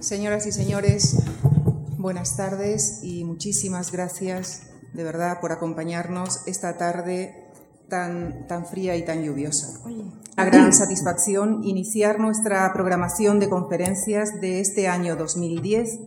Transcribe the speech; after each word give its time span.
Señoras 0.00 0.46
y 0.46 0.52
señores, 0.52 1.14
buenas 1.98 2.34
tardes 2.34 3.00
y 3.02 3.22
muchísimas 3.24 3.92
gracias 3.92 4.62
de 4.94 5.04
verdad 5.04 5.40
por 5.42 5.52
acompañarnos 5.52 6.40
esta 6.46 6.78
tarde 6.78 7.34
tan, 7.90 8.46
tan 8.46 8.64
una 8.64 8.96
y 8.96 9.04
tan 9.04 9.22
lluviosa. 9.22 9.78
Una 9.84 10.44
gran 10.46 10.72
satisfacción 10.72 11.62
iniciar 11.64 12.18
nuestra 12.18 12.72
programación 12.72 13.40
de 13.40 13.50
conferencias 13.50 14.40
de 14.40 14.60
este 14.60 14.88
año 14.88 15.16
2010 15.16 15.98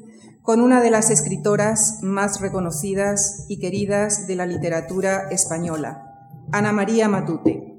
con 0.42 0.60
una 0.60 0.82
de 0.82 0.90
las 0.90 1.12
escritoras 1.12 2.00
más 2.02 2.42
reconocidas 2.42 3.46
y 3.48 3.60
queridas 3.60 4.26
de 4.26 4.36
la 4.36 4.48
literatura 4.48 5.30
española, 5.30 6.32
Ana 6.52 6.74
María 6.74 7.08
Matute, 7.08 7.78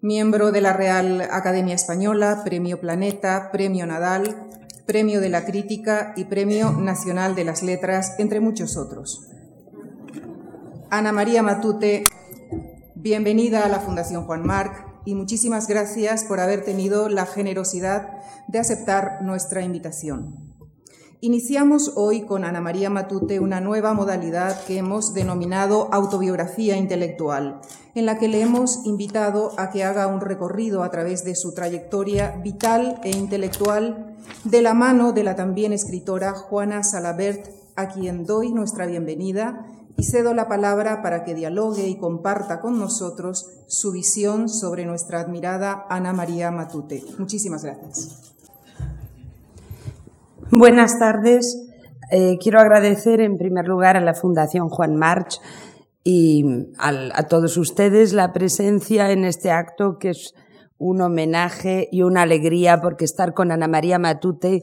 miembro 0.00 0.52
de 0.52 0.60
la 0.60 0.74
Real 0.74 1.22
Academia 1.22 1.74
Española, 1.74 2.42
Premio 2.44 2.80
Planeta, 2.80 3.50
Premio 3.50 3.84
Nadal, 3.84 4.46
Premio 4.86 5.20
de 5.20 5.28
la 5.28 5.44
Crítica 5.44 6.14
y 6.16 6.24
Premio 6.24 6.70
Nacional 6.70 7.34
de 7.34 7.44
las 7.44 7.62
Letras, 7.62 8.14
entre 8.18 8.40
muchos 8.40 8.76
otros. 8.76 9.28
Ana 10.90 11.10
María 11.10 11.42
Matute 11.42 12.04
Bienvenida 12.94 13.64
a 13.64 13.68
la 13.68 13.80
Fundación 13.80 14.24
Juan 14.24 14.44
Marc 14.44 14.86
y 15.04 15.14
muchísimas 15.14 15.68
gracias 15.68 16.24
por 16.24 16.40
haber 16.40 16.64
tenido 16.64 17.08
la 17.08 17.26
generosidad 17.26 18.08
de 18.48 18.58
aceptar 18.58 19.22
nuestra 19.22 19.62
invitación. 19.62 20.45
Iniciamos 21.26 21.94
hoy 21.96 22.20
con 22.20 22.44
Ana 22.44 22.60
María 22.60 22.88
Matute 22.88 23.40
una 23.40 23.60
nueva 23.60 23.94
modalidad 23.94 24.64
que 24.64 24.78
hemos 24.78 25.12
denominado 25.12 25.88
autobiografía 25.92 26.76
intelectual, 26.76 27.60
en 27.96 28.06
la 28.06 28.16
que 28.16 28.28
le 28.28 28.42
hemos 28.42 28.86
invitado 28.86 29.50
a 29.56 29.70
que 29.70 29.82
haga 29.82 30.06
un 30.06 30.20
recorrido 30.20 30.84
a 30.84 30.90
través 30.92 31.24
de 31.24 31.34
su 31.34 31.52
trayectoria 31.52 32.36
vital 32.44 33.00
e 33.02 33.10
intelectual 33.10 34.14
de 34.44 34.62
la 34.62 34.72
mano 34.72 35.10
de 35.10 35.24
la 35.24 35.34
también 35.34 35.72
escritora 35.72 36.32
Juana 36.32 36.84
Salabert, 36.84 37.48
a 37.74 37.88
quien 37.88 38.24
doy 38.24 38.52
nuestra 38.52 38.86
bienvenida 38.86 39.66
y 39.96 40.04
cedo 40.04 40.32
la 40.32 40.46
palabra 40.46 41.02
para 41.02 41.24
que 41.24 41.34
dialogue 41.34 41.88
y 41.88 41.96
comparta 41.96 42.60
con 42.60 42.78
nosotros 42.78 43.50
su 43.66 43.90
visión 43.90 44.48
sobre 44.48 44.86
nuestra 44.86 45.22
admirada 45.22 45.86
Ana 45.90 46.12
María 46.12 46.52
Matute. 46.52 47.02
Muchísimas 47.18 47.64
gracias. 47.64 48.35
Buenas 50.52 51.00
tardes. 51.00 51.60
Eh, 52.12 52.38
quiero 52.40 52.60
agradecer 52.60 53.20
en 53.20 53.36
primer 53.36 53.66
lugar 53.66 53.96
a 53.96 54.00
la 54.00 54.14
Fundación 54.14 54.68
Juan 54.68 54.94
March 54.94 55.40
y 56.04 56.44
a 56.78 57.24
todos 57.24 57.56
ustedes 57.56 58.12
la 58.12 58.32
presencia 58.32 59.10
en 59.10 59.24
este 59.24 59.50
acto 59.50 59.98
que 59.98 60.10
es 60.10 60.34
un 60.78 61.00
homenaje 61.00 61.88
y 61.90 62.02
una 62.02 62.22
alegría 62.22 62.80
porque 62.80 63.04
estar 63.04 63.34
con 63.34 63.50
Ana 63.50 63.66
María 63.66 63.98
Matute 63.98 64.62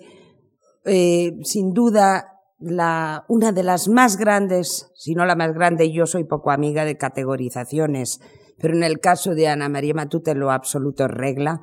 eh, 0.86 1.34
sin 1.44 1.74
duda 1.74 2.40
la, 2.60 3.26
una 3.28 3.52
de 3.52 3.64
las 3.64 3.90
más 3.90 4.16
grandes, 4.16 4.90
si 4.96 5.16
no 5.16 5.26
la 5.26 5.36
más 5.36 5.54
grande, 5.54 5.92
yo 5.92 6.06
soy 6.06 6.24
poco 6.24 6.52
amiga 6.52 6.86
de 6.86 6.98
categorizaciones, 6.98 8.22
pero 8.58 8.74
en 8.74 8.84
el 8.84 9.02
caso 9.02 9.36
de 9.36 9.50
Ana 9.50 9.68
María 9.68 9.94
Matute 9.94 10.34
lo 10.34 10.50
absoluto 10.50 11.10
regla, 11.10 11.60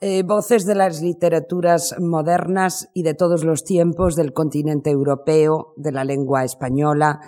eh, 0.00 0.22
voces 0.22 0.66
de 0.66 0.74
las 0.74 1.00
literaturas 1.02 1.94
modernas 1.98 2.88
y 2.94 3.02
de 3.02 3.14
todos 3.14 3.44
los 3.44 3.64
tiempos 3.64 4.16
del 4.16 4.32
continente 4.32 4.90
europeo, 4.90 5.72
de 5.76 5.92
la 5.92 6.04
lengua 6.04 6.44
española 6.44 7.20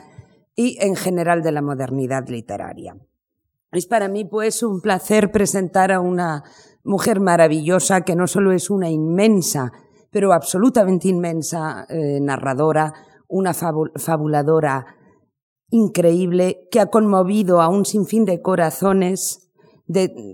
y 0.54 0.78
en 0.80 0.96
general 0.96 1.42
de 1.42 1.52
la 1.52 1.62
modernidad 1.62 2.28
literaria. 2.28 2.96
Es 3.72 3.86
para 3.86 4.08
mí 4.08 4.24
pues 4.24 4.62
un 4.62 4.80
placer 4.80 5.30
presentar 5.30 5.92
a 5.92 6.00
una 6.00 6.44
mujer 6.84 7.20
maravillosa 7.20 8.00
que 8.02 8.16
no 8.16 8.26
solo 8.26 8.52
es 8.52 8.70
una 8.70 8.90
inmensa 8.90 9.72
pero 10.10 10.32
absolutamente 10.32 11.08
inmensa 11.08 11.86
eh, 11.88 12.18
narradora, 12.20 12.92
una 13.28 13.52
fabuladora 13.52 14.86
increíble 15.70 16.66
que 16.70 16.80
ha 16.80 16.86
conmovido 16.86 17.60
a 17.60 17.68
un 17.68 17.84
sinfín 17.84 18.24
de 18.24 18.40
corazones 18.40 19.47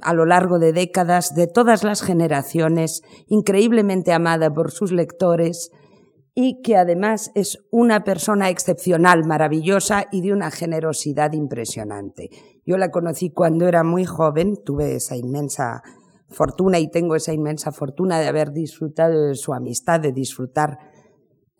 a 0.03 0.15
lo 0.15 0.26
largo 0.26 0.59
de 0.59 0.72
décadas, 0.72 1.34
de 1.34 1.47
todas 1.47 1.84
las 1.84 2.03
generaciones, 2.03 3.03
increíblemente 3.28 4.12
amada 4.12 4.53
por 4.53 4.70
sus 4.70 4.91
lectores 4.92 5.70
y 6.34 6.60
que 6.62 6.76
además 6.76 7.31
es 7.34 7.59
una 7.70 8.03
persona 8.03 8.50
excepcional, 8.50 9.25
maravillosa 9.25 10.06
y 10.10 10.22
de 10.22 10.32
una 10.32 10.50
generosidad 10.50 11.32
impresionante. 11.32 12.31
Yo 12.66 12.76
la 12.76 12.91
conocí 12.91 13.31
cuando 13.31 13.69
era 13.69 13.84
muy 13.84 14.04
joven, 14.04 14.56
tuve 14.65 14.97
esa 14.97 15.16
inmensa 15.16 15.82
fortuna 16.28 16.81
y 16.81 16.91
tengo 16.91 17.15
esa 17.15 17.32
inmensa 17.32 17.71
fortuna 17.71 18.19
de 18.19 18.26
haber 18.26 18.50
disfrutado 18.50 19.28
de 19.28 19.36
su 19.36 19.54
amistad, 19.54 20.00
de 20.00 20.12
disfrutar 20.12 20.78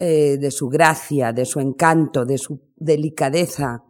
eh, 0.01 0.39
de 0.39 0.51
su 0.51 0.69
gracia, 0.69 1.33
de 1.33 1.45
su 1.45 1.61
encanto, 1.61 2.25
de 2.25 2.39
su 2.39 2.61
delicadeza 2.75 3.85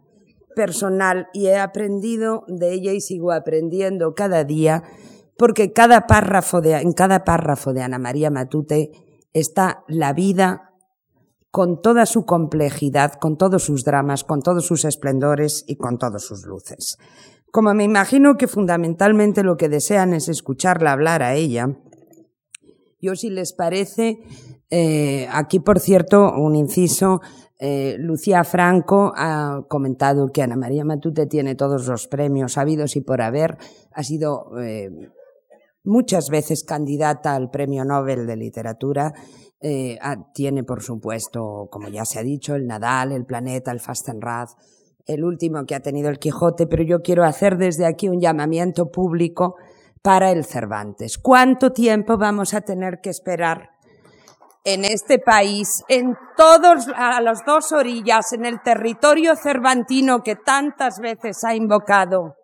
personal 0.55 1.27
y 1.33 1.47
he 1.47 1.57
aprendido 1.57 2.43
de 2.47 2.73
ella 2.73 2.93
y 2.93 3.01
sigo 3.01 3.31
aprendiendo 3.31 4.15
cada 4.15 4.43
día 4.43 4.83
porque 5.37 5.73
cada 5.73 6.07
párrafo 6.07 6.61
de, 6.61 6.73
en 6.75 6.93
cada 6.93 7.23
párrafo 7.23 7.73
de 7.73 7.81
Ana 7.81 7.99
María 7.99 8.31
Matute 8.31 8.91
está 9.33 9.83
la 9.87 10.13
vida 10.13 10.71
con 11.51 11.81
toda 11.81 12.05
su 12.05 12.25
complejidad, 12.25 13.13
con 13.13 13.37
todos 13.37 13.63
sus 13.63 13.83
dramas, 13.83 14.23
con 14.23 14.41
todos 14.41 14.65
sus 14.65 14.85
esplendores 14.85 15.63
y 15.67 15.77
con 15.77 15.97
todas 15.97 16.23
sus 16.23 16.45
luces. 16.45 16.97
Como 17.51 17.73
me 17.73 17.85
imagino 17.85 18.35
que 18.35 18.47
fundamentalmente 18.47 19.43
lo 19.43 19.55
que 19.55 19.69
desean 19.69 20.13
es 20.13 20.27
escucharla 20.27 20.91
hablar 20.91 21.23
a 21.23 21.35
ella, 21.35 21.77
yo 23.01 23.15
si 23.15 23.29
les 23.29 23.53
parece, 23.53 24.19
eh, 24.69 25.27
aquí 25.31 25.59
por 25.59 25.79
cierto, 25.79 26.33
un 26.35 26.55
inciso, 26.55 27.21
eh, 27.59 27.95
Lucía 27.99 28.43
Franco 28.43 29.13
ha 29.15 29.61
comentado 29.69 30.27
que 30.31 30.41
Ana 30.41 30.55
María 30.55 30.83
Matute 30.83 31.25
tiene 31.25 31.55
todos 31.55 31.87
los 31.87 32.07
premios 32.07 32.57
habidos 32.57 32.95
y 32.95 33.01
por 33.01 33.21
haber, 33.21 33.57
ha 33.91 34.03
sido 34.03 34.59
eh, 34.61 34.89
muchas 35.83 36.29
veces 36.29 36.63
candidata 36.63 37.35
al 37.35 37.49
Premio 37.49 37.85
Nobel 37.85 38.27
de 38.27 38.35
Literatura, 38.35 39.13
tiene 40.35 40.63
por 40.63 40.83
supuesto, 40.83 41.69
como 41.71 41.87
ya 41.87 42.05
se 42.05 42.19
ha 42.19 42.23
dicho, 42.23 42.53
el 42.53 42.67
Nadal, 42.67 43.11
el 43.11 43.25
Planeta, 43.25 43.71
el 43.71 43.79
Fastenrath, 43.79 44.49
el 45.07 45.23
último 45.23 45.65
que 45.65 45.75
ha 45.75 45.79
tenido 45.79 46.09
el 46.09 46.19
Quijote, 46.19 46.67
pero 46.67 46.83
yo 46.83 47.01
quiero 47.01 47.23
hacer 47.23 47.57
desde 47.57 47.85
aquí 47.85 48.09
un 48.09 48.19
llamamiento 48.19 48.91
público 48.91 49.55
para 50.01 50.31
el 50.31 50.45
Cervantes. 50.45 51.17
¿Cuánto 51.17 51.71
tiempo 51.71 52.17
vamos 52.17 52.53
a 52.53 52.61
tener 52.61 52.99
que 53.01 53.09
esperar 53.09 53.74
en 54.65 54.83
este 54.83 55.19
país, 55.19 55.83
en 55.87 56.17
todos, 56.35 56.87
a 56.95 57.21
las 57.21 57.45
dos 57.45 57.71
orillas, 57.71 58.33
en 58.33 58.45
el 58.45 58.61
territorio 58.61 59.35
cervantino 59.35 60.23
que 60.23 60.35
tantas 60.35 60.99
veces 60.99 61.43
ha 61.43 61.55
invocado 61.55 62.35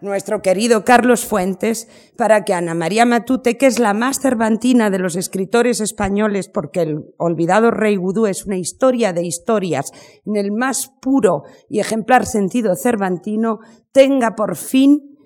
nuestro 0.00 0.42
querido 0.42 0.84
Carlos 0.84 1.24
Fuentes, 1.24 1.88
para 2.16 2.44
que 2.44 2.54
Ana 2.54 2.74
María 2.74 3.04
Matute, 3.04 3.56
que 3.56 3.66
es 3.66 3.78
la 3.78 3.94
más 3.94 4.20
cervantina 4.20 4.90
de 4.90 4.98
los 4.98 5.16
escritores 5.16 5.80
españoles, 5.80 6.48
porque 6.48 6.82
el 6.82 7.04
olvidado 7.16 7.70
rey 7.70 7.96
Vudú 7.96 8.26
es 8.26 8.46
una 8.46 8.56
historia 8.56 9.12
de 9.12 9.24
historias, 9.24 9.90
en 10.24 10.36
el 10.36 10.52
más 10.52 10.92
puro 11.00 11.42
y 11.68 11.80
ejemplar 11.80 12.26
sentido 12.26 12.76
cervantino, 12.76 13.58
tenga 13.92 14.34
por 14.36 14.56
fin 14.56 15.17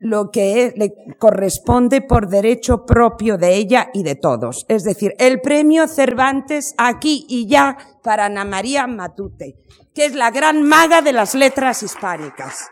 lo 0.00 0.30
que 0.30 0.72
le 0.76 0.94
corresponde 1.18 2.00
por 2.00 2.28
derecho 2.28 2.86
propio 2.86 3.36
de 3.36 3.54
ella 3.54 3.90
y 3.92 4.02
de 4.02 4.14
todos. 4.14 4.64
Es 4.68 4.82
decir, 4.82 5.14
el 5.18 5.42
premio 5.42 5.86
Cervantes 5.86 6.74
aquí 6.78 7.26
y 7.28 7.46
ya 7.46 7.76
para 8.02 8.24
Ana 8.24 8.46
María 8.46 8.86
Matute, 8.86 9.56
que 9.94 10.06
es 10.06 10.14
la 10.14 10.30
gran 10.30 10.62
maga 10.62 11.02
de 11.02 11.12
las 11.12 11.34
letras 11.34 11.82
hispánicas. 11.82 12.70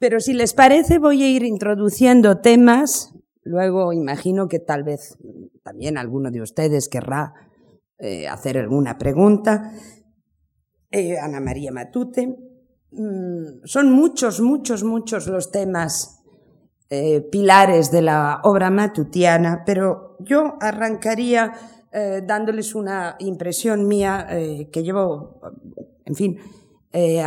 Pero 0.00 0.18
si 0.18 0.32
les 0.32 0.52
parece, 0.52 0.98
voy 0.98 1.22
a 1.22 1.28
ir 1.28 1.44
introduciendo 1.44 2.40
temas. 2.40 3.14
Luego 3.44 3.92
imagino 3.92 4.48
que 4.48 4.58
tal 4.58 4.82
vez 4.82 5.16
también 5.62 5.96
alguno 5.96 6.32
de 6.32 6.42
ustedes 6.42 6.88
querrá 6.88 7.34
eh, 7.98 8.26
hacer 8.26 8.58
alguna 8.58 8.98
pregunta. 8.98 9.70
Eh, 10.90 11.16
Ana 11.20 11.38
María 11.38 11.70
Matute. 11.70 12.51
Mm, 12.92 13.64
son 13.64 13.92
muchos, 13.92 14.40
muchos, 14.40 14.84
muchos 14.84 15.26
los 15.26 15.50
temas 15.50 16.22
eh, 16.90 17.20
pilares 17.20 17.90
de 17.90 18.02
la 18.02 18.40
obra 18.44 18.70
matutiana, 18.70 19.62
pero 19.64 20.16
yo 20.20 20.56
arrancaría 20.60 21.52
dándoles 22.26 22.74
una 22.74 23.16
impresión 23.18 23.86
mía 23.86 24.26
que 24.72 24.82
llevo, 24.82 25.42
en 26.06 26.14
fin, 26.14 26.38
eh, 26.94 27.24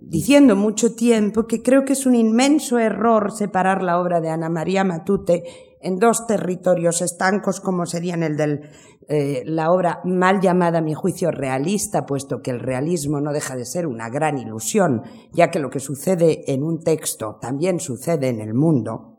diciendo 0.00 0.56
mucho 0.56 0.96
tiempo 0.96 1.46
que 1.46 1.62
creo 1.62 1.84
que 1.84 1.92
es 1.92 2.06
un 2.06 2.16
inmenso 2.16 2.76
error 2.76 3.30
separar 3.30 3.80
la 3.84 4.00
obra 4.00 4.20
de 4.20 4.30
Ana 4.30 4.48
María 4.48 4.82
Matute 4.82 5.44
en 5.80 5.98
dos 5.98 6.26
territorios 6.26 7.02
estancos 7.02 7.60
como 7.60 7.86
serían 7.86 8.22
el 8.22 8.36
de 8.36 8.60
eh, 9.08 9.42
la 9.46 9.70
obra 9.70 10.00
mal 10.04 10.40
llamada 10.40 10.78
a 10.78 10.82
mi 10.82 10.94
juicio 10.94 11.30
realista, 11.30 12.06
puesto 12.06 12.42
que 12.42 12.50
el 12.50 12.58
realismo 12.58 13.20
no 13.20 13.32
deja 13.32 13.54
de 13.54 13.64
ser 13.64 13.86
una 13.86 14.08
gran 14.08 14.36
ilusión, 14.36 15.02
ya 15.32 15.50
que 15.50 15.60
lo 15.60 15.70
que 15.70 15.78
sucede 15.78 16.52
en 16.52 16.64
un 16.64 16.82
texto 16.82 17.38
también 17.40 17.78
sucede 17.78 18.28
en 18.28 18.40
el 18.40 18.54
mundo. 18.54 19.12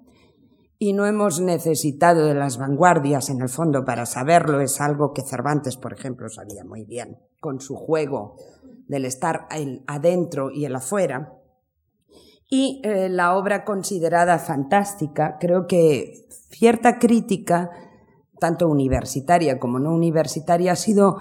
y 0.79 0.93
no 0.93 1.07
hemos 1.07 1.41
necesitado 1.41 2.27
de 2.27 2.35
las 2.35 2.59
vanguardias 2.59 3.31
en 3.31 3.41
el 3.41 3.49
fondo 3.49 3.83
para 3.83 4.05
saberlo. 4.05 4.61
Es 4.61 4.79
algo 4.79 5.11
que 5.11 5.23
Cervantes, 5.23 5.75
por 5.75 5.91
ejemplo, 5.91 6.29
sabía 6.29 6.63
muy 6.63 6.85
bien 6.85 7.17
con 7.39 7.59
su 7.61 7.75
juego 7.75 8.35
del 8.87 9.05
estar 9.05 9.47
adentro 9.87 10.51
y 10.51 10.65
el 10.65 10.75
afuera. 10.75 11.36
Y 12.49 12.81
eh, 12.83 13.09
la 13.09 13.35
obra 13.35 13.65
considerada 13.65 14.39
fantástica, 14.39 15.37
creo 15.39 15.67
que 15.67 16.27
cierta 16.49 16.97
crítica, 16.97 17.71
tanto 18.39 18.69
universitaria 18.69 19.59
como 19.59 19.79
no 19.79 19.93
universitaria, 19.93 20.71
ha 20.71 20.75
sido 20.75 21.17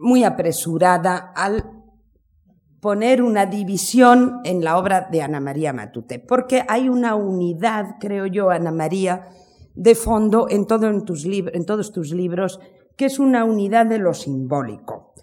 muy 0.00 0.22
apresurada 0.22 1.32
al 1.34 1.64
poner 2.80 3.22
una 3.22 3.46
división 3.46 4.40
en 4.44 4.62
la 4.62 4.76
obra 4.76 5.08
de 5.10 5.22
Ana 5.22 5.40
María 5.40 5.72
Matute, 5.72 6.18
porque 6.18 6.64
hay 6.68 6.90
una 6.90 7.14
unidad, 7.14 7.96
creo 7.98 8.26
yo, 8.26 8.50
Ana 8.50 8.70
María, 8.70 9.30
de 9.74 9.94
fondo 9.94 10.46
en, 10.50 10.66
en, 10.68 11.04
tus 11.06 11.24
en 11.24 11.64
todos 11.64 11.92
tus 11.92 12.12
libros, 12.12 12.60
que 12.96 13.06
es 13.06 13.18
una 13.18 13.44
unidad 13.44 13.86
de 13.86 13.98
lo 13.98 14.14
simbólico. 14.14 15.14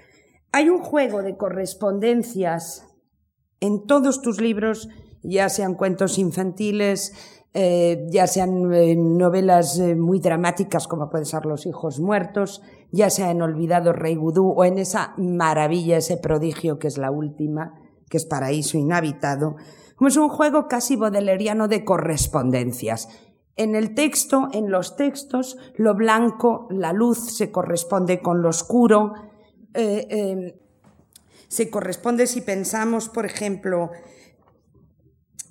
Hay 0.52 0.70
un 0.70 0.80
juego 0.80 1.22
de 1.22 1.38
correspondencias 1.38 2.91
en 3.62 3.86
todos 3.86 4.22
tus 4.22 4.42
libros, 4.42 4.90
ya 5.24 5.48
sean 5.48 5.76
cuentos 5.76 6.18
infantiles, 6.18 7.14
eh, 7.54 8.08
ya 8.10 8.28
sean 8.28 8.74
eh, 8.74 8.96
novelas 8.96 9.78
eh, 9.78 9.96
muy 9.96 10.20
dramáticas 10.20 10.88
como 10.88 11.10
pueden 11.10 11.26
ser 11.26 11.46
Los 11.46 11.66
hijos 11.66 12.00
muertos, 12.00 12.62
ya 12.92 13.10
sea 13.10 13.30
en 13.30 13.42
Olvidado 13.42 13.94
Rey 13.94 14.16
Gudú 14.16 14.52
o 14.52 14.66
en 14.66 14.80
esa 14.80 15.14
maravilla, 15.18 15.98
ese 15.98 16.18
prodigio 16.18 16.80
que 16.80 16.88
es 16.88 16.98
la 16.98 17.12
última, 17.12 17.76
que 18.10 18.18
es 18.18 18.26
Paraíso 18.26 18.78
Inhabitado, 18.78 19.56
es 20.00 20.18
un 20.18 20.30
juego 20.30 20.68
casi 20.68 20.96
bodeleriano 20.96 21.68
de 21.68 21.86
correspondencias. 21.86 23.08
En 23.56 23.76
el 23.76 23.94
texto, 23.94 24.48
en 24.52 24.72
los 24.72 24.96
textos, 24.96 25.58
lo 25.76 25.94
blanco, 25.94 26.68
la 26.72 26.92
luz 26.92 27.36
se 27.36 27.52
corresponde 27.52 28.20
con 28.20 28.42
lo 28.42 28.50
oscuro, 28.50 29.14
se 31.52 31.70
corresponde 31.70 32.28
si 32.28 32.40
pensamos, 32.40 33.10
por 33.10 33.26
ejemplo, 33.26 33.92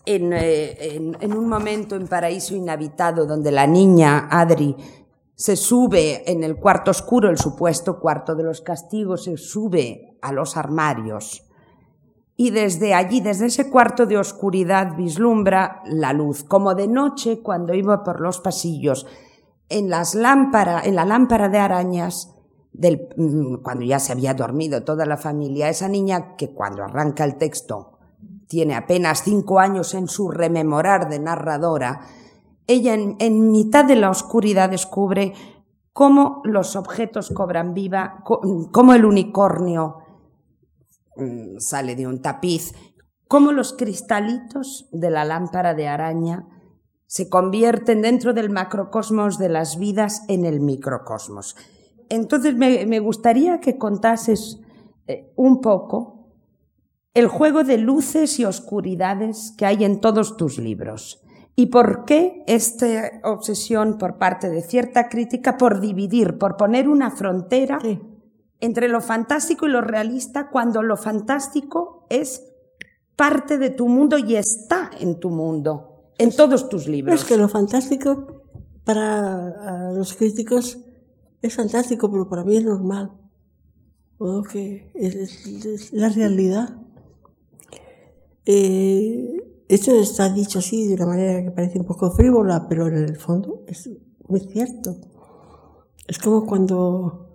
eh, 0.06 0.99
en, 1.20 1.37
un 1.37 1.47
momento 1.47 1.94
en 1.94 2.08
Paraíso 2.08 2.55
Inhabitado 2.55 3.26
donde 3.26 3.52
la 3.52 3.67
niña 3.67 4.26
Adri 4.31 4.75
se 5.35 5.56
sube 5.56 6.23
en 6.32 6.43
el 6.43 6.56
cuarto 6.56 6.91
oscuro, 6.91 7.29
el 7.29 7.37
supuesto 7.37 8.00
cuarto 8.00 8.35
de 8.35 8.44
los 8.44 8.62
castigos, 8.62 9.25
se 9.25 9.37
sube 9.37 10.17
a 10.23 10.32
los 10.32 10.56
armarios. 10.56 11.47
Y 12.35 12.49
desde 12.49 12.94
allí, 12.94 13.20
desde 13.20 13.46
ese 13.46 13.69
cuarto 13.69 14.06
de 14.06 14.17
oscuridad, 14.17 14.96
vislumbra 14.96 15.82
la 15.85 16.14
luz, 16.14 16.44
como 16.44 16.75
de 16.75 16.88
noche 16.88 17.43
cuando 17.43 17.75
iba 17.75 18.05
por 18.05 18.23
los 18.23 18.41
pasillos, 18.41 19.06
en, 19.69 19.91
las 19.91 20.14
lámpara, 20.14 20.81
en 20.82 20.94
la 20.94 21.05
lámpara 21.05 21.50
de 21.50 21.58
arañas, 21.58 22.40
del, 22.72 23.08
mm, 23.17 23.56
cuando 23.62 23.84
ya 23.84 23.99
se 23.99 24.12
había 24.12 24.34
dormido 24.34 24.84
toda 24.84 25.06
la 25.06 25.17
familia, 25.17 25.69
esa 25.69 25.88
niña 25.88 26.37
que 26.37 26.55
cuando 26.55 26.84
arranca 26.84 27.25
el 27.25 27.37
texto 27.37 27.99
tiene 28.46 28.75
apenas 28.75 29.22
cinco 29.22 29.61
años 29.61 29.94
en 29.94 30.08
su 30.08 30.31
rememorar 30.31 31.08
de 31.08 31.20
narradora, 31.20 32.00
ella 32.67 32.94
en, 32.94 33.50
mitad 33.50 33.84
de 33.84 33.96
la 33.96 34.11
oscuridad 34.11 34.70
descubre 34.70 35.34
cómo 35.93 36.40
los 36.44 36.76
objetos 36.76 37.31
cobran 37.31 37.75
vida, 37.75 38.22
cómo 38.25 38.94
el 38.94 39.05
unicornio 39.05 39.99
mm, 41.17 41.58
sale 41.58 41.96
de 41.96 42.06
un 42.06 42.22
tapiz, 42.22 42.75
cómo 43.26 43.52
los 43.52 43.72
cristalitos 43.72 44.88
de 44.93 45.11
la 45.11 45.25
lámpara 45.25 45.75
de 45.75 45.88
araña 45.88 46.46
se 47.06 47.28
convierten 47.28 48.02
dentro 48.02 48.34
del 48.34 48.50
macrocosmos 48.50 49.38
de 49.38 49.49
las 49.49 49.78
vidas 49.78 50.22
en 50.28 50.44
el 50.44 50.61
microcosmos. 50.61 51.56
Entonces 52.11 52.57
me, 52.57 52.99
gustaría 52.99 53.61
que 53.61 53.79
contases 53.79 54.61
eh, 55.07 55.33
un 55.37 55.61
poco 55.61 56.27
el 57.15 57.29
juego 57.29 57.65
de 57.65 57.79
luces 57.79 58.39
y 58.39 58.45
oscuridades 58.45 59.55
que 59.57 59.65
hay 59.65 59.85
en 59.85 60.01
todos 60.01 60.37
tus 60.37 60.59
libros. 60.59 61.23
¿Y 61.55 61.67
por 61.67 62.05
qué 62.05 62.43
esta 62.47 63.21
obsesión 63.25 63.97
por 63.97 64.19
parte 64.19 64.51
de 64.51 64.62
cierta 64.62 65.09
crítica 65.09 65.57
por 65.57 65.81
dividir, 65.81 66.37
por 66.37 66.57
poner 66.57 66.89
una 66.89 67.11
frontera 67.11 67.79
entre 68.61 68.89
lo 68.89 69.01
fantástico 69.01 69.67
y 69.67 69.71
lo 69.71 69.81
realista 69.81 70.51
cuando 70.51 70.83
lo 70.83 70.97
fantástico 70.97 72.06
es 72.11 72.45
parte 73.15 73.59
de 73.59 73.71
tu 73.71 73.89
mundo 73.89 74.19
y 74.19 74.37
está 74.37 74.91
en 74.99 75.21
tu 75.21 75.31
mundo, 75.31 76.13
en 76.19 76.35
todos 76.35 76.69
tus 76.69 76.89
libros? 76.89 77.21
Es 77.21 77.27
que 77.27 77.37
lo 77.37 77.49
fantástico 77.49 78.43
para 78.85 79.93
los 79.93 80.15
críticos 80.15 80.79
es 81.43 81.55
fantástico, 81.55 82.11
pero 82.11 82.29
para 82.29 82.45
mí 82.45 82.57
es 82.57 82.65
normal. 82.65 83.13
O 84.19 84.43
que 84.43 84.91
es 84.95 85.93
la 85.93 86.11
realidad. 86.11 86.77
Eh, 88.45 89.41
esto 89.69 89.99
está 89.99 90.29
dicho 90.29 90.59
así 90.59 90.87
de 90.89 90.95
una 90.95 91.07
manera 91.07 91.43
que 91.43 91.51
parece 91.53 91.79
un 91.79 91.87
poco 91.87 92.11
frívola, 92.11 92.67
pero 92.69 92.89
en 92.89 92.97
el 92.97 93.17
fondo 93.17 93.65
es 93.67 93.89
muy 94.29 94.41
cierto. 94.41 94.97
Es 96.07 96.19
como 96.19 96.45
cuando, 96.45 97.29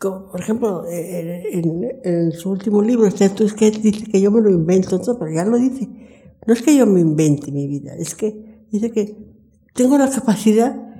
por 0.00 0.40
ejemplo, 0.40 0.84
en, 0.88 2.32
su 2.32 2.50
último 2.50 2.82
libro, 2.82 3.06
es 3.06 3.54
que 3.54 3.70
dice 3.70 4.04
que 4.10 4.20
yo 4.20 4.30
me 4.30 4.40
lo 4.40 4.50
invento 4.50 5.00
todo, 5.00 5.18
pero 5.18 5.30
ya 5.30 5.44
lo 5.44 5.58
dice. 5.58 5.88
No 6.46 6.54
es 6.54 6.62
que 6.62 6.76
yo 6.76 6.86
me 6.86 7.00
invente 7.00 7.52
mi 7.52 7.68
vida, 7.68 7.94
es 7.94 8.14
que 8.14 8.64
dice 8.70 8.90
que 8.90 9.16
tengo 9.74 9.98
la 9.98 10.10
capacidad 10.10 10.91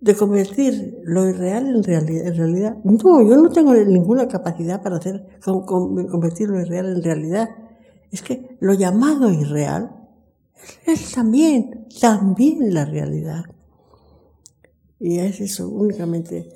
de 0.00 0.14
convertir 0.14 1.00
lo 1.04 1.28
irreal 1.28 1.68
en 1.68 1.82
realidad. 1.82 2.76
No, 2.84 3.22
yo 3.22 3.36
no 3.36 3.50
tengo 3.50 3.74
ninguna 3.74 4.28
capacidad 4.28 4.82
para 4.82 4.96
hacer 4.96 5.26
convertir 5.40 6.48
lo 6.48 6.60
irreal 6.60 6.96
en 6.96 7.02
realidad 7.02 7.48
es 8.10 8.22
que 8.22 8.56
lo 8.60 8.74
llamado 8.74 9.30
irreal 9.30 9.94
es 10.84 11.12
también, 11.12 11.86
también 12.00 12.72
la 12.72 12.84
realidad. 12.84 13.44
Y 14.98 15.18
es 15.18 15.40
eso 15.40 15.68
únicamente. 15.68 16.48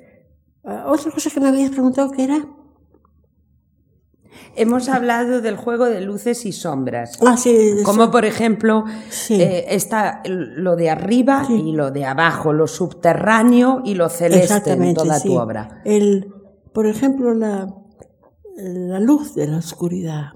Ah, 0.63 0.85
otra 0.87 1.11
cosa 1.11 1.29
que 1.29 1.39
me 1.39 1.49
habías 1.49 1.71
preguntado 1.71 2.11
que 2.11 2.23
era. 2.23 2.45
Hemos 4.55 4.89
hablado 4.89 5.41
del 5.41 5.57
juego 5.57 5.85
de 5.85 6.01
luces 6.01 6.45
y 6.45 6.51
sombras. 6.51 7.17
Ah, 7.25 7.37
sí, 7.37 7.75
como 7.83 8.11
por 8.11 8.25
ejemplo, 8.25 8.85
eh, 9.29 9.65
está 9.69 10.21
lo 10.25 10.75
de 10.75 10.89
arriba 10.89 11.45
y 11.49 11.71
lo 11.73 11.91
de 11.91 12.05
abajo, 12.05 12.53
lo 12.53 12.67
subterráneo 12.67 13.81
y 13.85 13.95
lo 13.95 14.09
celeste 14.09 14.71
en 14.71 14.93
toda 14.93 15.19
tu 15.19 15.37
obra. 15.37 15.81
El, 15.85 16.33
por 16.73 16.87
ejemplo, 16.87 17.33
la, 17.33 17.73
la 18.55 18.99
luz 18.99 19.35
de 19.35 19.47
la 19.47 19.57
oscuridad 19.57 20.33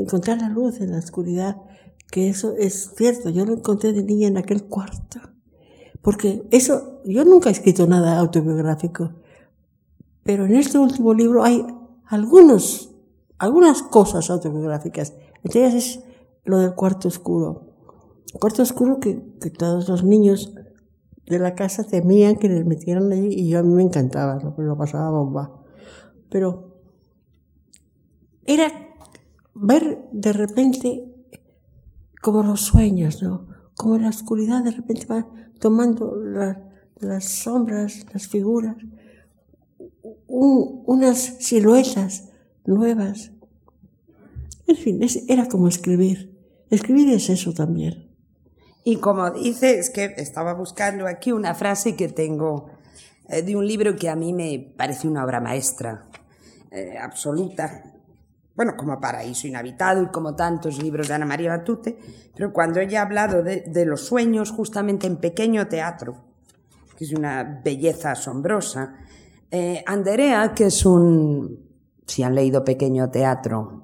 encontrar 0.00 0.40
la 0.40 0.48
luz 0.48 0.80
en 0.80 0.92
la 0.92 0.98
oscuridad, 0.98 1.56
que 2.10 2.28
eso 2.28 2.54
es 2.56 2.92
cierto, 2.96 3.30
yo 3.30 3.44
lo 3.44 3.54
encontré 3.54 3.92
de 3.92 4.02
niña 4.02 4.28
en 4.28 4.36
aquel 4.36 4.64
cuarto. 4.64 5.20
Porque 6.02 6.46
eso, 6.50 7.00
yo 7.04 7.24
nunca 7.24 7.48
he 7.48 7.52
escrito 7.52 7.86
nada 7.86 8.18
autobiográfico, 8.18 9.12
pero 10.22 10.46
en 10.46 10.54
este 10.54 10.78
último 10.78 11.14
libro 11.14 11.44
hay 11.44 11.64
algunos, 12.06 12.93
algunas 13.44 13.82
cosas 13.82 14.30
autobiográficas. 14.30 15.14
Entre 15.42 15.60
ellas 15.60 15.74
es 15.74 16.00
lo 16.44 16.58
del 16.58 16.74
cuarto 16.74 17.08
oscuro. 17.08 17.74
Cuarto 18.40 18.62
oscuro 18.62 18.98
que, 19.00 19.22
que 19.40 19.50
todos 19.50 19.88
los 19.88 20.02
niños 20.02 20.54
de 21.26 21.38
la 21.38 21.54
casa 21.54 21.84
temían 21.84 22.36
que 22.36 22.48
les 22.48 22.66
metieran 22.66 23.12
allí 23.12 23.28
y 23.28 23.48
yo 23.48 23.60
a 23.60 23.62
mí 23.62 23.72
me 23.74 23.82
encantaba, 23.82 24.38
lo, 24.42 24.54
lo 24.56 24.76
pasaba 24.76 25.10
bomba. 25.10 25.62
Pero 26.30 26.74
era 28.44 28.72
ver 29.54 30.08
de 30.12 30.32
repente 30.32 31.14
como 32.20 32.42
los 32.42 32.62
sueños, 32.62 33.22
¿no? 33.22 33.46
Como 33.76 33.98
la 33.98 34.08
oscuridad 34.08 34.64
de 34.64 34.70
repente 34.70 35.06
va 35.06 35.26
tomando 35.60 36.16
las 37.00 37.24
sombras, 37.24 38.06
las 38.12 38.26
figuras, 38.26 38.76
unas 40.26 41.18
siluetas 41.18 42.30
nuevas. 42.64 43.30
En 44.66 44.76
fin, 44.76 45.00
era 45.28 45.46
como 45.48 45.68
escribir. 45.68 46.34
Escribir 46.70 47.10
es 47.10 47.28
eso 47.28 47.52
también. 47.52 48.10
Y 48.84 48.96
como 48.96 49.30
dices, 49.30 49.90
que 49.90 50.14
estaba 50.18 50.52
buscando 50.54 51.06
aquí 51.06 51.32
una 51.32 51.54
frase 51.54 51.96
que 51.96 52.08
tengo 52.08 52.70
eh, 53.28 53.42
de 53.42 53.56
un 53.56 53.66
libro 53.66 53.96
que 53.96 54.10
a 54.10 54.16
mí 54.16 54.32
me 54.32 54.74
parece 54.76 55.08
una 55.08 55.24
obra 55.24 55.40
maestra, 55.40 56.06
eh, 56.70 56.98
absoluta, 56.98 57.82
bueno, 58.54 58.74
como 58.76 59.00
Paraíso 59.00 59.46
Inhabitado 59.48 60.02
y 60.02 60.08
como 60.08 60.36
tantos 60.36 60.82
libros 60.82 61.08
de 61.08 61.14
Ana 61.14 61.24
María 61.24 61.56
Batute, 61.56 61.98
pero 62.36 62.52
cuando 62.52 62.80
ella 62.80 63.00
ha 63.00 63.04
hablado 63.04 63.42
de, 63.42 63.84
los 63.86 64.02
sueños 64.02 64.50
justamente 64.50 65.06
en 65.06 65.16
pequeño 65.16 65.66
teatro, 65.66 66.24
que 66.96 67.04
es 67.04 67.12
una 67.12 67.60
belleza 67.64 68.12
asombrosa, 68.12 68.96
eh, 69.50 69.82
Anderea, 69.86 70.52
que 70.54 70.66
es 70.66 70.84
un, 70.84 71.70
si 72.06 72.22
han 72.22 72.34
leído 72.34 72.64
pequeño 72.64 73.10
teatro, 73.10 73.83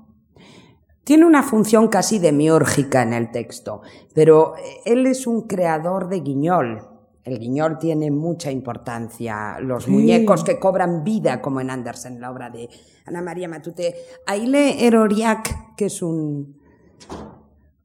tiene 1.10 1.26
una 1.26 1.42
función 1.42 1.88
casi 1.88 2.20
demiórgica 2.20 3.02
en 3.02 3.12
el 3.14 3.32
texto, 3.32 3.82
pero 4.14 4.54
él 4.84 5.08
es 5.08 5.26
un 5.26 5.48
creador 5.48 6.08
de 6.08 6.20
guiñol. 6.20 6.86
El 7.24 7.40
guiñol 7.40 7.80
tiene 7.80 8.12
mucha 8.12 8.52
importancia. 8.52 9.58
Los 9.58 9.88
muñecos 9.88 10.44
que 10.44 10.60
cobran 10.60 11.02
vida, 11.02 11.42
como 11.42 11.60
en 11.60 11.70
Andersen, 11.70 12.20
la 12.20 12.30
obra 12.30 12.48
de 12.48 12.68
Ana 13.06 13.22
María 13.22 13.48
Matute. 13.48 13.92
Aile 14.24 14.86
Eroriak, 14.86 15.74
que 15.74 15.86
es 15.86 16.00
un, 16.00 16.60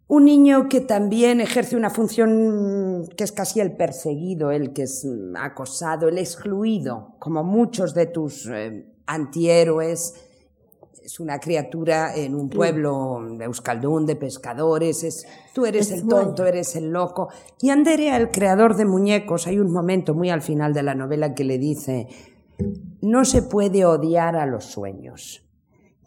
un 0.08 0.26
niño 0.26 0.70
que 0.70 0.82
también 0.82 1.42
ejerce 1.42 1.76
una 1.76 1.90
función 1.90 3.08
que 3.18 3.24
es 3.24 3.32
casi 3.32 3.60
el 3.60 3.76
perseguido, 3.76 4.52
el 4.52 4.72
que 4.72 4.84
es 4.84 5.04
acosado, 5.36 6.10
el 6.10 6.20
excluido, 6.20 7.16
como 7.18 7.44
muchos 7.44 7.96
de 7.96 8.06
tus 8.06 8.48
eh, 8.54 8.86
antihéroes 9.08 10.14
es 11.06 11.20
una 11.20 11.38
criatura 11.40 12.16
en 12.16 12.34
un 12.34 12.50
pueblo 12.50 13.20
de 13.38 13.46
Euskaldún, 13.46 14.08
de 14.08 14.16
pescadores, 14.16 15.04
es, 15.04 15.28
tú 15.54 15.68
eres 15.68 15.92
el 15.92 16.08
tonto, 16.08 16.48
eres 16.48 16.76
el 16.76 16.90
loco. 16.90 17.30
Y 17.62 17.70
Anderea, 17.70 18.18
el 18.18 18.32
creador 18.32 18.76
de 18.76 18.86
muñecos, 18.86 19.46
hay 19.46 19.60
un 19.60 19.72
momento 19.72 20.16
muy 20.16 20.32
al 20.32 20.42
final 20.42 20.74
de 20.74 20.82
la 20.82 20.96
novela 20.96 21.36
que 21.36 21.44
le 21.44 21.60
dice, 21.60 22.08
no 23.02 23.24
se 23.24 23.44
puede 23.44 23.86
odiar 23.86 24.36
a 24.36 24.48
los 24.48 24.66
sueños. 24.66 25.48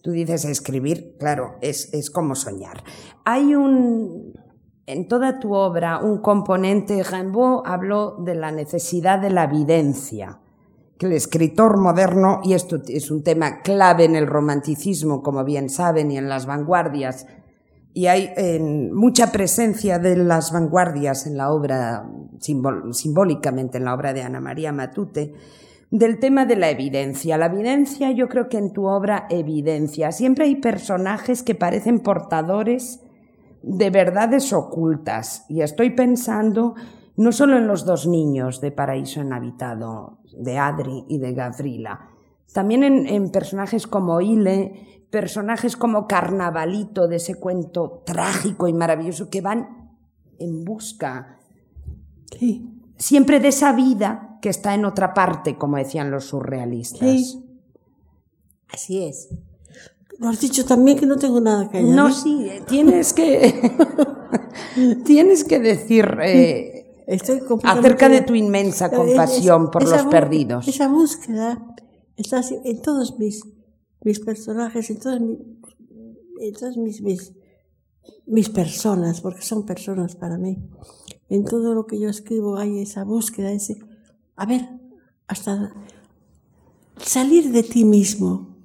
Tú 0.03 0.11
dices 0.11 0.45
escribir, 0.45 1.15
claro, 1.17 1.59
es, 1.61 1.95
es 1.95 2.11
como 2.11 2.35
soñar. 2.35 2.83
Hay 3.25 3.55
un, 3.55 4.33
en 4.87 5.07
toda 5.07 5.39
tu 5.39 5.55
obra, 5.55 6.01
un 6.03 6.19
componente, 6.19 7.05
Rimbaud 7.05 7.63
habló 7.65 8.17
de 8.19 8.35
la 8.35 8.51
necesidad 8.51 9.21
de 9.21 9.31
la 9.31 9.45
evidencia 9.45 10.41
que 10.99 11.07
el 11.07 11.13
escritor 11.13 11.79
moderno, 11.79 12.41
y 12.43 12.55
esto 12.55 12.83
es 12.89 13.11
un 13.11 13.23
tema 13.23 13.63
clave 13.63 14.05
en 14.05 14.17
el 14.17 14.27
romanticismo, 14.27 15.23
como 15.23 15.45
bien 15.45 15.69
saben, 15.69 16.11
y 16.11 16.19
en 16.19 16.29
las 16.29 16.47
vanguardias, 16.47 17.27
y 17.95 18.07
hay 18.07 18.31
mucha 18.93 19.33
presencia 19.33 19.99
de 19.99 20.17
las 20.17 20.53
vanguardias 20.53 21.27
en 21.27 21.37
la 21.37 21.51
obra, 21.51 22.09
simbólicamente 22.39 23.79
en 23.79 23.85
la 23.85 23.95
obra 23.95 24.13
de 24.13 24.23
Ana 24.23 24.41
María 24.41 24.71
Matute, 24.73 25.35
del 25.91 26.21
tema 26.21 26.45
de 26.45 26.57
la 26.57 26.71
evidencia. 26.71 27.39
La 27.39 27.47
evidencia, 27.47 28.13
yo 28.13 28.29
creo 28.29 28.49
que 28.49 28.59
en 28.59 28.73
tu 28.73 28.87
obra 28.87 29.27
evidencia. 29.31 30.13
Siempre 30.13 30.45
hay 30.45 30.57
personajes 30.57 31.43
que 31.43 31.55
parecen 31.55 32.01
portadores 32.01 33.01
de 33.63 33.91
verdades 33.91 34.53
ocultas. 34.53 35.45
Y 35.49 35.63
estoy 35.63 35.91
pensando 35.91 36.75
no 37.19 37.33
solo 37.33 37.59
en 37.59 37.67
los 37.67 37.85
dos 37.85 38.07
niños 38.07 38.61
de 38.61 38.71
Paraíso 38.71 39.21
Inhabitado, 39.21 40.21
de 40.39 40.57
Adri 40.57 41.05
y 41.09 41.19
de 41.19 41.35
Gavrila, 41.35 42.11
también 42.53 42.85
en, 42.85 43.31
personajes 43.31 43.89
como 43.89 44.21
Ile, 44.21 45.05
personajes 45.11 45.77
como 45.77 46.07
Carnavalito 46.07 47.09
de 47.09 47.17
ese 47.17 47.35
cuento 47.35 48.05
trágico 48.07 48.69
y 48.69 48.73
maravilloso 48.73 49.29
que 49.31 49.41
van 49.41 49.99
en 50.39 50.65
busca 50.65 51.41
siempre 52.97 53.41
de 53.41 53.49
esa 53.49 53.73
vida 53.73 54.39
que 54.41 54.49
está 54.49 54.75
en 54.75 54.85
otra 54.85 55.13
parte, 55.13 55.59
como 55.59 55.77
decían 55.77 56.13
los 56.13 56.27
surrealistas. 56.27 57.39
Así 58.69 59.03
es. 59.05 59.29
Lo 60.21 60.29
has 60.29 60.41
dicho 60.41 60.65
también 60.65 60.97
que 60.97 61.07
no 61.07 61.17
tengo 61.17 61.41
nada 61.41 61.69
que 61.69 61.79
añadir. 61.79 61.97
No, 61.97 62.13
sí, 62.13 62.49
tienes 62.69 63.13
que, 63.13 63.73
tienes 65.05 65.43
que 65.43 65.59
decir 65.59 66.17
eh, 66.23 66.78
acerca 67.65 68.09
de 68.09 68.21
tu 68.21 68.35
inmensa 68.35 68.91
compasión 68.91 69.71
por 69.71 69.89
los 69.89 70.03
perdidos. 70.05 70.69
Esa 70.69 70.89
búsqueda 70.89 71.75
está 72.17 72.41
en 72.65 72.83
todos 72.83 73.19
mis, 73.19 73.43
mis 74.03 74.21
personajes, 74.21 74.91
en 74.91 74.99
todas, 74.99 75.21
mis, 75.21 75.39
en 76.41 76.55
todas 76.55 76.77
mis, 76.77 77.01
mis, 77.01 77.33
mis 78.27 78.49
personas, 78.51 79.21
porque 79.21 79.43
son 79.43 79.65
personas 79.65 80.17
para 80.17 80.37
mí. 80.37 80.59
En 81.31 81.45
todo 81.45 81.75
lo 81.75 81.87
que 81.87 81.99
yo 81.99 82.09
escribo 82.09 82.57
hay 82.57 82.81
esa 82.81 83.05
búsqueda, 83.05 83.53
ese, 83.53 83.79
a 84.37 84.45
ver, 84.45 84.69
hasta 85.27 85.73
salir 86.99 87.53
de 87.53 87.63
ti 87.63 87.85
mismo, 87.85 88.57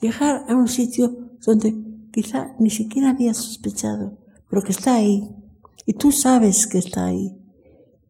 viajar 0.00 0.44
a 0.48 0.56
un 0.56 0.68
sitio 0.68 1.30
donde 1.44 1.74
quizá 2.12 2.54
ni 2.58 2.70
siquiera 2.70 3.10
había 3.10 3.34
sospechado, 3.34 4.18
pero 4.48 4.62
que 4.62 4.72
está 4.72 4.94
ahí, 4.94 5.28
y 5.86 5.92
tú 5.94 6.10
sabes 6.10 6.66
que 6.66 6.78
está 6.78 7.06
ahí 7.06 7.39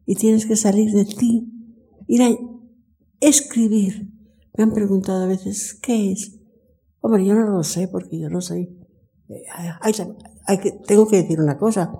y 0.05 0.15
tienes 0.15 0.45
que 0.45 0.55
salir 0.55 0.91
de 0.91 1.05
ti, 1.05 1.51
ir 2.07 2.21
a 2.21 2.29
escribir. 3.19 4.11
Me 4.57 4.63
han 4.63 4.73
preguntado 4.73 5.23
a 5.23 5.27
veces, 5.27 5.75
¿qué 5.81 6.11
es? 6.11 6.39
Hombre, 6.99 7.25
yo 7.25 7.33
no 7.33 7.49
lo 7.49 7.63
sé 7.63 7.87
porque 7.87 8.19
yo 8.19 8.29
no 8.29 8.41
soy... 8.41 8.77
Eh, 9.29 9.43
hay, 9.79 10.57
que, 10.57 10.71
tengo 10.85 11.07
que 11.07 11.17
decir 11.17 11.39
una 11.39 11.57
cosa, 11.57 11.93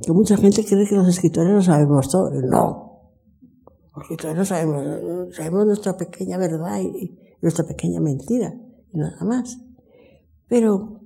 que 0.00 0.12
mucha 0.12 0.36
gente 0.36 0.64
cree 0.64 0.86
que 0.86 0.94
los 0.94 1.08
escritores 1.08 1.52
lo 1.52 1.62
sabemos 1.62 2.08
todo. 2.08 2.30
No, 2.30 3.12
los 3.94 4.04
escritores 4.04 4.36
no 4.36 4.44
sabemos, 4.44 5.34
sabemos 5.34 5.66
nuestra 5.66 5.96
pequeña 5.96 6.38
verdad 6.38 6.80
y, 6.80 7.18
nuestra 7.42 7.66
pequeña 7.66 8.00
mentira, 8.00 8.54
y 8.92 8.98
nada 8.98 9.24
más. 9.24 9.58
Pero 10.48 11.00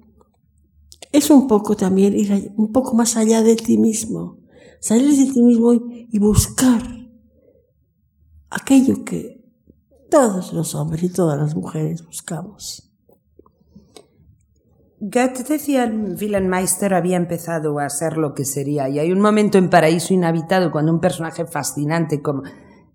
es 1.12 1.30
un 1.30 1.48
poco 1.48 1.76
también 1.76 2.14
ir 2.14 2.52
un 2.56 2.70
poco 2.72 2.94
más 2.94 3.16
allá 3.16 3.42
de 3.42 3.56
ti 3.56 3.78
mismo 3.78 4.40
salir 4.80 5.14
de 5.16 5.32
ti 5.32 5.42
mismo 5.42 5.74
y 5.74 5.80
buscar 6.18 6.82
aquello 8.50 9.04
que 9.04 9.40
todos 10.10 10.52
los 10.52 10.74
hombres 10.74 11.02
y 11.04 11.12
todas 11.12 11.38
las 11.38 11.54
mujeres 11.54 12.04
buscamos. 12.04 12.90
Goethe 15.02 15.44
decía, 15.44 15.86
Wilhelmeister 15.86 16.92
había 16.92 17.16
empezado 17.16 17.78
a 17.78 17.88
ser 17.88 18.18
lo 18.18 18.34
que 18.34 18.44
sería, 18.44 18.86
y 18.90 18.98
hay 18.98 19.12
un 19.12 19.20
momento 19.20 19.56
en 19.56 19.70
Paraíso 19.70 20.12
Inhabitado 20.12 20.70
cuando 20.70 20.92
un 20.92 21.00
personaje 21.00 21.46
fascinante, 21.46 22.20
como, 22.20 22.42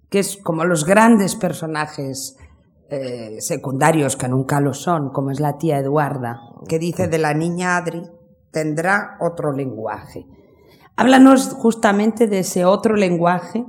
que 0.10 0.20
es 0.20 0.38
como 0.38 0.66
los 0.66 0.86
grandes 0.86 1.36
personajes 1.36 2.38
eh, 2.92 3.38
secundarios 3.40 4.18
que 4.18 4.28
nunca 4.28 4.60
lo 4.60 4.76
son, 4.76 5.10
como 5.10 5.32
es 5.32 5.40
la 5.40 5.58
tía 5.58 5.80
Eduarda, 5.80 6.42
que 6.68 6.78
dice 6.78 7.08
de 7.08 7.18
la 7.18 7.34
niña 7.34 7.76
Adri, 7.76 8.04
tendrá 8.52 9.18
otro 9.20 9.52
lenguaje. 9.52 10.28
Háblanos 10.96 11.50
justamente 11.50 12.28
de 12.28 12.40
ese 12.40 12.66
otro 12.66 12.96
lenguaje 12.96 13.66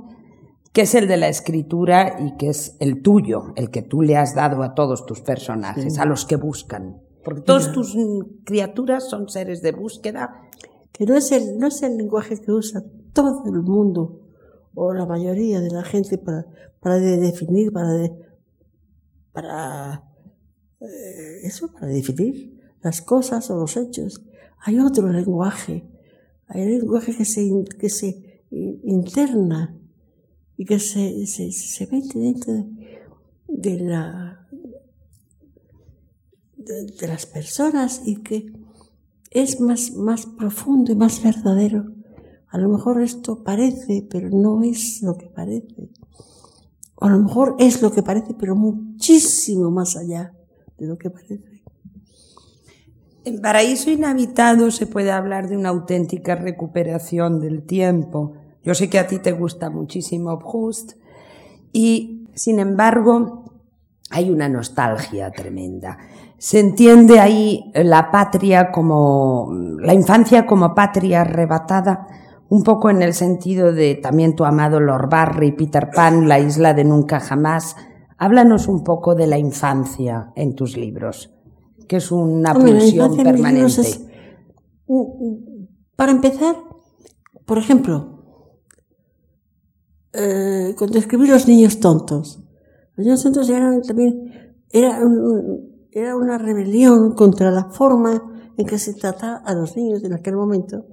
que 0.77 0.81
es 0.81 0.93
el 0.93 1.07
de 1.07 1.17
la 1.17 1.27
escritura 1.27 2.17
y 2.19 2.37
que 2.37 2.49
es 2.49 2.77
el 2.79 3.01
tuyo, 3.01 3.51
el 3.55 3.71
que 3.71 3.81
tú 3.81 4.03
le 4.03 4.15
has 4.15 4.35
dado 4.35 4.61
a 4.61 4.75
todos 4.75 5.07
tus 5.07 5.21
personajes, 5.21 5.97
a 5.97 6.05
los 6.05 6.25
que 6.25 6.35
buscan. 6.35 7.01
Porque 7.23 7.41
todas 7.41 7.71
tus 7.71 7.97
criaturas 8.45 9.09
son 9.09 9.27
seres 9.27 9.63
de 9.63 9.71
búsqueda. 9.71 10.39
Que 10.91 11.05
no 11.05 11.15
es, 11.15 11.31
el, 11.31 11.57
no 11.57 11.67
es 11.67 11.81
el 11.81 11.97
lenguaje 11.97 12.39
que 12.39 12.51
usa 12.51 12.83
todo 13.11 13.43
el 13.45 13.63
mundo 13.63 14.21
o 14.75 14.93
la 14.93 15.07
mayoría 15.07 15.59
de 15.59 15.71
la 15.71 15.83
gente 15.83 16.19
para, 16.19 16.45
para 16.79 16.97
definir, 16.97 17.71
para, 17.71 18.11
para 19.33 20.03
eh, 20.79 21.39
eso, 21.41 21.73
para 21.73 21.87
definir 21.87 22.61
las 22.81 23.01
cosas 23.01 23.49
o 23.49 23.57
los 23.57 23.75
hechos. 23.77 24.23
Hay 24.59 24.77
otro 24.79 25.07
lenguaje 25.09 25.83
hay 26.47 26.63
un 26.63 26.69
lenguaje 26.69 27.15
que 27.15 27.25
se, 27.25 27.65
que 27.79 27.89
se 27.89 28.41
interna 28.83 29.77
y 30.55 30.65
que 30.65 30.79
se, 30.79 31.25
se, 31.27 31.51
se 31.51 31.87
mete 31.87 32.17
dentro 32.17 32.65
de, 33.47 33.79
la, 33.79 34.47
de, 36.57 37.07
las 37.07 37.25
personas 37.25 38.01
y 38.05 38.17
que 38.23 38.53
es 39.31 39.59
más, 39.59 39.91
más 39.91 40.25
profundo 40.25 40.91
y 40.91 40.95
más 40.95 41.21
verdadero. 41.21 41.93
A 42.49 42.57
lo 42.57 42.69
mejor 42.69 43.01
esto 43.01 43.43
parece, 43.43 44.07
pero 44.09 44.29
no 44.29 44.63
es 44.63 45.01
lo 45.01 45.17
que 45.17 45.27
parece. 45.27 45.89
A 46.99 47.09
lo 47.09 47.19
mejor 47.19 47.55
es 47.59 47.81
lo 47.81 47.91
que 47.91 48.01
parece, 48.01 48.33
pero 48.33 48.55
muchísimo 48.55 49.69
más 49.69 49.95
allá 49.95 50.33
de 50.77 50.87
lo 50.87 50.97
que 50.97 51.09
parece. 51.09 51.56
En 53.27 53.41
Paraíso 53.41 53.91
Inhabitado 53.91 54.71
se 54.71 54.87
puede 54.87 55.11
hablar 55.11 55.49
de 55.49 55.57
una 55.57 55.67
auténtica 55.67 56.35
recuperación 56.35 57.41
del 57.41 57.63
tiempo. 57.65 58.35
Yo 58.63 58.73
sé 58.73 58.89
que 58.89 58.99
a 58.99 59.07
ti 59.07 59.19
te 59.19 59.33
gusta 59.33 59.69
muchísimo 59.69 60.39
Proust 60.39 60.93
y, 61.73 62.29
sin 62.35 62.59
embargo, 62.59 63.43
hay 64.11 64.31
una 64.31 64.47
nostalgia 64.47 65.29
tremenda. 65.31 65.97
Se 66.37 66.61
entiende 66.61 67.19
ahí 67.19 67.69
la 67.75 68.11
patria 68.11 68.71
como, 68.71 69.51
la 69.81 69.93
infancia 69.93 70.45
como 70.45 70.73
patria 70.73 71.19
arrebatada, 71.19 72.07
un 72.47 72.63
poco 72.63 72.89
en 72.89 73.01
el 73.01 73.13
sentido 73.13 73.73
de 73.73 73.95
también 73.95 74.37
tu 74.37 74.45
amado 74.45 74.79
Lord 74.79 75.09
Barry, 75.09 75.51
Peter 75.51 75.89
Pan, 75.93 76.29
La 76.29 76.39
isla 76.39 76.73
de 76.73 76.85
nunca 76.85 77.19
jamás. 77.19 77.75
Háblanos 78.17 78.69
un 78.69 78.85
poco 78.85 79.15
de 79.15 79.27
la 79.27 79.37
infancia 79.37 80.31
en 80.37 80.55
tus 80.55 80.77
libros 80.77 81.36
que 81.87 81.97
es 81.97 82.11
una 82.11 82.53
pulsión 82.53 83.15
permanente. 83.15 83.81
para 85.95 86.11
empezar, 86.11 86.55
por 87.45 87.57
ejemplo, 87.57 88.17
eh, 90.13 90.73
cuando 90.77 90.97
escribí 90.97 91.27
Los 91.27 91.47
niños 91.47 91.79
tontos, 91.79 92.43
los 92.95 93.05
niños 93.05 93.23
tontos 93.23 93.49
eran 93.49 93.81
también 93.81 94.55
era, 94.69 94.99
era 95.91 96.15
una 96.15 96.37
rebelión 96.37 97.13
contra 97.13 97.51
la 97.51 97.65
forma 97.65 98.53
en 98.57 98.65
que 98.65 98.79
se 98.79 98.93
trataba 98.93 99.37
a 99.37 99.53
los 99.53 99.75
niños 99.77 100.03
en 100.03 100.13
aquel 100.13 100.35
momento, 100.35 100.85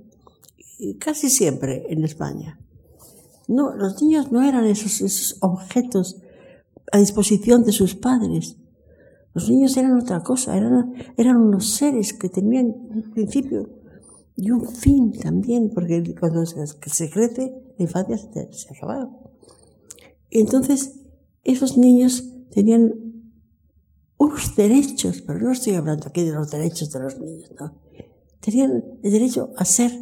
y 0.78 0.98
casi 0.98 1.30
siempre 1.30 1.86
en 1.88 2.04
España. 2.04 2.60
No, 3.48 3.74
los 3.74 4.00
niños 4.02 4.32
no 4.32 4.42
eran 4.42 4.64
esos, 4.64 5.00
esos 5.00 5.36
objetos 5.40 6.20
a 6.92 6.98
disposición 6.98 7.64
de 7.64 7.72
sus 7.72 7.94
padres. 7.94 8.56
Los 9.35 9.50
niños 9.50 9.76
eran 9.76 9.99
otra 9.99 10.23
cosa, 10.23 10.57
eran, 10.57 10.95
eran 11.17 11.37
unos 11.37 11.71
seres 11.71 12.12
que 12.12 12.29
tenían 12.29 12.67
un 12.67 13.11
principio 13.12 13.69
y 14.37 14.50
un 14.50 14.67
fin 14.67 15.12
también, 15.12 15.71
porque 15.75 16.14
cuando 16.19 16.47
se, 16.47 17.11
crece, 17.11 17.53
la 17.76 17.85
infancia 17.85 18.17
se, 18.17 18.53
se 18.53 18.75
acababa. 18.75 19.11
Entonces, 20.31 21.00
esos 21.43 21.76
niños 21.76 22.25
tenían 22.50 22.95
unos 24.17 24.57
derechos, 24.57 25.23
pero 25.26 25.41
no 25.41 25.53
estoy 25.53 25.75
hablando 25.75 26.09
aquí 26.09 26.23
de 26.25 26.33
los 26.33 26.50
derechos 26.50 26.91
de 26.93 27.00
los 27.00 27.19
niños, 27.19 27.50
no. 27.59 27.75
Tenían 28.41 28.85
el 29.03 29.11
derecho 29.11 29.53
a 29.57 29.64
ser, 29.64 29.93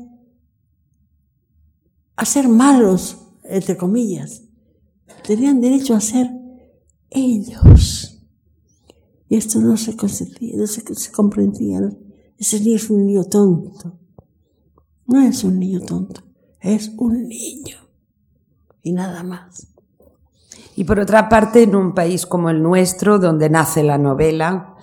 a 2.17 2.25
ser 2.25 2.49
malos, 2.49 3.19
entre 3.45 3.77
comillas. 3.77 4.43
Tenían 5.27 5.61
derecho 5.61 5.95
a 5.95 6.01
ser 6.01 6.31
ellos. 7.11 8.12
Y 9.33 9.37
esto 9.37 9.61
no 9.61 9.79
se 9.79 9.97
consentía, 9.97 10.59
no 10.59 10.67
se, 10.67 11.11
comprendía. 11.11 11.81
Ese 12.37 12.61
niño 12.61 12.77
es 12.77 12.91
un 12.91 13.07
niño 13.07 13.25
tonto. 13.25 13.99
No 15.07 15.23
es 15.23 15.43
un 15.43 15.59
niño 15.59 15.81
tonto, 15.81 16.21
es 16.61 16.93
un 16.99 17.29
niño. 17.29 17.79
Y 18.83 18.93
nada 18.93 19.23
más. 19.23 19.69
Y 20.77 20.85
por 20.85 21.01
otra 21.01 21.31
parte, 21.31 21.63
en 21.63 21.75
un 21.75 21.95
país 21.95 22.27
como 22.27 22.51
el 22.51 22.63
nuestro, 22.63 23.19
donde 23.19 23.49
nace 23.49 23.83
la 23.83 23.97
novela, 23.97 24.77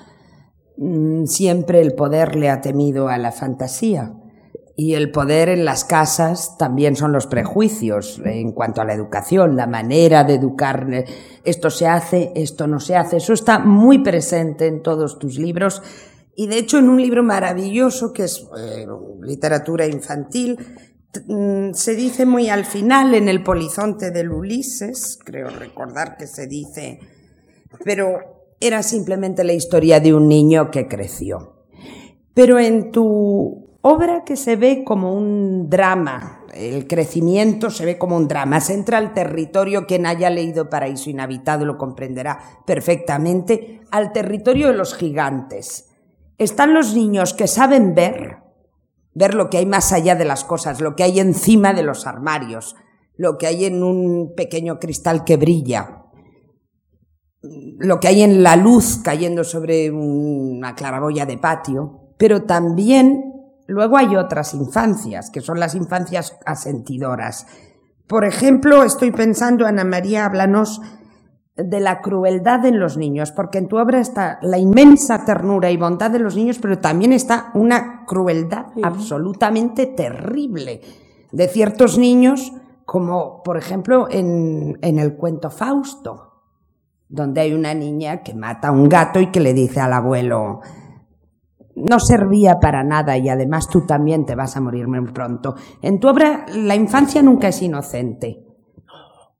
mm, 0.77 1.25
siempre 1.25 1.81
el 1.81 1.93
poder 1.93 2.35
le 2.35 2.49
ha 2.49 2.59
temido 2.59 3.07
a 3.07 3.19
la 3.19 3.31
fantasía. 3.31 4.18
Y 4.81 4.93
el 4.93 5.11
poder 5.11 5.49
en 5.49 5.65
las 5.65 5.83
casas 5.83 6.57
también 6.57 6.95
son 6.95 7.11
los 7.11 7.27
prejuicios 7.27 8.21
en 8.23 8.53
cuanto 8.53 8.79
a 8.79 8.85
la 8.85 8.93
educación, 8.93 9.57
la 9.57 9.67
manera 9.67 10.23
de 10.23 10.35
educar. 10.35 10.87
Esto 11.43 11.69
se 11.69 11.85
hace, 11.85 12.31
esto 12.33 12.65
no 12.65 12.79
se 12.79 12.95
hace. 12.95 13.17
Eso 13.17 13.33
está 13.33 13.59
muy 13.59 14.01
presente 14.01 14.67
en 14.67 14.81
todos 14.81 15.19
tus 15.19 15.37
libros. 15.37 15.81
Y 16.33 16.47
de 16.47 16.59
hecho, 16.59 16.77
en 16.77 16.87
un 16.87 17.01
libro 17.01 17.23
maravilloso 17.23 18.13
que 18.13 18.23
es 18.23 18.47
eh, 18.57 18.87
literatura 19.21 19.85
infantil, 19.85 20.57
mm, 21.27 21.73
se 21.73 21.95
dice 21.95 22.25
muy 22.25 22.49
al 22.49 22.63
final 22.63 23.15
en 23.15 23.27
el 23.27 23.43
polizonte 23.43 24.11
del 24.11 24.31
Ulises, 24.31 25.19
creo 25.21 25.49
recordar 25.49 26.15
que 26.15 26.25
se 26.25 26.47
dice, 26.47 27.01
pero 27.83 28.53
era 28.61 28.81
simplemente 28.81 29.43
la 29.43 29.51
historia 29.51 29.99
de 29.99 30.13
un 30.13 30.29
niño 30.29 30.71
que 30.71 30.87
creció. 30.87 31.65
Pero 32.33 32.57
en 32.59 32.91
tu 32.93 33.68
obra 33.81 34.23
que 34.23 34.35
se 34.35 34.55
ve 34.55 34.83
como 34.83 35.13
un 35.13 35.69
drama, 35.69 36.45
el 36.53 36.87
crecimiento 36.87 37.69
se 37.69 37.85
ve 37.85 37.97
como 37.97 38.17
un 38.17 38.27
drama, 38.27 38.59
se 38.59 38.73
entra 38.73 38.97
al 38.97 39.13
territorio, 39.13 39.85
quien 39.85 40.05
haya 40.05 40.29
leído 40.29 40.69
Paraíso 40.69 41.09
Inhabitado 41.09 41.65
lo 41.65 41.77
comprenderá 41.77 42.39
perfectamente, 42.65 43.81
al 43.91 44.11
territorio 44.11 44.67
de 44.67 44.73
los 44.73 44.95
gigantes. 44.95 45.89
Están 46.37 46.73
los 46.73 46.93
niños 46.93 47.33
que 47.33 47.47
saben 47.47 47.95
ver, 47.95 48.37
ver 49.13 49.33
lo 49.33 49.49
que 49.49 49.57
hay 49.57 49.65
más 49.65 49.91
allá 49.93 50.15
de 50.15 50.25
las 50.25 50.43
cosas, 50.43 50.81
lo 50.81 50.95
que 50.95 51.03
hay 51.03 51.19
encima 51.19 51.73
de 51.73 51.83
los 51.83 52.07
armarios, 52.07 52.75
lo 53.15 53.37
que 53.37 53.47
hay 53.47 53.65
en 53.65 53.83
un 53.83 54.33
pequeño 54.35 54.79
cristal 54.79 55.23
que 55.25 55.37
brilla, 55.37 56.05
lo 57.41 57.99
que 57.99 58.07
hay 58.07 58.21
en 58.21 58.43
la 58.43 58.55
luz 58.55 58.99
cayendo 59.03 59.43
sobre 59.43 59.91
una 59.91 60.75
claraboya 60.75 61.25
de 61.25 61.37
patio, 61.37 62.13
pero 62.17 62.43
también 62.43 63.28
Luego 63.69 63.97
hay 63.97 64.15
otras 64.15 64.55
infancias, 64.55 65.29
que 65.29 65.41
son 65.41 65.59
las 65.59 65.75
infancias 65.75 66.39
asentidoras. 66.43 67.45
Por 68.07 68.25
ejemplo, 68.25 68.83
estoy 68.83 69.11
pensando, 69.11 69.67
Ana 69.67 69.83
María, 69.83 70.25
háblanos 70.25 70.81
de 71.55 71.79
la 71.79 72.01
crueldad 72.01 72.65
en 72.65 72.79
los 72.79 72.97
niños, 72.97 73.31
porque 73.31 73.59
en 73.59 73.67
tu 73.67 73.77
obra 73.77 73.99
está 73.99 74.39
la 74.41 74.57
inmensa 74.57 75.23
ternura 75.23 75.69
y 75.69 75.77
bondad 75.77 76.09
de 76.09 76.17
los 76.17 76.35
niños, 76.35 76.57
pero 76.59 76.79
también 76.79 77.13
está 77.13 77.51
una 77.53 78.05
crueldad 78.07 78.67
absolutamente 78.81 79.85
terrible 79.85 80.81
de 81.31 81.47
ciertos 81.47 81.99
niños, 81.99 82.51
como 82.85 83.43
por 83.43 83.55
ejemplo 83.55 84.07
en, 84.09 84.79
en 84.81 84.97
el 84.97 85.15
cuento 85.15 85.51
Fausto, 85.51 86.41
donde 87.07 87.41
hay 87.41 87.53
una 87.53 87.75
niña 87.75 88.23
que 88.23 88.33
mata 88.33 88.69
a 88.69 88.71
un 88.71 88.89
gato 88.89 89.19
y 89.19 89.27
que 89.27 89.39
le 89.39 89.53
dice 89.53 89.79
al 89.79 89.93
abuelo, 89.93 90.61
no 91.79 91.99
servía 91.99 92.59
para 92.59 92.83
nada 92.83 93.17
y 93.17 93.29
además 93.29 93.67
tú 93.67 93.85
también 93.85 94.25
te 94.25 94.35
vas 94.35 94.55
a 94.55 94.61
morir 94.61 94.87
muy 94.87 95.01
pronto. 95.11 95.55
En 95.81 95.99
tu 95.99 96.07
obra 96.07 96.45
la 96.53 96.75
infancia 96.75 97.21
nunca 97.21 97.47
es 97.47 97.61
inocente. 97.61 98.45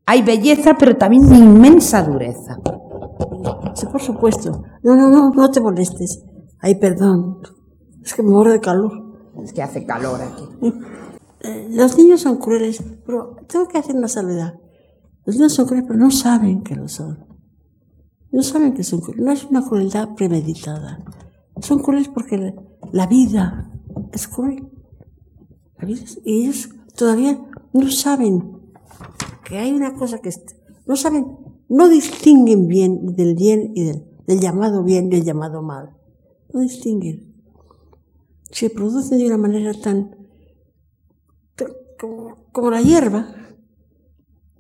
Hay 0.06 0.24
belleza, 0.24 0.76
pero 0.78 0.98
también 0.98 1.26
una 1.26 1.38
inmensa 1.38 2.02
dureza. 2.02 2.58
Sí, 3.76 3.86
por 3.86 4.02
supuesto. 4.02 4.64
No, 4.82 4.96
no, 4.96 5.10
no, 5.10 5.30
no 5.30 5.52
te 5.52 5.62
molestes. 5.62 6.24
Ay, 6.60 6.76
perdón. 6.76 7.42
Es 8.04 8.14
que 8.16 8.24
me 8.24 8.32
muero 8.32 8.52
de 8.52 8.60
calor. 8.60 8.92
Es 9.44 9.54
que 9.54 9.62
hace 9.62 9.86
calor 9.86 10.20
aquí. 10.22 10.50
Eh, 11.42 11.70
los 11.72 11.98
niños 11.98 12.20
son 12.20 12.36
crueles, 12.36 12.84
pero 13.06 13.38
tengo 13.48 13.66
que 13.70 13.78
hacer 13.78 13.96
una 13.96 14.10
salvedad. 14.10 14.56
Los 15.26 15.38
niños 15.38 15.54
son 15.54 15.68
crueles, 15.68 15.86
pero 15.88 15.98
no 15.98 16.12
saben 16.12 16.64
que 16.64 16.76
lo 16.76 16.90
son. 16.90 17.26
No 18.30 18.44
saben 18.44 18.74
que 18.74 18.84
son 18.84 19.00
crueles. 19.00 19.24
No 19.24 19.32
es 19.32 19.46
una 19.46 19.66
crueldad 19.66 20.16
premeditada. 20.16 21.00
Son 21.62 21.80
crueles 21.80 22.08
porque 22.08 22.56
la 22.92 23.08
vida 23.08 23.72
es 24.14 24.28
cruel. 24.28 24.68
y 26.26 26.44
ellos 26.44 26.70
todavía 26.96 27.40
no 27.74 27.90
saben 27.90 28.60
que 29.46 29.58
hay 29.58 29.72
una 29.72 29.94
cosa 29.96 30.20
que 30.20 30.32
no 30.86 30.96
saben, 30.96 31.26
no 31.70 31.88
distinguen 31.90 32.68
bien 32.68 33.16
del 33.16 33.36
bien 33.36 33.72
y 33.76 33.84
del, 33.84 34.40
llamado 34.40 34.84
bien 34.84 35.08
y 35.08 35.18
del 35.18 35.24
llamado 35.24 35.62
mal. 35.62 35.96
No 36.54 36.62
distinguen. 36.62 37.36
Se 38.52 38.70
producen 38.70 39.20
de 39.20 39.28
una 39.28 39.38
manera 39.38 39.74
tan, 39.74 40.16
como, 42.52 42.72
la 42.72 42.82
hierba. 42.82 43.36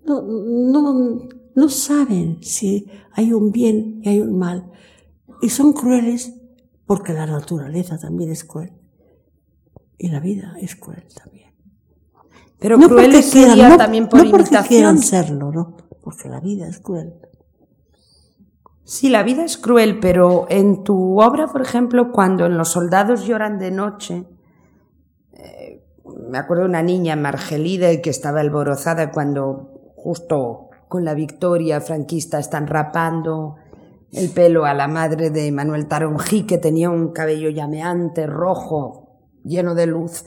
No, 0.05 0.21
no, 0.21 1.27
no 1.55 1.69
saben 1.69 2.43
si 2.43 2.87
hay 3.13 3.33
un 3.33 3.51
bien 3.51 4.01
y 4.03 4.09
hay 4.09 4.19
un 4.21 4.37
mal. 4.37 4.71
Y 5.41 5.49
son 5.49 5.73
crueles 5.73 6.38
porque 6.89 7.13
la 7.13 7.27
naturaleza 7.27 7.99
también 7.99 8.31
es 8.31 8.43
cruel. 8.43 8.73
Y 9.99 10.07
la 10.07 10.19
vida 10.19 10.55
es 10.59 10.75
cruel 10.75 11.05
también. 11.13 11.53
Pero 12.57 12.77
no 12.77 12.87
cruel 12.87 13.21
sería 13.21 13.77
también 13.77 14.09
por 14.09 14.21
no 14.21 14.25
imitación. 14.25 14.63
quieran 14.63 14.97
serlo, 14.97 15.51
¿no? 15.51 15.77
Porque 16.01 16.27
la 16.29 16.39
vida 16.39 16.67
es 16.67 16.79
cruel. 16.79 17.13
Sí, 18.85 19.09
la 19.09 19.21
vida 19.21 19.45
es 19.45 19.59
cruel, 19.59 19.99
pero 19.99 20.47
en 20.49 20.83
tu 20.83 21.21
obra, 21.21 21.45
por 21.45 21.61
ejemplo, 21.61 22.11
cuando 22.11 22.47
en 22.47 22.57
Los 22.57 22.69
soldados 22.69 23.23
lloran 23.23 23.59
de 23.59 23.69
noche, 23.69 24.25
eh, 25.33 25.85
me 26.27 26.39
acuerdo 26.39 26.63
de 26.63 26.69
una 26.69 26.81
niña, 26.81 27.15
Margelide, 27.15 28.01
que 28.01 28.09
estaba 28.09 28.39
alborozada 28.39 29.11
cuando 29.11 29.93
justo 29.95 30.69
con 30.87 31.05
la 31.05 31.13
victoria 31.13 31.81
franquista 31.81 32.39
están 32.39 32.65
rapando 32.65 33.57
el 34.11 34.29
pelo 34.29 34.65
a 34.65 34.73
la 34.73 34.87
madre 34.87 35.29
de 35.29 35.51
Manuel 35.51 35.87
Taronjí, 35.87 36.43
que 36.43 36.57
tenía 36.57 36.89
un 36.89 37.09
cabello 37.09 37.49
llameante, 37.49 38.25
rojo, 38.25 39.09
lleno 39.43 39.75
de 39.75 39.85
luz. 39.85 40.25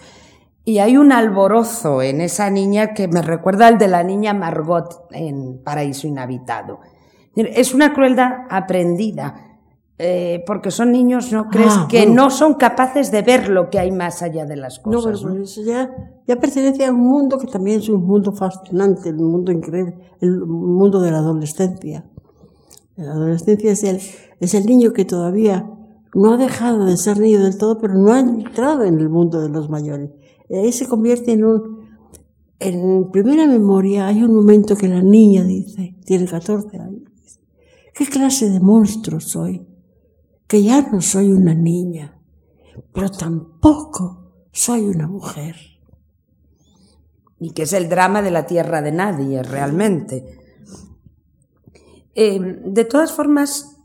Y 0.65 0.79
hay 0.79 0.97
un 0.97 1.11
alborozo 1.11 2.03
en 2.03 2.21
esa 2.21 2.49
niña 2.49 2.95
que 2.95 3.09
me 3.09 3.23
recuerda 3.23 3.67
al 3.67 3.79
de 3.79 3.89
la 3.89 4.05
niña 4.05 4.33
Margot 4.33 5.07
en 5.11 5.61
Paraíso 5.65 6.07
Inhabitado. 6.07 6.79
Es 7.35 7.75
una 7.75 7.93
crueldad 7.93 8.47
aprendida, 8.49 9.59
eh, 9.99 10.45
porque 10.47 10.71
son 10.71 10.93
niños, 10.93 11.33
¿no 11.33 11.49
crees? 11.49 11.73
Ah, 11.73 11.87
que 11.89 12.07
no 12.07 12.31
son 12.31 12.55
capaces 12.55 13.11
de 13.11 13.23
ver 13.23 13.49
lo 13.49 13.71
que 13.71 13.81
hay 13.81 13.91
más 13.91 14.23
allá 14.23 14.45
de 14.45 14.57
las 14.57 14.79
cosas. 14.79 15.23
No, 15.23 15.31
pero 15.31 15.43
eso 15.43 15.63
ya, 15.63 15.91
ya 16.27 16.37
pertenece 16.37 16.85
a 16.87 16.93
un 16.93 17.01
mundo 17.01 17.39
que 17.39 17.47
también 17.47 17.81
es 17.81 17.89
un 17.89 18.05
mundo 18.07 18.33
fascinante, 18.33 19.11
un 19.11 19.33
mundo 19.33 19.51
increíble, 19.51 19.97
el 20.21 20.47
mundo 20.47 21.01
de 21.01 21.11
la 21.11 21.19
adolescencia. 21.19 22.05
La 23.03 23.13
adolescencia 23.13 23.73
es 23.73 23.83
el, 23.83 24.01
es 24.41 24.55
el 24.55 24.67
niño 24.67 24.93
que 24.93 25.05
todavía 25.05 25.69
no 26.15 26.33
ha 26.33 26.37
dejado 26.37 26.85
de 26.85 26.97
ser 26.97 27.19
niño 27.19 27.43
del 27.43 27.59
todo, 27.59 27.79
pero 27.79 27.95
no 27.95 28.13
ha 28.13 28.21
entrado 28.21 28.85
en 28.85 29.01
el 29.01 29.09
mundo 29.09 29.41
de 29.41 29.49
los 29.49 29.69
mayores. 29.69 30.11
Y 30.49 30.57
ahí 30.57 30.73
se 30.73 30.87
convierte 30.87 31.33
en 31.33 31.45
un... 31.45 31.83
En 32.59 33.11
primera 33.11 33.45
memoria 33.47 34.07
hay 34.07 34.23
un 34.23 34.35
momento 34.35 34.77
que 34.77 34.87
la 34.87 35.03
niña 35.03 35.43
dice, 35.43 35.97
tiene 36.05 36.27
14 36.27 36.79
años, 36.79 37.11
¿qué 37.93 38.07
clase 38.07 38.51
de 38.51 38.61
monstruo 38.61 39.19
soy? 39.19 39.67
Que 40.47 40.63
ya 40.63 40.89
no 40.93 41.01
soy 41.01 41.33
una 41.33 41.55
niña, 41.55 42.21
pero 42.93 43.11
tampoco 43.11 44.47
soy 44.53 44.83
una 44.87 45.09
mujer. 45.09 45.57
Y 47.41 47.51
que 47.51 47.63
es 47.63 47.73
el 47.73 47.89
drama 47.89 48.23
de 48.23 48.31
la 48.31 48.47
tierra 48.47 48.81
de 48.81 48.93
nadie, 48.93 49.43
realmente 49.43 50.42
eh, 52.15 52.39
de 52.41 52.85
todas 52.85 53.13
formas, 53.13 53.79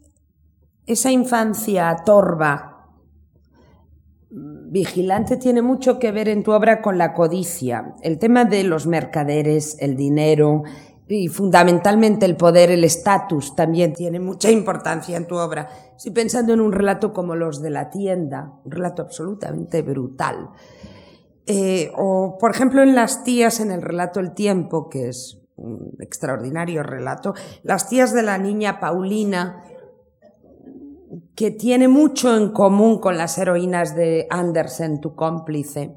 esa 0.86 1.12
infancia 1.12 1.96
torva, 2.06 2.78
Vigilante 4.30 5.38
tiene 5.38 5.62
mucho 5.62 6.00
que 6.00 6.12
ver 6.12 6.28
en 6.28 6.44
tu 6.44 6.52
obra 6.52 6.82
con 6.82 6.98
la 6.98 7.14
codicia, 7.14 7.96
el 8.02 8.20
tema 8.20 8.44
de 8.46 8.64
los 8.64 8.86
mercaderes, 8.86 9.78
el 9.80 9.96
dinero 9.96 10.64
y 11.08 11.30
fundamentalmente 11.30 12.26
el 12.26 12.36
poder, 12.36 12.70
el 12.70 12.84
estatus 12.84 13.56
también 13.56 13.94
tiene 13.94 14.20
mucha 14.20 14.52
importancia 14.52 15.16
en 15.16 15.26
tu 15.26 15.38
obra. 15.38 15.70
Estoy 15.96 16.12
pensando 16.12 16.54
en 16.54 16.60
un 16.60 16.74
relato 16.74 17.14
como 17.14 17.36
los 17.36 17.62
de 17.62 17.70
la 17.70 17.90
tienda, 17.90 18.60
un 18.66 18.72
relato 18.72 19.04
absolutamente 19.04 19.82
brutal. 19.82 20.50
Eh, 21.46 21.92
o, 21.96 22.38
por 22.38 22.52
ejemplo, 22.52 22.84
en 22.84 22.94
Las 22.94 23.24
tías, 23.24 23.62
en 23.62 23.72
el 23.72 23.82
relato 23.82 24.20
El 24.20 24.34
tiempo, 24.34 24.90
que 24.90 25.08
es 25.08 25.40
un 25.58 25.96
extraordinario 26.00 26.84
relato, 26.84 27.34
Las 27.64 27.90
tías 27.90 28.14
de 28.14 28.24
la 28.24 28.38
niña 28.38 28.80
Paulina, 28.80 29.64
que 31.36 31.52
tiene 31.52 31.88
mucho 31.88 32.36
en 32.36 32.52
común 32.52 33.00
con 33.00 33.18
las 33.18 33.38
heroínas 33.38 33.96
de 33.96 34.28
Andersen, 34.30 35.02
tu 35.02 35.16
cómplice, 35.16 35.96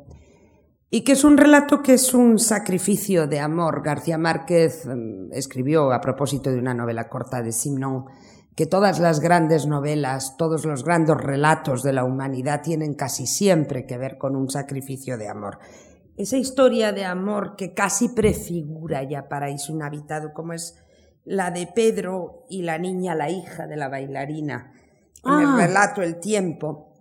y 0.90 1.02
que 1.02 1.12
es 1.12 1.24
un 1.24 1.36
relato 1.36 1.82
que 1.82 1.94
es 1.94 2.14
un 2.14 2.38
sacrificio 2.38 3.28
de 3.28 3.38
amor. 3.38 3.82
García 3.82 4.18
Márquez 4.18 4.86
mm, 4.86 5.32
escribió 5.32 5.92
a 5.92 6.00
propósito 6.00 6.50
de 6.50 6.58
una 6.58 6.74
novela 6.74 7.08
corta 7.08 7.42
de 7.42 7.52
Simon 7.52 8.06
que 8.56 8.66
todas 8.66 8.98
las 8.98 9.20
grandes 9.20 9.66
novelas, 9.66 10.36
todos 10.36 10.64
los 10.64 10.84
grandes 10.84 11.16
relatos 11.16 11.82
de 11.82 11.92
la 11.92 12.04
humanidad 12.04 12.60
tienen 12.62 12.94
casi 12.94 13.26
siempre 13.26 13.86
que 13.86 13.96
ver 13.96 14.18
con 14.18 14.36
un 14.36 14.50
sacrificio 14.50 15.16
de 15.16 15.28
amor. 15.28 15.58
Esa 16.20 16.36
historia 16.36 16.92
de 16.92 17.06
amor 17.06 17.56
que 17.56 17.72
casi 17.72 18.10
prefigura 18.10 19.02
ya 19.04 19.26
Paraíso 19.26 19.72
Inhabitado, 19.72 20.34
como 20.34 20.52
es 20.52 20.76
la 21.24 21.50
de 21.50 21.66
Pedro 21.66 22.44
y 22.50 22.60
la 22.60 22.76
niña, 22.76 23.14
la 23.14 23.30
hija 23.30 23.66
de 23.66 23.78
la 23.78 23.88
bailarina, 23.88 24.70
en 25.24 25.32
el 25.32 25.46
Ah. 25.46 25.56
relato 25.56 26.02
El 26.02 26.20
tiempo. 26.20 26.92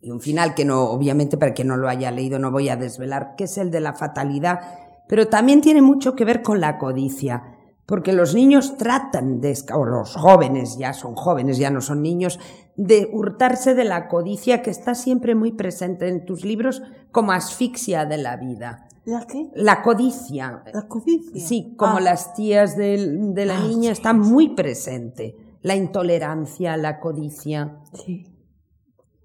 Y 0.00 0.12
un 0.12 0.20
final 0.20 0.54
que 0.54 0.64
no, 0.64 0.84
obviamente, 0.84 1.36
para 1.36 1.52
quien 1.52 1.66
no 1.66 1.76
lo 1.76 1.88
haya 1.88 2.12
leído, 2.12 2.38
no 2.38 2.52
voy 2.52 2.68
a 2.68 2.76
desvelar, 2.76 3.34
que 3.36 3.42
es 3.42 3.58
el 3.58 3.72
de 3.72 3.80
la 3.80 3.94
fatalidad, 3.94 4.60
pero 5.08 5.26
también 5.26 5.60
tiene 5.60 5.82
mucho 5.82 6.14
que 6.14 6.24
ver 6.24 6.40
con 6.40 6.60
la 6.60 6.78
codicia, 6.78 7.42
porque 7.86 8.12
los 8.12 8.36
niños 8.36 8.76
tratan 8.76 9.40
de, 9.40 9.58
o 9.74 9.84
los 9.84 10.14
jóvenes, 10.14 10.78
ya 10.78 10.92
son 10.92 11.16
jóvenes, 11.16 11.58
ya 11.58 11.70
no 11.70 11.80
son 11.80 12.02
niños, 12.02 12.38
de 12.78 13.10
hurtarse 13.12 13.74
de 13.74 13.84
la 13.84 14.08
codicia 14.08 14.62
que 14.62 14.70
está 14.70 14.94
siempre 14.94 15.34
muy 15.34 15.52
presente 15.52 16.08
en 16.08 16.24
tus 16.24 16.44
libros 16.44 16.80
como 17.12 17.32
asfixia 17.32 18.06
de 18.06 18.16
la 18.18 18.36
vida. 18.36 18.86
¿La 19.04 19.26
qué? 19.26 19.50
La 19.54 19.82
codicia, 19.82 20.62
La 20.72 20.86
codicia. 20.86 21.40
Sí, 21.44 21.74
como 21.76 21.96
Ah, 21.96 22.00
las 22.00 22.34
tías 22.34 22.76
del- 22.76 23.34
de, 23.34 23.46
la 23.46 23.58
Ah, 23.58 23.66
niña 23.66 23.90
sí, 23.94 23.98
está 24.00 24.12
muy 24.12 24.50
presente. 24.54 25.34
La 25.60 25.74
intolerancia, 25.74 26.76
la 26.76 27.00
codicia. 27.00 27.80
Sí. 27.94 28.26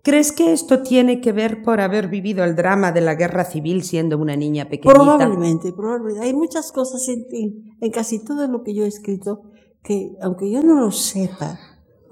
¿Crees 0.01 0.31
que 0.31 0.51
esto 0.51 0.81
tiene 0.81 1.21
que 1.21 1.31
ver 1.31 1.61
por 1.61 1.79
haber 1.79 2.07
vivido 2.07 2.43
el 2.43 2.55
drama 2.55 2.91
de 2.91 3.01
la 3.01 3.13
guerra 3.15 3.45
civil 3.45 3.83
siendo 3.83 4.17
una 4.17 4.35
niña 4.35 4.65
pequeñita? 4.67 4.99
Probablemente, 4.99 5.71
probablemente. 5.73 6.25
Hay 6.25 6.33
muchas 6.33 6.71
cosas 6.71 7.07
en, 7.07 7.25
en- 7.31 7.77
en 7.79 7.91
casi 7.91 8.23
todo 8.25 8.47
lo 8.47 8.63
que 8.63 8.73
yo 8.73 8.83
he 8.83 8.87
escrito 8.87 9.43
que, 9.83 10.15
aunque 10.21 10.49
yo 10.51 10.63
no 10.63 10.73
lo 10.79 10.91
sepa, 10.91 11.59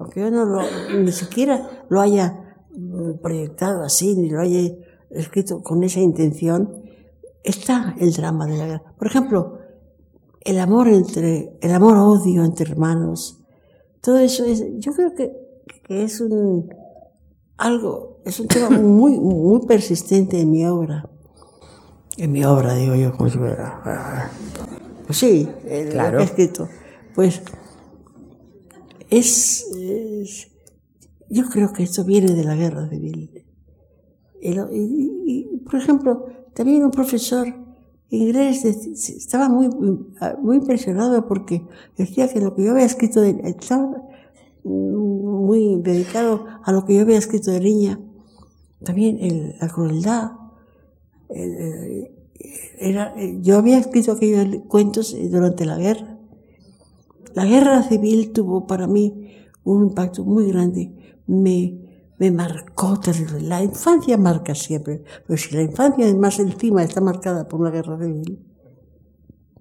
aunque 0.02 0.20
yo 0.20 0.30
no 0.30 0.44
lo, 0.44 0.60
ni 0.98 1.12
siquiera 1.12 1.84
lo 1.88 2.00
haya 2.00 2.56
mm, 2.76 3.14
proyectado 3.22 3.82
así, 3.82 4.14
ni 4.16 4.28
lo 4.30 4.40
haya 4.40 4.72
escrito 5.10 5.62
con 5.62 5.82
esa 5.84 6.00
intención, 6.00 6.82
está 7.44 7.94
el 7.98 8.12
drama 8.12 8.46
de 8.46 8.56
la 8.58 8.66
guerra. 8.66 8.94
Por 8.98 9.06
ejemplo, 9.08 9.58
el 10.40 10.58
amor 10.58 10.88
entre, 10.88 11.56
el 11.60 11.72
amor-odio 11.72 12.44
entre 12.44 12.70
hermanos, 12.70 13.40
todo 14.00 14.18
eso 14.18 14.44
es, 14.44 14.64
yo 14.78 14.92
creo 14.92 15.14
que, 15.14 15.32
que 15.84 16.02
es 16.02 16.20
un, 16.20 16.72
algo, 17.56 18.20
es 18.24 18.40
un 18.40 18.48
tema 18.48 18.70
muy, 18.70 19.18
muy 19.20 19.66
persistente 19.66 20.40
en 20.40 20.50
mi 20.50 20.66
obra. 20.66 21.08
En 22.16 22.30
mi 22.32 22.44
obra, 22.44 22.74
digo 22.74 22.94
yo, 22.94 23.12
como 23.16 23.30
si 23.30 23.38
fuera- 23.38 24.30
Pues 25.06 25.18
sí, 25.18 25.48
en 25.66 25.86
lo 25.86 25.92
Claro. 25.92 26.16
que 26.18 26.22
he 26.22 26.26
escrito. 26.26 26.68
Pues 27.14 27.42
es, 29.18 30.48
Yo 31.28 31.44
creo 31.48 31.72
que 31.72 31.82
esto 31.82 32.04
viene 32.04 32.32
de 32.34 32.44
la 32.44 32.54
guerra 32.56 32.88
civil. 32.88 33.44
Y, 34.40 35.58
por 35.64 35.76
ejemplo, 35.76 36.26
también 36.54 36.84
un 36.84 36.90
profesor 36.90 37.46
inglés 38.10 38.64
estaba 38.64 39.48
muy, 39.48 39.68
muy 40.42 40.56
impresionado 40.56 41.26
porque 41.26 41.62
decía 41.96 42.28
que 42.28 42.40
lo 42.40 42.54
que 42.54 42.64
yo 42.64 42.72
había 42.72 42.84
escrito 42.84 43.20
de, 43.20 43.40
estaba 43.44 44.02
muy 44.64 45.80
dedicado 45.82 46.44
a 46.64 46.72
lo 46.72 46.84
que 46.84 46.94
yo 46.94 47.02
había 47.02 47.18
escrito 47.18 47.50
de 47.50 47.60
niña. 47.60 48.00
También 48.84 49.54
la 49.60 49.68
crueldad, 49.68 50.32
el- 51.28 52.10
era, 52.78 53.14
yo 53.40 53.56
había 53.58 53.78
escrito 53.78 54.12
aquellos 54.12 54.64
cuentos 54.66 55.14
durante 55.30 55.64
la 55.64 55.78
guerra. 55.78 56.11
La 57.34 57.44
guerra 57.44 57.82
civil 57.82 58.32
tuvo 58.32 58.66
para 58.66 58.86
mí 58.86 59.32
un 59.64 59.88
impacto 59.88 60.24
muy 60.24 60.48
grande. 60.48 60.92
Me, 61.26 61.78
me 62.18 62.30
marcó 62.30 62.98
terrible. 63.00 63.40
La 63.40 63.62
infancia 63.62 64.16
marca 64.16 64.54
siempre, 64.54 65.02
pero 65.26 65.36
si 65.36 65.54
la 65.54 65.62
infancia 65.62 66.04
además 66.04 66.38
encima 66.38 66.82
está 66.82 67.00
marcada 67.00 67.48
por 67.48 67.60
una 67.60 67.70
guerra 67.70 67.98
civil, 67.98 68.44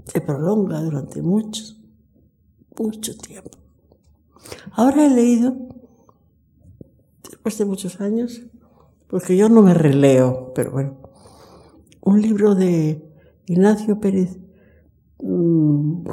se 0.06 0.22
prolonga 0.22 0.82
durante 0.82 1.22
mucho, 1.22 1.64
mucho 2.78 3.16
tiempo. 3.18 3.58
Ahora 4.74 5.06
he 5.06 5.10
leído, 5.10 5.56
después 7.24 7.58
de 7.58 7.66
muchos 7.66 8.02
años, 8.02 8.42
porque 9.08 9.38
yo 9.38 9.50
no 9.50 9.62
me 9.62 9.74
releo, 9.74 10.52
pero 10.54 10.72
bueno, 10.72 10.98
un 12.02 12.22
libro 12.22 12.56
de 12.56 13.06
Ignacio 13.46 14.00
Pérez. 14.00 14.40
mm, 15.20 16.04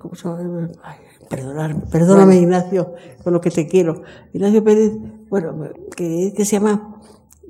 ¿Cómo 0.00 0.14
se 0.16 0.26
llama? 0.26 0.68
Ay, 0.82 0.98
perdonarme, 1.28 1.82
perdóname, 1.92 2.36
Ignacio, 2.40 2.94
con 3.22 3.32
lo 3.32 3.40
que 3.40 3.50
te 3.50 3.66
quiero. 3.68 4.02
Ignacio 4.32 4.64
Pérez, 4.64 4.92
bueno, 5.28 5.68
que, 5.96 6.32
que 6.36 6.44
se 6.44 6.56
llama 6.56 7.00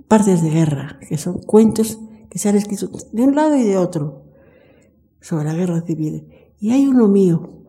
Partes 0.09 0.43
de 0.43 0.51
Guerra, 0.51 0.99
que 1.09 1.17
son 1.17 1.39
cuentos 1.39 1.99
que 2.29 2.39
se 2.39 2.49
han 2.49 2.57
escrito 2.57 2.91
de 3.13 3.23
un 3.23 3.35
lado 3.35 3.57
y 3.57 3.63
de 3.65 3.77
otro 3.79 4.25
sobre 5.21 5.45
la 5.45 5.55
guerra 5.55 5.81
civil. 5.83 6.29
Y 6.59 6.73
hay 6.73 6.87
uno 6.87 7.09
mío, 7.09 7.65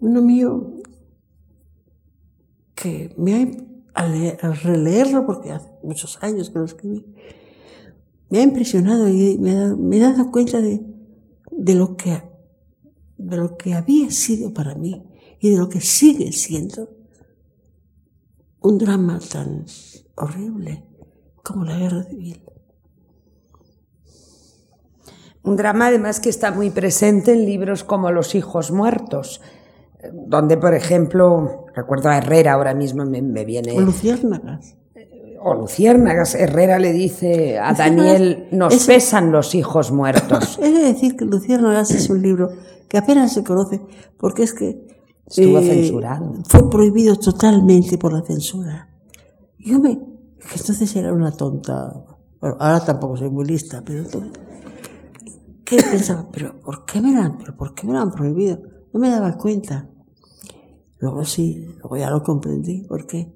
uno 0.00 0.22
mío 0.22 0.74
que 2.74 3.12
me 3.16 3.34
ha, 3.34 3.48
al, 3.94 4.12
leer- 4.12 4.38
al 4.42 4.56
releerlo, 4.56 5.26
porque 5.26 5.50
hace 5.50 5.68
muchos 5.82 6.18
años 6.22 6.50
que 6.50 6.58
lo 6.58 6.64
escribí, 6.64 7.04
me 8.30 8.38
ha 8.38 8.42
impresionado 8.42 9.08
y 9.08 9.38
me, 9.38 9.50
ha 9.52 9.60
dado- 9.60 9.76
me 9.78 9.96
he 9.96 10.00
dado 10.00 10.30
cuenta 10.30 10.60
de, 10.60 10.80
de, 11.50 11.74
lo 11.74 11.96
que, 11.96 12.22
de 13.18 13.36
lo 13.36 13.56
que 13.56 13.74
había 13.74 14.10
sido 14.10 14.54
para 14.54 14.74
mí 14.74 15.04
y 15.40 15.50
de 15.50 15.58
lo 15.58 15.68
que 15.68 15.80
sigue 15.80 16.32
siendo 16.32 16.88
un 18.60 18.78
drama 18.78 19.20
tan 19.20 19.66
horrible 20.16 20.84
como 21.42 21.64
la 21.64 21.76
guerra 21.76 22.04
civil. 22.04 22.42
Un 25.42 25.56
drama 25.56 25.86
además 25.86 26.20
que 26.20 26.28
está 26.28 26.50
muy 26.50 26.70
presente 26.70 27.32
en 27.32 27.44
libros 27.44 27.84
como 27.84 28.10
Los 28.10 28.34
hijos 28.34 28.70
muertos, 28.70 29.40
eh, 30.00 30.10
donde, 30.12 30.56
por 30.56 30.74
ejemplo, 30.74 31.66
recuerdo 31.74 32.10
a 32.10 32.18
Herrera 32.18 32.52
ahora 32.52 32.74
mismo 32.74 33.04
me, 33.04 33.22
me 33.22 33.44
viene, 33.44 33.72
O 33.72 33.80
Luciérnagas. 33.80 34.77
O 35.48 35.54
Luciérnagas, 35.54 36.34
Herrera 36.34 36.78
le 36.78 36.92
dice 36.92 37.58
a 37.58 37.72
Daniel, 37.74 38.48
nos 38.52 38.74
es- 38.74 38.86
pesan 38.86 39.32
los 39.32 39.54
hijos 39.54 39.90
muertos. 39.92 40.58
He 40.62 40.70
de 40.70 40.80
decir 40.92 41.16
que 41.16 41.24
Luciérnagas 41.24 41.90
es 41.90 42.08
un 42.10 42.22
libro 42.22 42.50
que 42.88 42.98
apenas 42.98 43.32
se 43.32 43.44
conoce 43.44 43.80
porque 44.18 44.42
es 44.44 44.54
que 44.54 44.68
eh, 44.68 44.86
Estuvo 45.26 45.60
censurado. 45.60 46.34
Fue 46.48 46.70
prohibido 46.70 47.16
totalmente 47.16 47.98
por 47.98 48.12
la 48.12 48.22
censura. 48.22 48.88
Yo 49.58 49.78
me... 49.78 49.98
que 49.98 50.58
entonces 50.58 50.94
era 50.96 51.12
una 51.12 51.32
tonta. 51.32 51.92
Bueno, 52.40 52.56
ahora 52.60 52.84
tampoco 52.84 53.16
soy 53.16 53.28
muy 53.30 53.44
lista, 53.44 53.82
pero 53.84 54.00
entonces... 54.00 54.32
¿Qué 55.64 55.76
pensaba? 55.82 56.28
¿Pero 56.32 56.58
por 56.60 56.86
qué 56.86 57.00
me 57.02 57.12
la 57.12 57.24
han, 57.26 57.36
pero 57.36 57.54
por 57.56 57.74
qué 57.74 57.86
me 57.86 57.92
la 57.92 58.00
han 58.00 58.10
prohibido? 58.12 58.58
No 58.94 59.00
me 59.00 59.10
daba 59.10 59.36
cuenta. 59.36 59.86
Luego 60.98 61.24
sí, 61.26 61.62
luego 61.78 61.96
ya 61.98 62.08
lo 62.10 62.22
comprendí, 62.22 62.84
por 62.84 63.06
qué. 63.06 63.34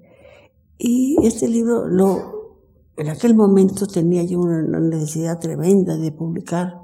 Y 0.84 1.16
este 1.24 1.46
libro, 1.46 1.86
lo, 1.86 2.56
en 2.96 3.08
aquel 3.08 3.36
momento 3.36 3.86
tenía 3.86 4.24
yo 4.24 4.40
una, 4.40 4.80
necesidad 4.80 5.38
tremenda 5.38 5.96
de 5.96 6.10
publicar. 6.10 6.80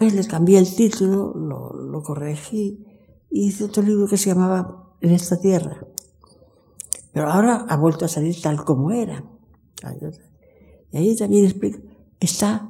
Pues 0.00 0.14
le 0.14 0.26
cambié 0.26 0.58
el 0.58 0.74
título, 0.74 1.32
lo, 1.34 1.72
lo 1.74 2.02
corregí 2.02 2.84
y 3.30 3.46
hice 3.46 3.64
otro 3.64 3.84
libro 3.84 4.08
que 4.08 4.16
se 4.16 4.30
llamaba 4.30 4.94
En 5.00 5.10
esta 5.10 5.38
tierra. 5.40 5.86
Pero 7.12 7.30
ahora 7.30 7.66
ha 7.68 7.76
vuelto 7.76 8.04
a 8.04 8.08
salir 8.08 8.34
tal 8.42 8.64
como 8.64 8.90
era. 8.90 9.24
Y 10.90 10.96
ahí 10.96 11.16
también 11.16 11.44
explico, 11.44 11.78
está 12.18 12.68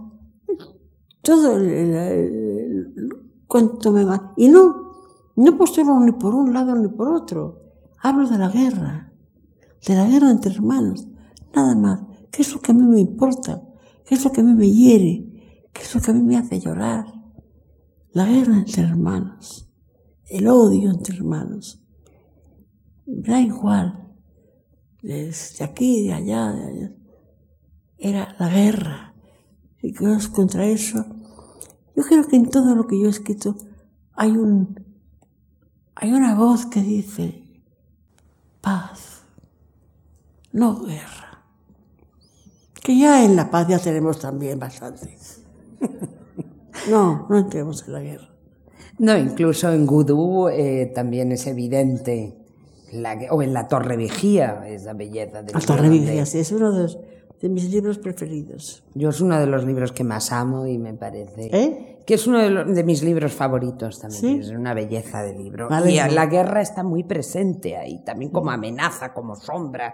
todo 1.23 1.57
el, 1.57 1.71
el- 1.71 1.95
el- 1.95 3.09
cuánto 3.47 3.93
me 3.93 4.05
va. 4.05 4.35
Y 4.37 4.49
no, 4.49 4.93
no 5.37 5.57
postulo 5.57 5.99
ni 6.01 6.12
por 6.12 6.35
un 6.35 6.53
lado 6.53 6.75
ni 6.75 6.88
por 6.88 7.09
otro. 7.09 7.62
Hablo 8.03 8.29
de 8.29 8.37
la 8.38 8.49
guerra, 8.51 9.08
de 9.87 9.95
la 9.95 10.07
guerra 10.07 10.31
entre 10.31 10.53
hermanos, 10.53 11.07
nada 11.55 11.75
más. 11.75 12.01
¿qué 12.31 12.43
es 12.43 12.53
lo 12.53 12.61
que 12.61 12.73
a 12.73 12.75
mí 12.75 12.85
me 12.85 13.01
importa? 13.01 13.62
¿Qué 14.05 14.14
es 14.14 14.25
lo 14.25 14.33
que 14.33 14.41
a 14.41 14.45
mí 14.45 14.55
me 14.55 14.71
hiere? 14.71 15.25
¿Qué 15.73 15.83
es 15.83 15.95
lo 15.95 16.01
que 16.01 16.11
a 16.11 16.14
mí 16.14 16.23
me 16.23 16.37
hace 16.37 16.61
llorar? 16.61 17.07
La 18.12 18.27
guerra 18.27 18.59
entre 18.59 18.83
hermanos, 18.83 19.69
el 20.29 20.47
odio 20.49 20.91
entre 20.91 21.17
hermanos. 21.17 21.83
Da 23.07 23.41
igual, 23.41 24.09
desde 25.03 25.64
aquí, 25.64 26.05
de 26.05 26.12
allá, 26.12 26.53
de 26.53 26.64
allá. 26.64 26.93
Era 27.99 28.37
la 28.38 28.49
guerra. 28.49 29.14
Y 29.83 29.93
contra 29.95 30.67
eso, 30.67 31.05
yo 31.97 32.03
creo 32.03 32.27
que 32.27 32.37
en 32.37 32.51
todo 32.51 32.75
lo 32.75 32.87
que 32.87 33.01
yo 33.01 33.07
he 33.07 33.11
escrito 33.11 33.57
hay 34.14 34.33
un, 34.33 34.85
hay 35.95 36.12
una 36.12 36.35
voz 36.35 36.67
que 36.67 36.83
dice 36.83 37.45
paz, 38.61 39.08
no 40.59 40.81
guerra. 40.81 41.44
Que 42.83 42.99
ya 42.99 43.25
en 43.25 43.37
la 43.37 43.51
paz 43.51 43.68
ya 43.68 43.79
tenemos 43.79 44.18
también 44.18 44.59
bastante. 44.59 45.16
No, 46.88 47.27
no 47.29 47.37
entremos 47.37 47.85
en 47.87 47.92
la 47.92 48.01
guerra. 48.01 48.29
No, 48.99 49.18
incluso 49.18 49.71
en 49.73 49.85
Gudú 49.85 50.49
eh, 50.49 50.90
también 50.94 51.33
es 51.33 51.47
evidente, 51.47 52.37
o 53.31 53.42
en 53.42 53.53
la 53.53 53.68
Torre 53.68 53.97
Vigía, 53.97 54.62
esa 54.66 54.92
belleza. 54.92 55.42
De 55.42 55.53
la 55.53 55.61
Torre 55.61 55.88
Vigía, 55.88 56.25
sí, 56.25 56.38
es 56.38 56.53
uno 56.53 56.73
de, 56.73 56.83
los, 56.85 56.99
de, 57.40 57.49
mis 57.49 57.68
libros 57.71 57.99
preferidos. 57.99 58.85
Yo 58.94 59.11
es 59.11 59.21
uno 59.21 59.38
de 59.38 59.47
los 59.47 59.64
libros 59.64 59.92
que 59.92 60.05
más 60.05 60.33
amo 60.33 60.66
y 60.66 60.79
me 60.79 60.94
parece... 60.94 61.51
¿Eh? 61.53 61.99
Que 62.07 62.14
es 62.14 62.27
uno 62.27 62.38
de, 62.38 62.85
mis 62.85 63.03
libros 63.03 63.35
favoritos 63.35 64.01
también, 64.01 64.40
es 64.40 64.51
una 64.51 64.73
belleza 64.73 65.23
de 65.23 65.35
libro. 65.35 65.68
y 65.87 65.97
la 65.97 66.27
guerra 66.27 66.62
está 66.62 66.83
muy 66.83 67.03
presente 67.03 67.77
ahí, 67.77 68.03
también 68.03 68.31
como 68.31 68.51
amenaza, 68.51 69.12
como 69.12 69.37
sombra, 69.37 69.92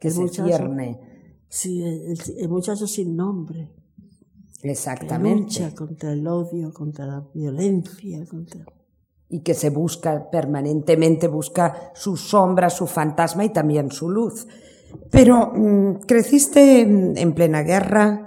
que 0.00 0.10
se 0.10 0.28
cierne. 0.28 1.00
Sí, 1.48 1.82
el 1.82 2.48
muchacho 2.48 2.86
sin 2.86 3.16
nombre. 3.16 3.70
Exactamente. 4.62 5.42
lucha 5.42 5.74
contra 5.74 6.12
el 6.12 6.26
odio, 6.26 6.72
contra 6.72 7.06
la 7.06 7.24
violencia, 7.34 8.24
contra... 8.26 8.64
Y 9.28 9.40
que 9.40 9.54
se 9.54 9.70
busca 9.70 10.30
permanentemente, 10.30 11.26
busca 11.26 11.90
su 11.94 12.16
sombra, 12.16 12.70
su 12.70 12.86
fantasma 12.86 13.44
y 13.44 13.50
también 13.50 13.90
su 13.90 14.08
luz. 14.08 14.46
Pero 15.10 15.52
mm, 15.52 16.00
creciste 16.06 16.82
en 16.82 17.34
plena 17.34 17.62
guerra 17.62 18.24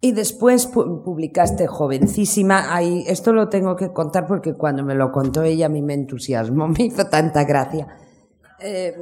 y 0.00 0.12
después 0.12 0.66
publicaste 0.66 1.66
jovencísima. 1.66 2.74
Ahí, 2.74 3.04
esto 3.06 3.32
lo 3.32 3.48
tengo 3.48 3.76
que 3.76 3.92
contar 3.92 4.26
porque 4.26 4.54
cuando 4.54 4.82
me 4.82 4.94
lo 4.94 5.12
contó 5.12 5.42
ella 5.42 5.66
a 5.66 5.68
mí 5.68 5.82
me 5.82 5.94
entusiasmó, 5.94 6.68
me 6.78 6.84
hizo 6.84 7.06
tanta 7.06 7.44
gracia. 7.44 7.86
Eh, 8.60 8.94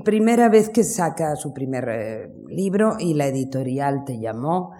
primera 0.00 0.48
vez 0.48 0.70
que 0.70 0.84
saca 0.84 1.36
su 1.36 1.52
primer 1.52 1.88
eh, 1.88 2.32
libro 2.48 2.96
y 2.98 3.14
la 3.14 3.26
editorial 3.26 4.04
te 4.04 4.18
llamó 4.18 4.72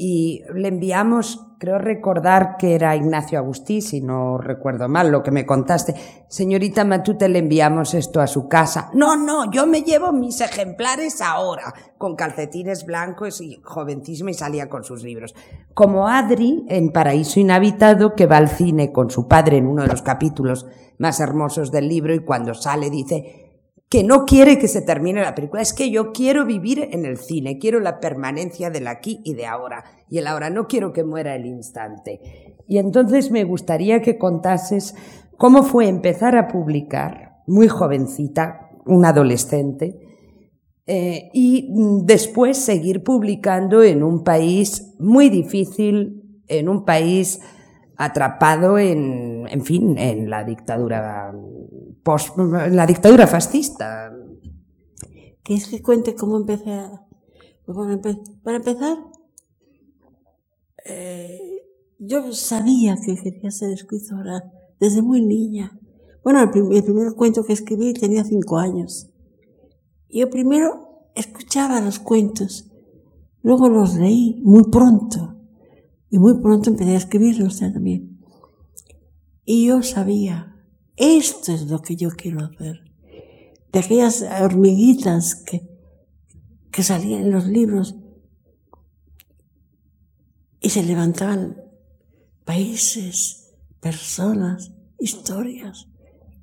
y 0.00 0.44
le 0.54 0.68
enviamos, 0.68 1.44
creo 1.58 1.76
recordar 1.78 2.56
que 2.56 2.76
era 2.76 2.94
Ignacio 2.94 3.36
Agustí, 3.36 3.80
si 3.80 4.00
no 4.00 4.38
recuerdo 4.38 4.88
mal 4.88 5.10
lo 5.10 5.24
que 5.24 5.32
me 5.32 5.44
contaste. 5.44 5.92
Señorita 6.28 6.84
Matute, 6.84 7.28
le 7.28 7.40
enviamos 7.40 7.94
esto 7.94 8.20
a 8.20 8.28
su 8.28 8.46
casa. 8.46 8.90
No, 8.94 9.16
no, 9.16 9.50
yo 9.50 9.66
me 9.66 9.82
llevo 9.82 10.12
mis 10.12 10.40
ejemplares 10.40 11.20
ahora, 11.20 11.74
con 11.98 12.14
calcetines 12.14 12.86
blancos 12.86 13.40
y 13.40 13.60
joventísimo 13.64 14.28
y 14.28 14.34
salía 14.34 14.68
con 14.68 14.84
sus 14.84 15.02
libros. 15.02 15.34
Como 15.74 16.06
Adri, 16.06 16.64
en 16.68 16.92
Paraíso 16.92 17.40
Inhabitado, 17.40 18.14
que 18.14 18.26
va 18.26 18.36
al 18.36 18.50
cine 18.50 18.92
con 18.92 19.10
su 19.10 19.26
padre 19.26 19.56
en 19.56 19.66
uno 19.66 19.82
de 19.82 19.88
los 19.88 20.02
capítulos 20.02 20.66
más 20.98 21.18
hermosos 21.18 21.72
del 21.72 21.88
libro 21.88 22.14
y 22.14 22.20
cuando 22.20 22.54
sale 22.54 22.88
dice, 22.88 23.47
que 23.88 24.04
no 24.04 24.26
quiere 24.26 24.58
que 24.58 24.68
se 24.68 24.82
termine 24.82 25.22
la 25.22 25.34
película, 25.34 25.62
es 25.62 25.72
que 25.72 25.90
yo 25.90 26.12
quiero 26.12 26.44
vivir 26.44 26.88
en 26.92 27.06
el 27.06 27.16
cine, 27.16 27.58
quiero 27.58 27.80
la 27.80 28.00
permanencia 28.00 28.70
del 28.70 28.86
aquí 28.86 29.20
y 29.24 29.34
de 29.34 29.46
ahora, 29.46 29.84
y 30.10 30.18
el 30.18 30.26
ahora 30.26 30.50
no 30.50 30.66
quiero 30.66 30.92
que 30.92 31.04
muera 31.04 31.34
el 31.34 31.46
instante. 31.46 32.20
Y 32.66 32.78
entonces 32.78 33.30
me 33.30 33.44
gustaría 33.44 34.02
que 34.02 34.18
contases 34.18 34.94
cómo 35.38 35.62
fue 35.62 35.88
empezar 35.88 36.36
a 36.36 36.48
publicar, 36.48 37.38
muy 37.46 37.68
jovencita, 37.68 38.70
un 38.84 39.06
adolescente, 39.06 39.98
eh, 40.86 41.30
y 41.32 41.68
después 42.04 42.58
seguir 42.58 43.02
publicando 43.02 43.82
en 43.82 44.02
un 44.02 44.22
país 44.22 44.94
muy 44.98 45.30
difícil, 45.30 46.42
en 46.46 46.68
un 46.68 46.84
país 46.84 47.40
atrapado 47.98 48.78
en, 48.78 49.46
en 49.48 49.64
fin, 49.64 49.98
en 49.98 50.30
la 50.30 50.44
dictadura 50.44 51.34
la 52.70 52.86
dictadura 52.86 53.26
fascista. 53.26 54.10
es 55.44 55.66
que 55.68 55.82
cuente 55.82 56.14
cómo 56.14 56.38
empecé 56.38 56.72
a... 56.72 57.04
Para 58.42 58.56
empezar, 58.56 58.96
eh, 60.86 61.66
yo 61.98 62.32
sabía 62.32 62.96
que 63.04 63.14
quería 63.16 63.50
ser 63.50 63.72
escritora 63.72 64.42
desde 64.80 65.02
muy 65.02 65.20
niña. 65.20 65.78
Bueno, 66.24 66.42
el, 66.42 66.50
primer 66.50 67.12
cuento 67.14 67.44
que 67.44 67.52
escribí 67.52 67.92
tenía 67.92 68.24
cinco 68.24 68.56
años. 68.56 69.10
Yo 70.08 70.30
primero 70.30 71.10
escuchaba 71.14 71.82
los 71.82 71.98
cuentos, 71.98 72.70
luego 73.42 73.68
los 73.68 73.96
leí 73.96 74.40
muy 74.42 74.64
pronto 74.70 75.37
y 76.10 76.18
muy 76.18 76.40
pronto 76.40 76.70
empecé 76.70 76.92
a 76.92 76.98
escribirlos 76.98 77.58
también. 77.58 78.18
Y 79.44 79.66
yo 79.66 79.82
sabía 79.82 80.48
esto 80.98 81.52
es 81.52 81.70
lo 81.70 81.80
que 81.80 81.94
yo 81.94 82.10
quiero 82.10 82.44
hacer. 82.44 82.82
De 83.72 83.78
aquellas 83.78 84.22
hormiguitas 84.22 85.36
que, 85.36 85.68
que 86.72 86.82
salían 86.82 87.22
en 87.22 87.30
los 87.30 87.46
libros 87.46 87.94
y 90.60 90.70
se 90.70 90.82
levantaban 90.82 91.62
países, 92.44 93.54
personas, 93.80 94.72
historias. 94.98 95.86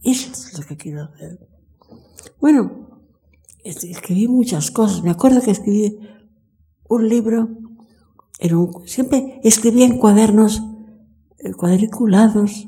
Esto 0.03 0.31
es 0.31 0.57
lo 0.57 0.65
que 0.65 0.77
quiero 0.77 1.03
hacer. 1.03 1.45
Bueno, 2.39 3.01
escribí 3.65 4.29
muchas 4.29 4.71
cosas. 4.71 5.03
Me 5.03 5.11
acuerdo 5.11 5.41
que 5.41 5.51
escribí 5.51 5.99
un 6.87 7.09
libro, 7.09 7.49
siempre 8.85 9.39
escribía 9.43 9.85
en 9.85 9.97
cuadernos 9.97 10.61
eh, 11.39 11.53
cuadriculados 11.53 12.67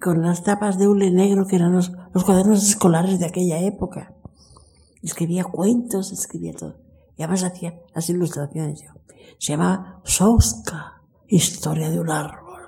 con 0.00 0.22
las 0.22 0.42
tapas 0.42 0.78
de 0.78 0.88
hule 0.88 1.10
negro 1.10 1.46
que 1.46 1.56
eran 1.56 1.72
los, 1.72 1.92
cuadernos 2.24 2.66
escolares 2.66 3.18
de 3.18 3.26
aquella 3.26 3.60
época. 3.60 4.14
Escribía 5.02 5.44
cuentos, 5.44 6.12
escribía 6.12 6.54
todo. 6.54 6.76
Y 7.16 7.22
además 7.22 7.44
hacía 7.44 7.80
las 7.94 8.08
ilustraciones 8.08 8.82
yo. 8.82 8.90
Se 9.38 9.52
llamaba 9.52 10.00
Souska, 10.04 11.02
Historia 11.26 11.88
de 11.88 11.98
un 11.98 12.10
árbol. 12.10 12.60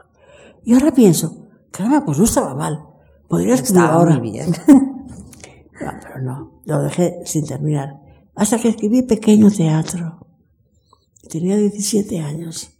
Y 0.64 0.72
ahora 0.72 0.90
pienso, 0.92 1.48
caramba, 1.70 2.04
pues 2.04 2.18
no 2.18 2.24
estaba 2.24 2.54
mal. 2.54 2.86
Podría 3.28 3.54
escribir 3.54 3.82
ahora. 3.82 4.18
Muy 4.18 4.30
bien. 4.30 4.50
no, 4.68 5.92
pero 6.02 6.22
no, 6.22 6.60
lo 6.64 6.82
dejé 6.82 7.20
sin 7.26 7.46
terminar. 7.46 8.00
Hasta 8.34 8.58
que 8.58 8.68
escribí 8.68 9.02
Pequeño 9.02 9.50
Teatro. 9.50 10.23
Tenía 11.28 11.56
17 11.56 12.20
años. 12.20 12.70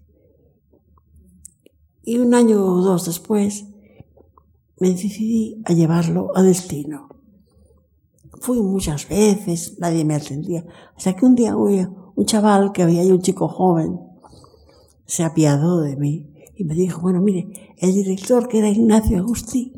Y 2.03 2.19
un 2.19 2.35
año 2.35 2.65
o 2.65 2.83
dos 2.83 3.07
después 3.07 3.65
me 4.79 4.91
decidí 4.91 5.63
a 5.65 5.73
llevarlo 5.73 6.37
a 6.37 6.43
destino. 6.43 7.09
Fui 8.41 8.61
muchas 8.61 9.09
veces, 9.09 9.79
nadie 9.79 10.05
me 10.05 10.15
atendía, 10.15 10.65
hasta 10.97 11.17
que 11.17 11.25
un 11.25 11.35
día 11.35 11.57
un 11.57 12.27
chaval 12.27 12.73
que 12.73 12.83
había 12.83 13.03
un 13.03 13.23
chico 13.23 13.49
joven, 13.49 13.99
se 15.07 15.25
apiadó 15.25 15.81
de 15.81 15.97
mí 15.97 16.31
y 16.57 16.65
me 16.65 16.75
dijo, 16.75 17.01
bueno, 17.01 17.21
mire, 17.21 17.75
el 17.79 17.95
director 17.95 18.49
que 18.49 18.59
era 18.59 18.69
Ignacio 18.69 19.19
Agustí, 19.19 19.73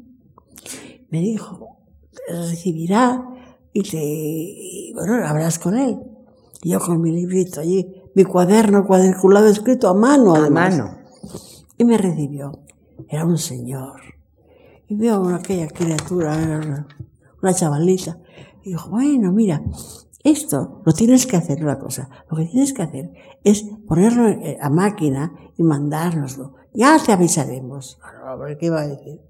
me 1.10 1.20
dijo, 1.20 1.78
te 2.26 2.32
recibirá 2.32 3.24
y 3.72 3.82
te, 3.82 4.92
bueno, 4.94 5.26
hablas 5.26 5.58
con 5.58 5.76
él. 5.76 6.00
Y 6.62 6.70
yo 6.70 6.80
con 6.80 7.00
mi 7.00 7.12
librito 7.12 7.60
allí, 7.60 7.94
mi 8.16 8.24
cuaderno 8.24 8.86
cuadriculado 8.86 9.46
escrito 9.46 9.88
a 9.88 9.94
mano. 9.94 10.34
A 10.34 10.50
mano. 10.50 10.98
Y 11.76 11.84
me 11.84 11.98
recibió. 11.98 12.50
Era 13.08 13.26
un 13.26 13.36
señor 13.36 14.00
y 14.88 14.94
veo 14.94 15.24
a 15.28 15.36
aquella 15.36 15.68
criatura, 15.68 16.34
una, 17.42 17.54
chavalita, 17.54 18.18
y 18.62 18.70
digo, 18.70 18.82
bueno, 18.88 19.32
mira, 19.32 19.62
esto 20.24 20.82
lo 20.84 20.92
tienes 20.92 21.26
que 21.26 21.36
hacer 21.36 21.62
una 21.62 21.78
cosa. 21.78 22.08
Lo 22.30 22.36
que 22.36 22.46
tienes 22.46 22.72
que 22.72 22.82
hacer 22.82 23.12
es 23.44 23.64
ponerlo 23.86 24.28
eh, 24.28 24.56
a 24.60 24.70
máquina 24.70 25.32
y 25.56 25.62
mandárnoslo. 25.62 26.54
Ya 26.72 26.98
te 27.04 27.12
avisaremos. 27.12 27.98
A 28.24 28.34
ver 28.36 28.58
qué 28.58 28.66
iba 28.66 28.80
a 28.80 28.88
decir. 28.88 29.20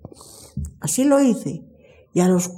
Así 0.80 1.04
lo 1.04 1.20
hice. 1.20 1.64
Y 2.14 2.20
a 2.20 2.28
los 2.28 2.50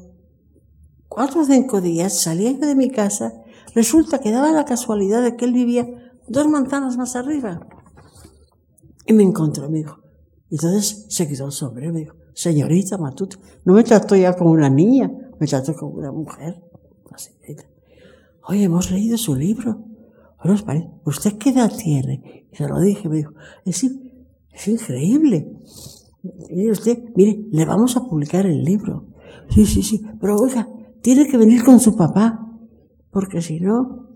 cuatro 1.09 1.41
o 1.41 1.45
cinco 1.45 1.81
días, 1.81 2.21
saliendo 2.21 2.67
de 2.67 2.77
mi 2.77 2.91
casa, 2.91 3.33
resulta 3.75 4.21
que 4.21 4.31
daba 4.31 4.53
la 4.53 4.65
casualidad 4.65 5.23
de 5.23 5.37
que 5.37 5.45
él 5.45 5.53
vivía 5.53 6.08
dos 6.29 6.49
manzanas 6.49 6.97
más 6.97 7.17
arriba. 7.17 7.61
Y 9.07 9.13
me 9.13 9.23
encontró, 9.23 9.69
me 9.71 9.79
dijo. 9.79 9.99
Y 10.51 10.55
entonces 10.55 11.07
se 11.09 11.29
quedó 11.29 11.47
el 11.47 11.53
sombrero, 11.53 11.93
me 11.93 12.01
dijo, 12.01 12.17
señorita 12.35 12.99
Matute, 12.99 13.37
no 13.65 13.75
me 13.75 13.85
trato 13.85 14.17
ya 14.17 14.35
como 14.35 14.51
una 14.51 14.71
niña, 14.71 15.11
me 15.39 15.47
trato 15.47 15.75
como 15.75 15.93
una 15.93 16.13
mujer. 16.13 16.63
Oye, 18.47 18.65
hemos 18.65 18.91
leído 18.91 19.19
su 19.19 19.35
libro. 19.35 19.85
¿Usted 21.05 21.37
qué 21.37 21.51
edad 21.51 21.71
tiene? 21.77 22.47
Y 22.51 22.57
se 22.57 22.67
lo 22.67 22.81
dije, 22.81 23.09
me 23.09 23.17
dijo, 23.17 23.33
es, 23.65 23.85
es 24.53 24.69
increíble. 24.69 25.53
Mire 26.51 26.71
usted, 26.71 26.99
mire, 27.15 27.47
le 27.51 27.65
vamos 27.65 27.97
a 27.97 28.05
publicar 28.05 28.47
el 28.47 28.65
libro. 28.65 29.07
Sí, 29.51 29.67
sí, 29.67 29.83
sí, 29.83 30.03
pero 30.21 30.37
oiga, 30.37 30.69
tiene 31.03 31.27
que 31.27 31.37
venir 31.37 31.65
con 31.65 31.81
su 31.81 31.97
papá, 31.97 32.47
porque 33.11 33.43
si 33.43 33.61
no, 33.61 34.09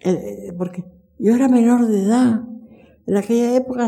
eh, 0.00 0.52
porque 0.56 0.84
yo 1.22 1.36
era 1.36 1.46
menor 1.46 1.86
de 1.86 2.02
edad. 2.02 2.42
En 3.06 3.16
aquella 3.16 3.54
época, 3.54 3.86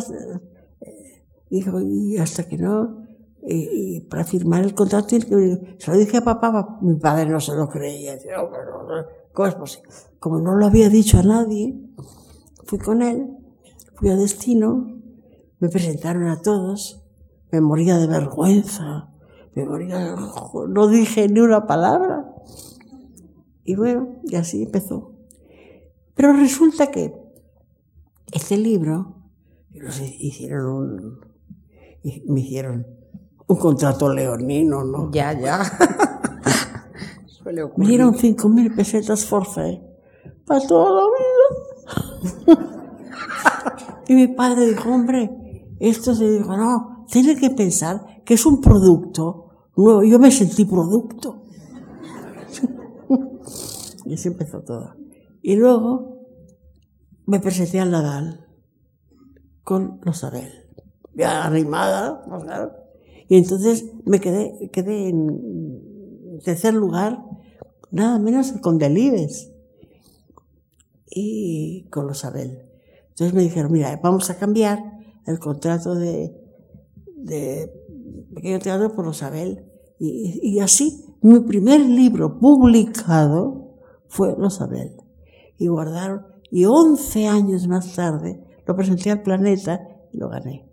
eh, 0.80 1.24
dijo, 1.50 1.80
y 1.80 2.16
hasta 2.16 2.46
que 2.48 2.56
no, 2.56 3.04
y, 3.42 4.00
para 4.02 4.24
firmar 4.24 4.62
el 4.62 4.74
contrato. 4.74 5.08
Se 5.08 5.90
lo 5.90 5.98
dije 5.98 6.18
a 6.18 6.24
papá, 6.24 6.78
mi 6.80 6.94
padre 6.94 7.26
no 7.26 7.40
se 7.40 7.56
lo 7.56 7.68
creía. 7.68 8.16
Como 10.20 10.38
no 10.38 10.54
lo 10.54 10.66
había 10.66 10.88
dicho 10.88 11.18
a 11.18 11.24
nadie, 11.24 11.76
fui 12.66 12.78
con 12.78 13.02
él, 13.02 13.36
fui 13.94 14.10
a 14.10 14.16
destino, 14.16 14.86
me 15.58 15.68
presentaron 15.68 16.28
a 16.28 16.40
todos, 16.40 17.02
me 17.50 17.60
moría 17.60 17.98
de 17.98 18.06
vergüenza, 18.06 19.10
me 19.56 19.64
moría 19.64 19.98
de... 19.98 20.16
no 20.68 20.86
dije 20.86 21.28
ni 21.28 21.40
una 21.40 21.66
palabra. 21.66 22.32
Y 23.64 23.74
bueno, 23.74 24.20
y 24.22 24.36
así 24.36 24.62
empezó. 24.62 25.10
Pero 26.14 26.32
resulta 26.32 26.92
que 26.92 27.23
este 28.34 28.58
libro, 28.58 29.14
hicieron 30.18 30.66
un, 30.66 31.20
me 32.26 32.40
hicieron 32.40 32.86
un 33.46 33.56
contrato 33.56 34.12
leonino, 34.12 34.84
¿no? 34.84 35.10
Ya, 35.12 35.32
ya. 35.38 35.62
me 37.76 37.86
dieron 37.86 38.14
cinco 38.16 38.48
mil 38.48 38.74
pesetas 38.74 39.24
forfait 39.24 39.80
para 40.46 40.66
toda 40.66 40.90
la 40.90 41.02
vida. 42.46 42.58
y 44.08 44.14
mi 44.14 44.26
padre 44.28 44.66
dijo, 44.66 44.90
hombre, 44.90 45.66
esto 45.78 46.14
se 46.14 46.28
dijo, 46.30 46.56
no, 46.56 47.06
tiene 47.10 47.36
que 47.36 47.50
pensar 47.50 48.22
que 48.24 48.34
es 48.34 48.44
un 48.46 48.60
producto 48.60 49.68
nuevo. 49.76 50.02
Yo 50.02 50.18
me 50.18 50.32
sentí 50.32 50.64
producto. 50.64 51.42
y 54.06 54.14
así 54.14 54.28
empezó 54.28 54.60
todo. 54.62 54.96
Y 55.40 55.56
luego 55.56 56.13
me 57.26 57.40
presenté 57.40 57.80
al 57.80 57.90
Nadal 57.90 58.46
con 59.62 60.00
Rosabel. 60.02 60.52
Ya 61.14 61.44
animada, 61.44 62.24
Y 63.28 63.36
entonces 63.36 63.84
me 64.04 64.20
quedé, 64.20 64.70
quedé 64.72 65.08
en 65.08 66.40
tercer 66.44 66.74
lugar, 66.74 67.24
nada 67.90 68.18
menos 68.18 68.52
que 68.52 68.60
con 68.60 68.78
Delibes 68.78 69.52
y 71.08 71.88
con 71.90 72.08
Rosabel. 72.08 72.68
Entonces 73.10 73.32
me 73.32 73.42
dijeron, 73.42 73.70
mira, 73.70 73.98
vamos 74.02 74.28
a 74.30 74.38
cambiar 74.38 74.80
el 75.26 75.38
contrato 75.38 75.94
de, 75.94 76.36
de 77.16 77.70
Pequeño 78.34 78.58
Teatro 78.58 78.92
por 78.92 79.04
Rosabel. 79.04 79.70
Y, 80.00 80.40
y 80.42 80.58
así, 80.58 81.04
mi 81.22 81.38
primer 81.40 81.80
libro 81.80 82.40
publicado 82.40 83.78
fue 84.08 84.34
Rosabel. 84.34 84.96
Y 85.56 85.68
guardaron, 85.68 86.33
y 86.56 86.66
11 86.66 87.26
años 87.26 87.66
más 87.66 87.94
tarde 87.96 88.40
lo 88.64 88.76
presenté 88.76 89.10
al 89.10 89.22
Planeta 89.22 89.80
y 90.12 90.18
lo 90.18 90.28
gané. 90.28 90.64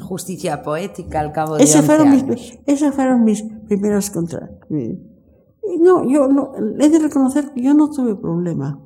Justicia 0.00 0.62
poética 0.62 1.20
al 1.20 1.30
cabo 1.32 1.56
de 1.56 1.62
Ese 1.62 1.78
11 1.78 1.86
fueron 1.86 2.08
años. 2.08 2.24
Mis, 2.26 2.58
esos 2.66 2.94
fueron 2.94 3.22
mis 3.24 3.42
primeros 3.68 4.10
contratos. 4.10 4.58
No, 5.80 6.04
yo 6.08 6.26
no, 6.28 6.52
he 6.80 6.88
de 6.88 6.98
reconocer 6.98 7.52
que 7.54 7.62
yo 7.62 7.74
no 7.74 7.90
tuve 7.90 8.16
problema. 8.16 8.80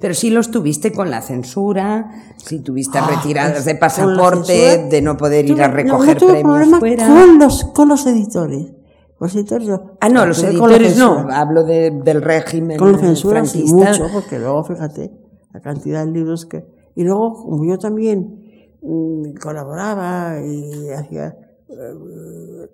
Pero 0.00 0.14
sí 0.14 0.30
los 0.30 0.50
tuviste 0.50 0.92
con 0.92 1.10
la 1.10 1.20
censura, 1.20 2.10
si 2.36 2.60
tuviste 2.60 2.98
Ah, 2.98 3.06
retiradas 3.16 3.64
de 3.64 3.74
pasaporte, 3.74 4.46
censura. 4.54 4.88
de 4.88 5.02
no 5.02 5.16
poder 5.16 5.44
ir 5.50 5.60
a 5.62 5.68
no, 5.68 5.74
recoger 5.74 6.14
no 6.14 6.20
tuve 6.20 6.40
premios 6.42 6.78
fuera. 6.78 7.06
Con 7.06 7.38
los, 7.38 7.64
con 7.66 7.88
los 7.88 8.06
editores. 8.06 8.72
Los 9.20 9.34
editores 9.36 9.68
no. 9.68 9.92
Ah, 10.00 10.08
no, 10.08 10.26
los 10.26 10.42
editores 10.42 10.96
no, 10.96 11.26
hablo 11.30 11.64
de- 11.64 11.90
del 11.90 12.22
régimen 12.22 12.78
Con 12.78 12.92
la 12.92 12.98
censura 12.98 13.44
sí, 13.44 13.62
franquista. 13.68 13.76
mucho, 14.02 14.12
porque 14.12 14.38
luego, 14.38 14.64
fíjate, 14.64 15.12
la 15.54 15.60
cantidad 15.60 16.04
de 16.04 16.12
libros 16.12 16.44
que... 16.44 16.66
Y 16.94 17.04
luego, 17.04 17.32
como 17.34 17.64
yo 17.64 17.78
también 17.78 18.74
mm, 18.82 19.34
colaboraba 19.42 20.40
y 20.44 20.90
hacía... 20.90 21.36
eh, 21.68 22.68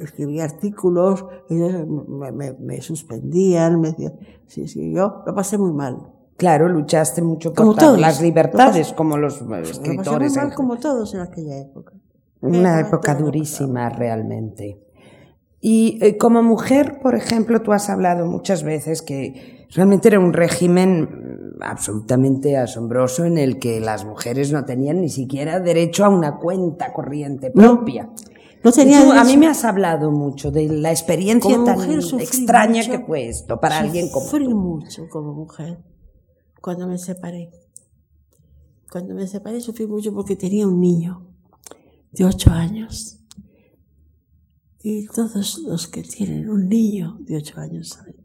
escribía 0.00 0.44
artículos, 0.44 1.24
ellos 1.48 1.86
me, 2.08 2.32
me- 2.32 2.52
me 2.54 2.80
suspendían, 2.82 3.80
me 3.80 3.90
decían... 3.90 4.14
Sí, 4.46 4.66
sí, 4.68 4.92
yo 4.92 5.22
lo 5.26 5.34
pasé 5.34 5.58
muy 5.58 5.72
mal. 5.72 5.98
Claro, 6.36 6.68
luchaste 6.68 7.20
mucho 7.22 7.52
por 7.52 7.64
Como 7.66 7.74
todos. 7.74 8.00
las 8.00 8.20
libertades, 8.22 8.90
Lo 8.90 8.96
como 8.96 9.16
los 9.18 9.40
eh, 9.40 9.44
Lo 9.44 9.48
pasé 9.50 9.62
muy 9.62 9.70
escritores. 9.70 10.36
mal 10.36 10.54
como 10.54 10.76
todos 10.78 11.14
en 11.14 11.20
aquella 11.20 11.58
época. 11.60 11.92
Una 12.40 12.80
época 12.80 13.14
durísima 13.16 13.88
realmente. 13.90 14.80
Y 15.60 15.98
eh, 16.00 16.16
como 16.16 16.42
mujer, 16.44 17.00
por 17.02 17.16
ejemplo, 17.16 17.60
tú 17.62 17.72
has 17.72 17.90
hablado 17.90 18.26
muchas 18.26 18.62
veces 18.62 19.02
que 19.02 19.66
realmente 19.74 20.06
era 20.08 20.20
un 20.20 20.32
régimen 20.32 21.37
absolutamente 21.60 22.56
asombroso 22.56 23.24
en 23.24 23.38
el 23.38 23.58
que 23.58 23.80
las 23.80 24.04
mujeres 24.04 24.52
no 24.52 24.64
tenían 24.64 25.00
ni 25.00 25.08
siquiera 25.08 25.60
derecho 25.60 26.04
a 26.04 26.08
una 26.08 26.36
cuenta 26.38 26.92
corriente 26.92 27.50
No. 27.54 27.76
propia. 27.76 28.10
No 28.64 28.72
tenía 28.72 29.00
Y 29.00 29.04
tú, 29.04 29.12
a 29.12 29.24
mí 29.24 29.36
me 29.36 29.46
has 29.46 29.64
hablado 29.64 30.10
mucho 30.10 30.50
de 30.50 30.68
la 30.68 30.90
experiencia 30.90 31.52
Como 31.54 31.64
tan 31.64 31.90
extraña 32.20 32.82
mucho. 32.82 32.90
que 32.90 33.06
fue 33.06 33.28
esto 33.28 33.60
para 33.60 33.78
alguien 33.78 34.10
como 34.10 34.26
Sufrí 34.26 34.48
mucho 34.48 35.08
como 35.08 35.32
mujer 35.32 35.78
cuando 36.60 36.88
me 36.88 36.98
separé. 36.98 37.50
Cuando 38.90 39.14
me 39.14 39.26
separé 39.26 39.60
sufrí 39.60 39.86
mucho 39.86 40.12
porque 40.12 40.34
tenía 40.34 40.66
un 40.66 40.80
niño 40.80 41.24
de 42.10 42.24
ocho 42.24 42.50
años. 42.50 43.20
Y 44.82 45.06
todos 45.06 45.58
los 45.60 45.86
que 45.88 46.02
tienen 46.02 46.48
un 46.50 46.68
niño 46.68 47.16
de 47.20 47.36
ocho 47.36 47.60
años 47.60 47.90
saben 47.90 48.16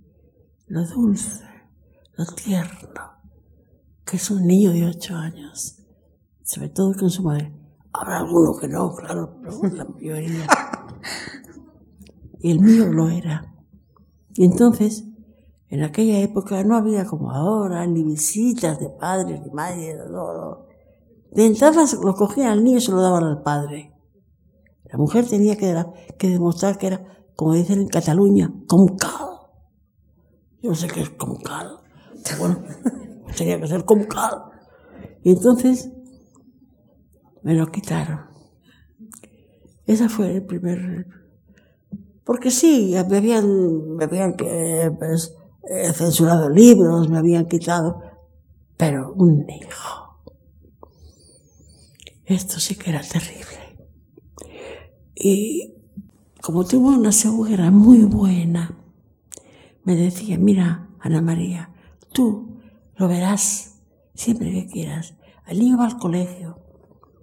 lo 0.68 0.84
dulce, 0.88 1.44
lo 2.16 2.26
tierno, 2.26 3.13
que 4.06 4.18
es 4.18 4.32
un 4.32 4.46
niño 4.46 4.72
de 4.72 4.86
ocho 4.86 5.16
años. 5.16 5.80
Sobre 6.44 6.70
todo 6.70 6.94
con 6.94 7.10
su 7.10 7.24
madre. 7.24 7.52
Habrá 7.94 8.18
alguno 8.18 8.58
que 8.58 8.68
no, 8.68 8.94
claro, 8.96 9.38
pero 9.42 9.76
la 9.76 9.86
mayoría. 9.86 10.48
Y 12.40 12.52
el 12.52 12.60
mío 12.60 12.92
lo 12.92 13.10
era. 13.10 13.54
Y 14.34 14.46
entonces, 14.46 15.06
en 15.70 15.84
aquella 15.84 16.20
época 16.20 16.64
no 16.64 16.76
había 16.76 17.06
como 17.06 17.32
ahora, 17.32 17.86
ni 17.88 18.04
visitas 18.04 18.80
de 18.80 18.90
padres, 18.90 19.42
ni 19.42 19.52
madres, 19.52 19.98
no, 20.10 20.34
no. 20.34 20.66
De 21.32 21.46
entrada 21.46 21.88
se 21.88 21.98
lo 21.98 22.14
cogían 22.16 22.48
al 22.48 22.64
niño 22.64 22.78
y 22.78 22.82
se 22.82 22.92
lo 22.92 23.02
daban 23.02 23.24
al 23.24 23.42
padre. 23.42 23.94
La 24.86 24.98
mujer 24.98 25.28
tenía 25.28 25.56
que, 25.58 25.76
que 26.18 26.30
demostrar 26.30 26.78
que 26.78 26.88
era, 26.88 27.04
como 27.36 27.54
dicen 27.54 27.82
en 27.82 27.88
Cataluña, 27.88 28.54
comcal. 28.68 29.30
Yo 30.62 30.76
sé 30.76 30.88
qué 30.88 31.02
es 31.02 31.10
comcal. 31.12 31.80
pero 32.24 32.38
Bueno, 32.38 32.60
tenía 33.36 33.60
que 33.60 33.68
ser 33.68 33.86
comcal. 33.86 34.44
Y 35.24 35.32
entonces, 35.32 35.92
me 37.44 37.54
lo 37.54 37.72
quitaron. 37.72 38.22
Esa 39.86 40.10
fue 40.10 40.36
el 40.36 40.46
primer... 40.46 41.08
Porque 42.24 42.52
sí, 42.52 42.96
me 43.10 43.18
habían, 43.18 43.96
me 43.96 44.06
habían 44.06 44.36
pues, 44.36 45.36
eh, 45.70 45.92
censurado 45.94 46.50
libros, 46.50 47.10
me 47.10 47.18
habían 47.18 47.48
quitado, 47.48 48.02
pero 48.78 49.14
un 49.14 49.46
hijo. 49.50 50.20
Esto 52.26 52.62
sí 52.62 52.76
que 52.76 52.92
era 52.92 53.02
terrible. 53.02 53.78
Y 55.16 55.74
como 56.42 56.66
tuvo 56.66 56.90
una 56.90 57.12
suegra 57.12 57.72
muy 57.72 58.04
buena, 58.04 58.78
me 59.84 59.96
decía, 59.96 60.38
mira, 60.38 60.90
Ana 61.00 61.22
María, 61.22 61.72
tú 62.14 62.53
lo 62.96 63.08
verás 63.08 63.80
siempre 64.14 64.52
que 64.52 64.68
quieras. 64.68 65.16
El 65.48 65.60
niño 65.60 65.78
va 65.78 65.86
al 65.86 65.98
colegio, 65.98 66.60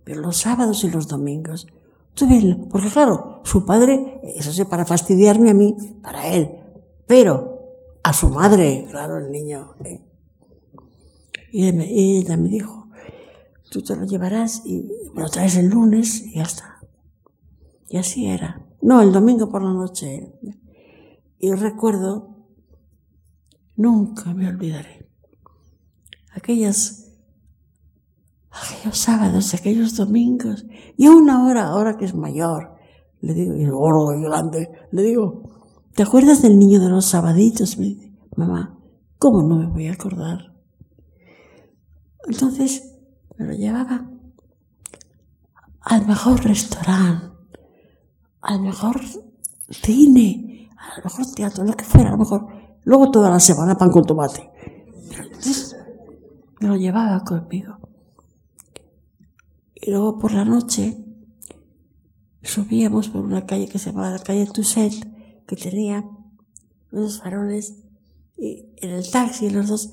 pero 0.04 0.20
los 0.20 0.36
sábados 0.36 0.84
y 0.84 0.90
los 0.90 1.08
domingos, 1.08 1.66
tú. 2.14 2.26
Porque 2.70 2.88
claro, 2.88 3.40
su 3.44 3.64
padre, 3.64 4.20
eso 4.36 4.52
sí, 4.52 4.64
para 4.64 4.84
fastidiarme 4.84 5.50
a 5.50 5.54
mí, 5.54 5.76
para 6.02 6.26
él, 6.28 6.50
pero 7.06 7.50
a 8.02 8.12
su 8.12 8.28
madre, 8.28 8.86
claro, 8.90 9.18
el 9.18 9.30
niño. 9.30 9.74
¿eh? 9.84 10.00
Y, 11.52 12.18
ella 12.18 12.36
me 12.36 12.48
dijo, 12.48 12.88
tú 13.70 13.82
te 13.82 13.96
lo 13.96 14.04
llevarás 14.04 14.62
y 14.64 14.88
me 15.14 15.22
lo 15.22 15.28
traes 15.28 15.56
el 15.56 15.68
lunes 15.68 16.22
y 16.26 16.34
ya 16.34 16.42
está. 16.42 16.80
Y 17.88 17.96
así 17.96 18.26
era. 18.26 18.64
No, 18.82 19.02
el 19.02 19.12
domingo 19.12 19.50
por 19.50 19.62
la 19.62 19.72
noche. 19.72 20.32
Y 21.38 21.52
recuerdo, 21.52 22.36
nunca 23.76 24.32
me 24.34 24.48
olvidaré, 24.48 24.99
aquellos 26.40 27.04
sábados, 28.92 29.54
aquellos 29.54 29.96
domingos, 29.96 30.66
y 30.96 31.08
una 31.08 31.46
hora, 31.46 31.68
ahora 31.68 31.96
que 31.96 32.06
es 32.06 32.14
mayor, 32.14 32.76
le 33.20 33.34
digo, 33.34 33.54
y 33.54 33.64
es 33.64 33.70
gordo 33.70 34.14
y 34.18 34.22
grande, 34.22 34.70
le 34.90 35.02
digo, 35.02 35.42
¿te 35.94 36.02
acuerdas 36.02 36.42
del 36.42 36.58
niño 36.58 36.80
de 36.80 36.88
los 36.88 37.06
sabaditos? 37.06 37.78
Me 37.78 37.86
dice, 37.86 38.12
mamá, 38.36 38.78
¿cómo 39.18 39.42
no 39.42 39.56
me 39.56 39.66
voy 39.66 39.88
a 39.88 39.92
acordar? 39.92 40.54
Entonces 42.26 42.96
me 43.36 43.46
lo 43.46 43.52
llevaba 43.52 44.10
al 45.82 46.06
mejor 46.06 46.44
restaurante, 46.44 47.26
al 48.40 48.60
mejor 48.60 49.00
cine, 49.68 50.70
al 50.76 51.04
mejor 51.04 51.26
teatro, 51.34 51.64
lo 51.64 51.74
que 51.74 51.84
fuera, 51.84 52.08
a 52.08 52.12
lo 52.12 52.18
mejor. 52.18 52.46
Luego 52.84 53.10
toda 53.10 53.30
la 53.30 53.40
semana 53.40 53.76
pan 53.76 53.90
con 53.90 54.04
tomate. 54.04 54.50
Entonces 55.10 55.69
me 56.60 56.68
lo 56.68 56.76
llevaba 56.76 57.24
conmigo. 57.24 57.78
Y 59.74 59.90
luego 59.90 60.18
por 60.18 60.32
la 60.32 60.44
noche 60.44 61.02
subíamos 62.42 63.08
por 63.08 63.24
una 63.24 63.46
calle 63.46 63.66
que 63.68 63.78
se 63.78 63.90
llamaba 63.90 64.10
la 64.10 64.18
calle 64.18 64.46
Tusset, 64.46 64.92
que 65.46 65.56
tenía 65.56 66.04
unos 66.92 67.20
faroles, 67.20 67.76
y 68.36 68.66
en 68.76 68.90
el 68.90 69.10
taxi 69.10 69.50
los 69.50 69.68
dos, 69.68 69.90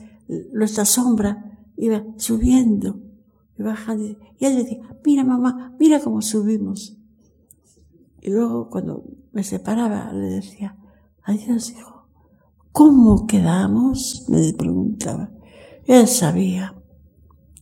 nuestra 0.54 0.86
sombra 0.86 1.58
iba 1.78 2.04
subiendo 2.18 3.00
y 3.58 3.64
bajando. 3.64 4.06
Y 4.40 4.46
él 4.46 4.56
decía, 4.58 4.80
mira 5.06 5.24
mamá, 5.24 5.76
mira 5.80 6.00
cómo 6.00 6.22
subimos. 6.22 6.98
Y 8.22 8.30
luego 8.30 8.70
cuando 8.70 9.06
me 9.32 9.44
separaba 9.44 10.12
le 10.12 10.28
decía, 10.28 10.78
adiós 11.24 11.72
hijo, 11.72 12.08
¿cómo 12.72 13.26
quedamos? 13.26 14.26
Me 14.28 14.54
preguntaba. 14.54 15.32
Él 15.88 16.08
sabía 16.08 16.76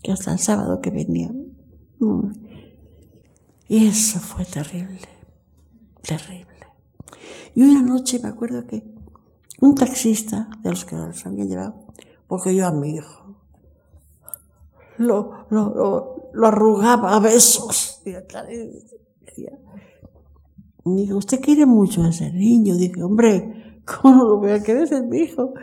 que 0.03 0.11
hasta 0.11 0.33
el 0.33 0.39
sábado 0.39 0.81
que 0.81 0.89
venía. 0.89 1.31
Mm. 1.99 2.31
Y 3.67 3.87
eso 3.87 4.19
fue 4.19 4.45
terrible, 4.45 5.07
terrible. 6.01 6.45
Y 7.53 7.63
una 7.63 7.81
noche 7.81 8.19
me 8.21 8.29
acuerdo 8.29 8.65
que 8.67 8.83
un 9.61 9.75
taxista 9.75 10.49
de 10.61 10.71
los 10.71 10.85
que 10.85 10.95
nos 10.95 11.25
habían 11.25 11.47
llevado, 11.47 11.87
porque 12.27 12.53
yo 12.55 12.67
a 12.67 12.71
mi 12.71 12.95
hijo 12.95 13.35
lo, 14.97 15.45
lo, 15.49 16.29
lo, 16.33 16.47
arrugaba 16.47 17.15
a 17.15 17.19
besos. 17.19 18.01
Y 20.85 20.95
dijo, 20.95 21.17
usted 21.17 21.41
quiere 21.41 21.65
mucho 21.65 22.03
a 22.03 22.09
ese 22.09 22.31
niño. 22.31 22.75
Dije, 22.75 23.01
hombre, 23.03 23.81
¿cómo 23.85 24.23
lo 24.23 24.37
voy 24.37 24.51
a 24.51 24.63
querer? 24.63 24.91
Es 24.91 25.03
mi 25.03 25.19
hijo. 25.19 25.53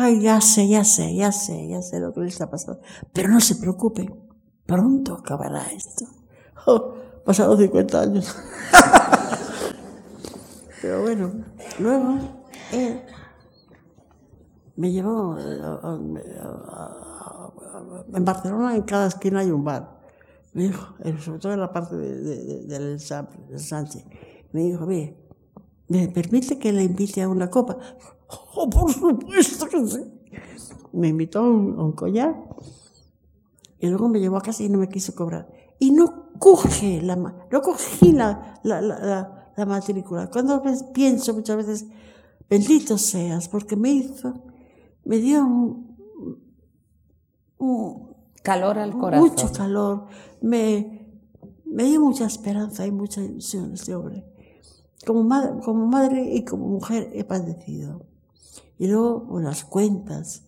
Ay, 0.00 0.20
ya 0.20 0.40
sé, 0.40 0.68
ya 0.68 0.84
sé, 0.84 1.12
ya 1.16 1.32
sé, 1.32 1.66
ya 1.66 1.82
sé 1.82 1.98
lo 1.98 2.12
que 2.12 2.20
le 2.20 2.28
está 2.28 2.48
pasando. 2.48 2.80
Pero 3.12 3.30
no 3.30 3.40
se 3.40 3.56
preocupe, 3.56 4.08
pronto 4.64 5.14
acabará 5.14 5.72
esto. 5.72 6.04
Oh, 6.66 6.94
pasado 7.24 7.56
50 7.56 8.00
años. 8.00 8.36
Pero 10.80 11.02
bueno, 11.02 11.32
luego 11.80 12.16
él 12.70 13.02
me 14.76 14.92
llevó 14.92 15.36
en 18.14 18.24
Barcelona 18.24 18.76
en 18.76 18.82
cada 18.82 19.08
esquina 19.08 19.40
hay 19.40 19.50
un 19.50 19.64
bar. 19.64 19.98
Me 20.52 20.68
dijo, 20.68 20.94
sobre 21.18 21.40
todo 21.40 21.54
en 21.54 21.60
la 21.60 21.72
parte 21.72 21.96
del 21.96 23.00
Sánchez. 23.00 24.04
Me 24.52 24.62
dijo, 24.62 24.86
ve, 24.86 25.18
¿me 25.88 26.06
permite 26.06 26.56
que 26.56 26.72
le 26.72 26.84
invite 26.84 27.22
a 27.22 27.28
una 27.28 27.50
copa? 27.50 27.78
Oh, 28.28 28.68
por 28.68 28.92
supuesto 28.92 29.66
que 29.66 29.86
sí. 29.86 30.00
Me 30.92 31.08
invitó 31.08 31.40
a 31.40 31.48
un, 31.50 31.92
collar 31.92 32.34
y 33.78 33.86
luego 33.86 34.08
me 34.08 34.20
llevó 34.20 34.36
a 34.36 34.42
casa 34.42 34.62
y 34.62 34.68
no 34.68 34.78
me 34.78 34.88
quiso 34.88 35.14
cobrar. 35.14 35.48
Y 35.78 35.90
no 35.92 36.30
coge 36.38 37.00
la, 37.02 37.16
no 37.16 37.62
cogí 37.62 38.12
la, 38.12 38.60
la, 38.62 38.80
la, 38.80 39.52
la 39.56 39.66
matrícula. 39.66 40.28
Cuando 40.30 40.62
pienso 40.92 41.34
muchas 41.34 41.56
veces, 41.56 41.86
bendito 42.48 42.98
seas, 42.98 43.48
porque 43.48 43.76
me 43.76 43.90
hizo, 43.90 44.34
me 45.04 45.18
dio 45.18 45.44
un, 47.58 48.08
calor 48.42 48.78
al 48.78 48.96
corazón. 48.96 49.28
Mucho 49.28 49.52
calor. 49.52 50.06
Me, 50.40 51.06
me 51.64 51.84
dio 51.84 52.00
mucha 52.00 52.26
esperanza 52.26 52.86
y 52.86 52.92
mucha 52.92 53.20
ilusión 53.20 53.72
este 53.72 53.94
hombre. 53.94 54.24
Como 55.06 55.22
madre, 55.22 55.52
como 55.64 55.86
madre 55.86 56.34
y 56.34 56.44
como 56.44 56.66
mujer 56.66 57.10
he 57.12 57.24
padecido. 57.24 58.07
Y 58.78 58.86
luego 58.86 59.40
las 59.40 59.64
cuentas, 59.64 60.44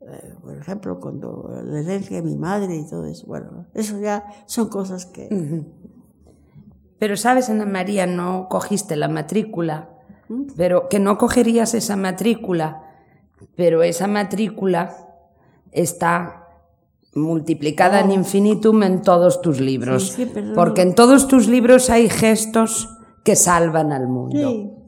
eh, 0.00 0.34
por 0.42 0.56
ejemplo, 0.56 0.98
cuando 1.00 1.50
la 1.64 1.80
herencia 1.80 2.16
de 2.16 2.22
mi 2.22 2.36
madre 2.36 2.76
y 2.76 2.88
todo 2.88 3.06
eso, 3.06 3.26
bueno, 3.26 3.66
eso 3.74 3.98
ya 3.98 4.24
son 4.46 4.68
cosas 4.68 5.06
que... 5.06 5.64
Pero 6.98 7.16
sabes, 7.16 7.50
Ana 7.50 7.66
María, 7.66 8.06
no 8.06 8.48
cogiste 8.48 8.96
la 8.96 9.08
matrícula, 9.08 9.90
¿Mm? 10.28 10.44
pero 10.56 10.88
que 10.88 10.98
no 10.98 11.18
cogerías 11.18 11.74
esa 11.74 11.96
matrícula, 11.96 12.82
pero 13.56 13.82
esa 13.82 14.06
matrícula 14.06 14.96
está 15.70 16.48
multiplicada 17.14 18.00
en 18.00 18.10
infinitum 18.10 18.82
en 18.82 19.02
todos 19.02 19.40
tus 19.42 19.60
libros, 19.60 20.16
porque 20.54 20.82
en 20.82 20.94
todos 20.94 21.28
tus 21.28 21.46
libros 21.46 21.90
hay 21.90 22.08
gestos 22.08 22.88
que 23.22 23.36
salvan 23.36 23.92
al 23.92 24.08
mundo. 24.08 24.83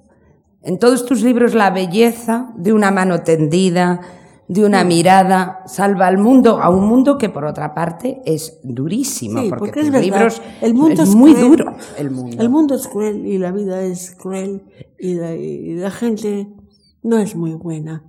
En 0.67 0.81
todos 0.81 1.07
tus 1.07 1.23
libros 1.23 1.55
la 1.55 1.71
belleza 1.71 2.53
de 2.57 2.73
una 2.73 2.91
mano 2.91 3.23
tendida, 3.23 4.01
de 4.49 4.65
una 4.65 4.83
mirada, 4.83 5.63
salva 5.67 6.09
al 6.09 6.19
mundo, 6.19 6.61
a 6.61 6.71
un 6.71 6.89
mundo 6.89 7.19
que 7.19 7.29
por 7.29 7.45
otra 7.45 7.73
parte 7.73 8.21
es 8.25 8.59
durísimo, 8.65 9.43
porque, 9.49 9.83
tus 9.83 9.91
libros 9.93 10.43
el 10.61 10.75
mundo 10.75 11.05
es, 11.05 11.15
muy 11.15 11.35
duro. 11.35 11.77
El 11.97 12.11
mundo. 12.11 12.43
el 12.43 12.49
mundo 12.49 12.75
es 12.75 12.89
cruel 12.89 13.25
y 13.27 13.39
la 13.39 13.53
vida 13.53 13.81
es 13.83 14.17
cruel 14.17 14.65
y 14.99 15.15
la, 15.75 15.91
gente 15.93 16.49
no 17.05 17.19
es 17.19 17.37
muy 17.37 17.53
buena. 17.53 18.03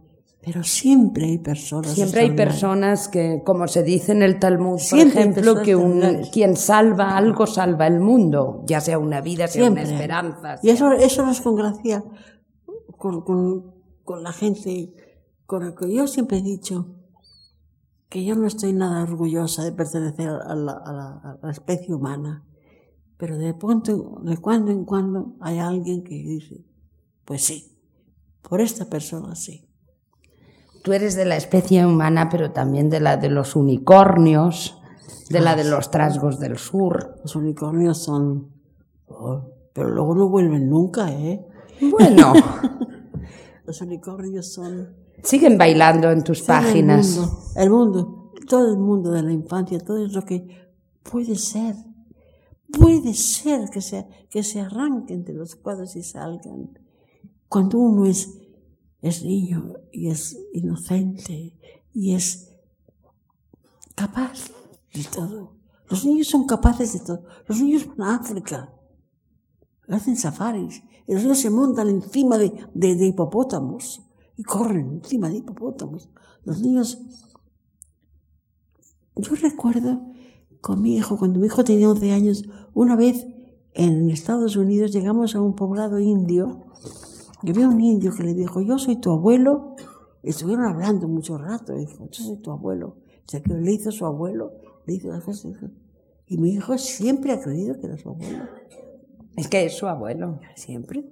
Pero 0.44 0.64
siempre 0.64 1.26
hay 1.26 1.38
personas. 1.38 1.92
Siempre 1.92 2.22
hay 2.22 2.32
personas 2.32 3.08
que, 3.08 3.42
como 3.46 3.68
se 3.68 3.84
dice 3.84 4.14
en 4.14 4.24
el 4.24 4.40
Talmud, 4.40 4.80
por 4.90 5.00
ejemplo, 5.00 5.62
que 5.62 5.76
un, 5.76 6.22
quien 6.32 6.56
salva 6.56 7.18
algo 7.18 7.46
salva 7.46 7.86
el 7.86 8.00
mundo, 8.00 8.64
ya 8.66 8.82
sea 8.82 8.98
una 8.98 9.22
vida, 9.22 9.48
sea 9.48 9.70
una 9.70 9.84
esperanza. 9.84 10.58
Y 10.64 10.70
eso, 10.70 10.94
eso 10.94 11.24
nos 11.24 11.42
congracia 11.42 12.02
con, 12.02 12.37
con, 12.98 13.24
con 14.04 14.24
la 14.24 14.34
gente 14.34 14.94
con 15.46 15.66
la 15.66 15.76
que 15.76 15.92
yo 15.94 16.08
siempre 16.08 16.40
he 16.40 16.42
dicho 16.42 16.98
que 18.10 18.24
yo 18.24 18.36
no 18.36 18.48
estoy 18.48 18.74
nada 18.74 19.04
orgullosa 19.04 19.64
de 19.64 19.72
pertenecer 19.72 20.30
a 20.30 20.56
la, 20.56 20.72
a 20.72 21.38
la, 21.42 21.52
especie 21.52 21.94
humana, 21.94 22.46
pero 23.18 23.38
de, 23.38 23.54
punto, 23.54 24.22
de 24.24 24.38
cuando 24.38 24.72
en 24.72 24.86
cuando 24.86 25.36
hay 25.42 25.60
alguien 25.60 26.04
que 26.04 26.16
dice, 26.16 26.66
pues 27.26 27.44
sí, 27.44 27.78
por 28.42 28.62
esta 28.62 28.86
persona 28.86 29.36
sí. 29.36 29.70
Tú 30.84 30.94
eres 30.94 31.16
de 31.16 31.26
la 31.26 31.36
especie 31.36 31.86
humana, 31.86 32.30
pero 32.30 32.52
también 32.52 32.90
de 32.90 33.02
la 33.02 33.18
de 33.18 33.30
los 33.30 33.58
unicornios, 33.58 34.80
de 35.30 35.42
la 35.42 35.56
de 35.56 35.64
ah, 35.64 35.72
los 35.72 35.92
trasgos 35.92 36.40
del 36.40 36.58
sur. 36.58 37.16
Los 37.24 37.36
unicornios 37.36 37.98
son... 37.98 38.54
Oh, 39.08 39.50
pero 39.74 39.90
luego 39.90 40.16
no 40.16 40.30
vuelven 40.30 40.70
nunca, 40.70 41.12
¿eh? 41.12 41.46
Bueno. 41.82 42.34
Los 43.66 43.82
unicornios 43.82 44.54
son... 44.54 44.96
Siguen 45.24 45.58
bailando 45.58 46.10
en 46.12 46.24
tus 46.24 46.42
páginas. 46.42 47.20
El 47.56 47.70
mundo, 47.70 48.32
todo 48.48 48.72
el 48.72 48.78
mundo 48.78 49.12
de 49.12 49.24
la 49.24 49.34
infancia, 49.34 49.80
todo 49.80 50.06
es 50.06 50.14
lo 50.14 50.24
que 50.24 50.48
puede 51.04 51.36
ser. 51.36 51.76
Puede 52.72 53.14
ser 53.14 53.70
que 53.70 53.82
se, 53.82 54.08
que 54.30 54.44
se 54.44 54.62
arranquen 54.62 55.26
de 55.26 55.34
los 55.34 55.56
cuadros 55.56 55.96
y 55.96 56.04
salgan. 56.04 56.78
Cuando 57.50 57.78
uno 57.80 58.06
es, 58.06 58.38
es 59.02 59.24
niño 59.24 59.74
y 59.92 60.10
es 60.10 60.38
inocente 60.54 61.58
y 61.94 62.14
es 62.14 62.54
capaz 63.96 64.50
de 64.94 65.04
todo. 65.04 65.56
Los 65.90 66.06
niños 66.06 66.28
son 66.28 66.46
capaces 66.46 66.94
de 66.94 67.00
todo. 67.00 67.24
Los 67.48 67.60
niños 67.60 67.88
van 67.88 68.10
a 68.10 68.16
África 68.16 68.74
hacen 69.96 70.18
safaris, 70.18 70.84
los 71.08 71.24
niños 71.24 71.40
se 71.40 71.50
montan 71.50 71.88
encima 71.88 72.38
de, 72.38 72.54
de, 72.74 73.06
hipopótamos 73.06 74.02
y 74.36 74.44
corren 74.44 74.94
encima 74.94 75.30
de 75.30 75.38
hipopótamos. 75.38 76.10
Los 76.44 76.62
niños... 76.62 77.02
Yo 79.16 79.34
recuerdo 79.36 80.02
con 80.62 80.82
mi 80.82 80.96
hijo, 80.96 81.18
cuando 81.18 81.40
mi 81.40 81.48
hijo 81.48 81.64
tenía 81.64 81.90
11 81.90 82.12
años, 82.12 82.44
una 82.74 82.96
vez 82.96 83.26
en 83.74 84.10
Estados 84.10 84.56
Unidos 84.58 84.92
llegamos 84.92 85.36
a 85.36 85.42
un 85.42 85.56
poblado 85.56 86.00
indio 86.00 86.66
y 87.44 87.52
había 87.52 87.68
un 87.68 87.80
indio 87.80 88.14
que 88.14 88.24
le 88.24 88.34
dijo, 88.34 88.62
yo 88.62 88.78
soy 88.78 88.98
tu 88.98 89.12
abuelo. 89.12 89.76
Estuvieron 90.24 90.66
hablando 90.66 91.08
mucho 91.08 91.38
rato, 91.38 91.76
y 91.76 91.86
dijo, 91.86 92.08
yo 92.10 92.24
soy 92.24 92.38
tu 92.38 92.52
abuelo. 92.52 92.88
O 92.88 93.30
sea, 93.30 93.42
que 93.42 93.54
le 93.54 93.72
hizo 93.72 93.92
su 93.92 94.06
abuelo, 94.06 94.54
le 94.86 94.96
hizo 94.96 95.10
las 95.10 95.24
cosas. 95.24 95.54
Y 96.28 96.38
mi 96.38 96.52
hijo 96.52 96.78
siempre 96.78 97.32
ha 97.32 97.42
creído 97.42 97.80
que 97.80 97.88
era 97.88 97.98
su 97.98 98.10
abuelo. 98.10 98.46
Es 99.38 99.48
que 99.48 99.66
es 99.66 99.78
su 99.78 99.88
abuelo, 99.88 100.40
siempre. 100.56 101.06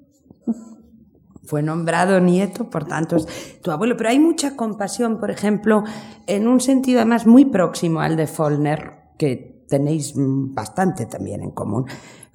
Fue 1.44 1.62
nombrado 1.62 2.20
nieto, 2.20 2.70
por 2.72 2.86
tanto 2.86 3.18
es 3.18 3.62
tu 3.62 3.70
abuelo. 3.72 3.96
Pero 3.96 4.10
hay 4.10 4.20
mucha 4.20 4.56
compasión, 4.56 5.20
por 5.20 5.30
ejemplo, 5.30 5.84
en 6.26 6.48
un 6.48 6.60
sentido 6.60 7.00
además 7.00 7.28
muy 7.28 7.46
próximo 7.46 8.02
al 8.02 8.18
de 8.18 8.26
Follner, 8.26 8.94
que 9.18 9.64
tenéis 9.70 10.14
bastante 10.16 11.06
también 11.06 11.44
en 11.44 11.52
común, 11.52 11.86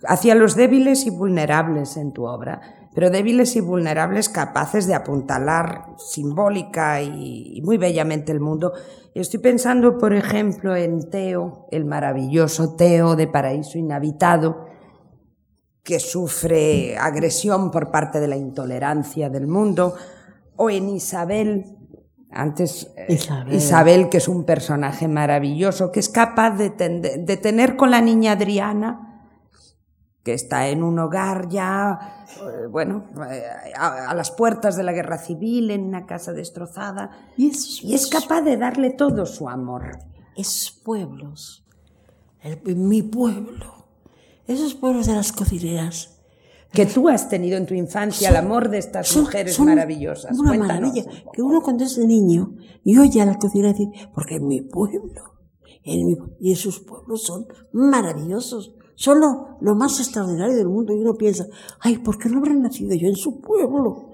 hacia 0.06 0.34
los 0.34 0.54
débiles 0.54 1.06
y 1.06 1.10
vulnerables 1.10 1.96
en 1.96 2.12
tu 2.12 2.24
obra, 2.24 2.60
pero 2.94 3.10
débiles 3.10 3.54
y 3.56 3.60
vulnerables 3.60 4.28
capaces 4.28 4.86
de 4.86 4.94
apuntalar 4.94 5.86
simbólica 5.98 7.02
y, 7.02 7.60
muy 7.64 7.78
bellamente 7.78 8.32
el 8.32 8.40
mundo. 8.40 8.72
Estoy 9.14 9.40
pensando, 9.40 9.98
por 9.98 10.12
ejemplo, 10.12 10.74
en 10.76 11.10
Teo, 11.10 11.66
el 11.72 11.84
maravilloso 11.84 12.74
Teo 12.76 13.16
de 13.16 13.26
Paraíso 13.26 13.76
Inhabitado, 13.76 14.69
que 15.82 16.00
sufre 16.00 16.96
agresión 16.98 17.70
por 17.70 17.90
parte 17.90 18.20
de 18.20 18.28
la 18.28 18.36
intolerancia 18.36 19.30
del 19.30 19.46
mundo, 19.46 19.94
o 20.56 20.70
en 20.70 20.88
Isabel, 20.90 21.64
antes 22.30 22.92
eh, 22.96 23.18
Isabel. 23.50 24.08
que 24.08 24.18
es 24.18 24.28
un 24.28 24.44
personaje 24.44 25.08
maravilloso, 25.08 25.90
que 25.90 26.00
es 26.00 26.08
capaz 26.08 26.50
de, 26.56 26.70
de 26.70 27.36
tener 27.36 27.76
con 27.76 27.90
la 27.90 28.00
niña 28.00 28.32
Adriana, 28.32 29.10
que 30.22 30.34
está 30.34 30.68
en 30.68 30.82
un 30.82 30.98
hogar 30.98 31.48
ya, 31.48 32.24
eh, 32.36 32.66
bueno, 32.66 33.06
eh, 33.30 33.42
a, 33.76 34.14
las 34.14 34.30
puertas 34.30 34.76
de 34.76 34.82
la 34.82 34.92
guerra 34.92 35.18
civil, 35.18 35.70
en 35.70 35.84
una 35.84 36.06
casa 36.06 36.32
destrozada, 36.32 37.10
y 37.36 37.48
es, 37.48 38.06
capaz 38.08 38.42
de 38.42 38.56
darle 38.56 38.90
todo 38.90 39.24
su 39.24 39.48
amor. 39.48 39.98
Esos 40.36 40.72
pueblos, 40.84 41.64
mi 42.64 43.02
pueblo, 43.02 43.79
esos 44.52 44.74
pueblos 44.74 45.06
de 45.06 45.14
las 45.14 45.32
cocineras. 45.32 46.16
Que 46.72 46.86
tú 46.86 47.08
has 47.08 47.28
tenido 47.28 47.56
en 47.56 47.66
tu 47.66 47.74
infancia 47.74 48.28
el 48.28 48.36
amor 48.36 48.70
de 48.70 48.78
estas 48.78 49.16
mujeres 49.16 49.58
maravillosas. 49.58 50.38
Una 50.38 50.54
maravilla. 50.54 51.04
Que 51.32 51.42
uno 51.42 51.62
cuando 51.62 51.82
es 51.82 51.98
niño 51.98 52.54
y 52.84 52.96
oye 52.96 53.20
a 53.20 53.26
la 53.26 53.38
cocina 53.38 53.68
decir, 53.68 53.88
porque 54.14 54.36
en 54.36 54.46
mi 54.46 54.60
pueblo, 54.60 55.34
en 55.82 56.06
mi, 56.06 56.16
y 56.38 56.52
esos 56.52 56.78
pueblos 56.78 57.24
son 57.24 57.48
maravillosos 57.72 58.76
son 59.00 59.18
lo, 59.18 59.74
más 59.74 59.98
extraordinario 59.98 60.54
del 60.54 60.68
mundo. 60.68 60.92
Y 60.92 61.00
uno 61.00 61.14
piensa, 61.14 61.46
ay, 61.80 61.96
¿por 61.96 62.18
qué 62.18 62.28
no 62.28 62.36
habré 62.36 62.54
nacido 62.54 62.94
yo 62.94 63.08
en 63.08 63.16
su 63.16 63.40
pueblo? 63.40 64.10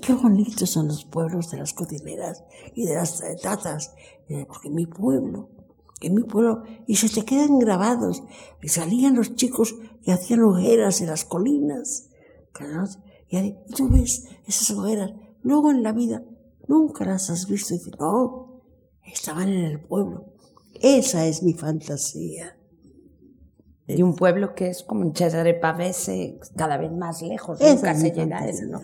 Qué 0.00 0.14
bonitos 0.14 0.70
son 0.70 0.88
los 0.88 1.04
pueblos 1.04 1.50
de 1.50 1.58
las 1.58 1.74
cocineras 1.74 2.44
y 2.74 2.86
de 2.86 2.94
las 2.94 3.22
tatas. 3.42 3.94
Porque 4.48 4.70
mi 4.70 4.86
pueblo, 4.86 5.50
en 6.06 6.14
mi 6.14 6.22
pueblo, 6.22 6.62
y 6.86 6.96
se 6.96 7.08
te 7.08 7.24
quedan 7.24 7.58
grabados. 7.58 8.22
Y 8.62 8.68
salían 8.68 9.16
los 9.16 9.34
chicos 9.34 9.74
y 10.02 10.10
hacían 10.10 10.42
hogueras 10.42 11.00
en 11.00 11.08
las 11.08 11.24
colinas. 11.24 12.10
Y 13.28 13.54
tú 13.74 13.88
ves 13.88 14.28
esas 14.46 14.70
hogueras. 14.70 15.12
Luego 15.42 15.70
en 15.70 15.82
la 15.82 15.92
vida 15.92 16.22
nunca 16.68 17.04
las 17.04 17.30
has 17.30 17.48
visto 17.48 17.74
y 17.74 17.78
dices, 17.78 17.94
no, 17.98 18.62
estaban 19.04 19.48
en 19.48 19.64
el 19.64 19.80
pueblo. 19.80 20.26
Esa 20.80 21.26
es 21.26 21.42
mi 21.42 21.54
fantasía. 21.54 22.56
Y 23.86 24.02
un 24.02 24.14
pueblo 24.14 24.54
que 24.54 24.68
es 24.68 24.82
como 24.82 25.02
un 25.02 25.14
Cesare 25.14 25.54
Pavese, 25.54 26.38
cada 26.56 26.78
vez 26.78 26.90
más 26.90 27.20
lejos, 27.22 27.60
nunca 27.60 27.94
se 27.94 28.12
llega 28.12 28.38
a 28.38 28.46
¿no? 28.66 28.80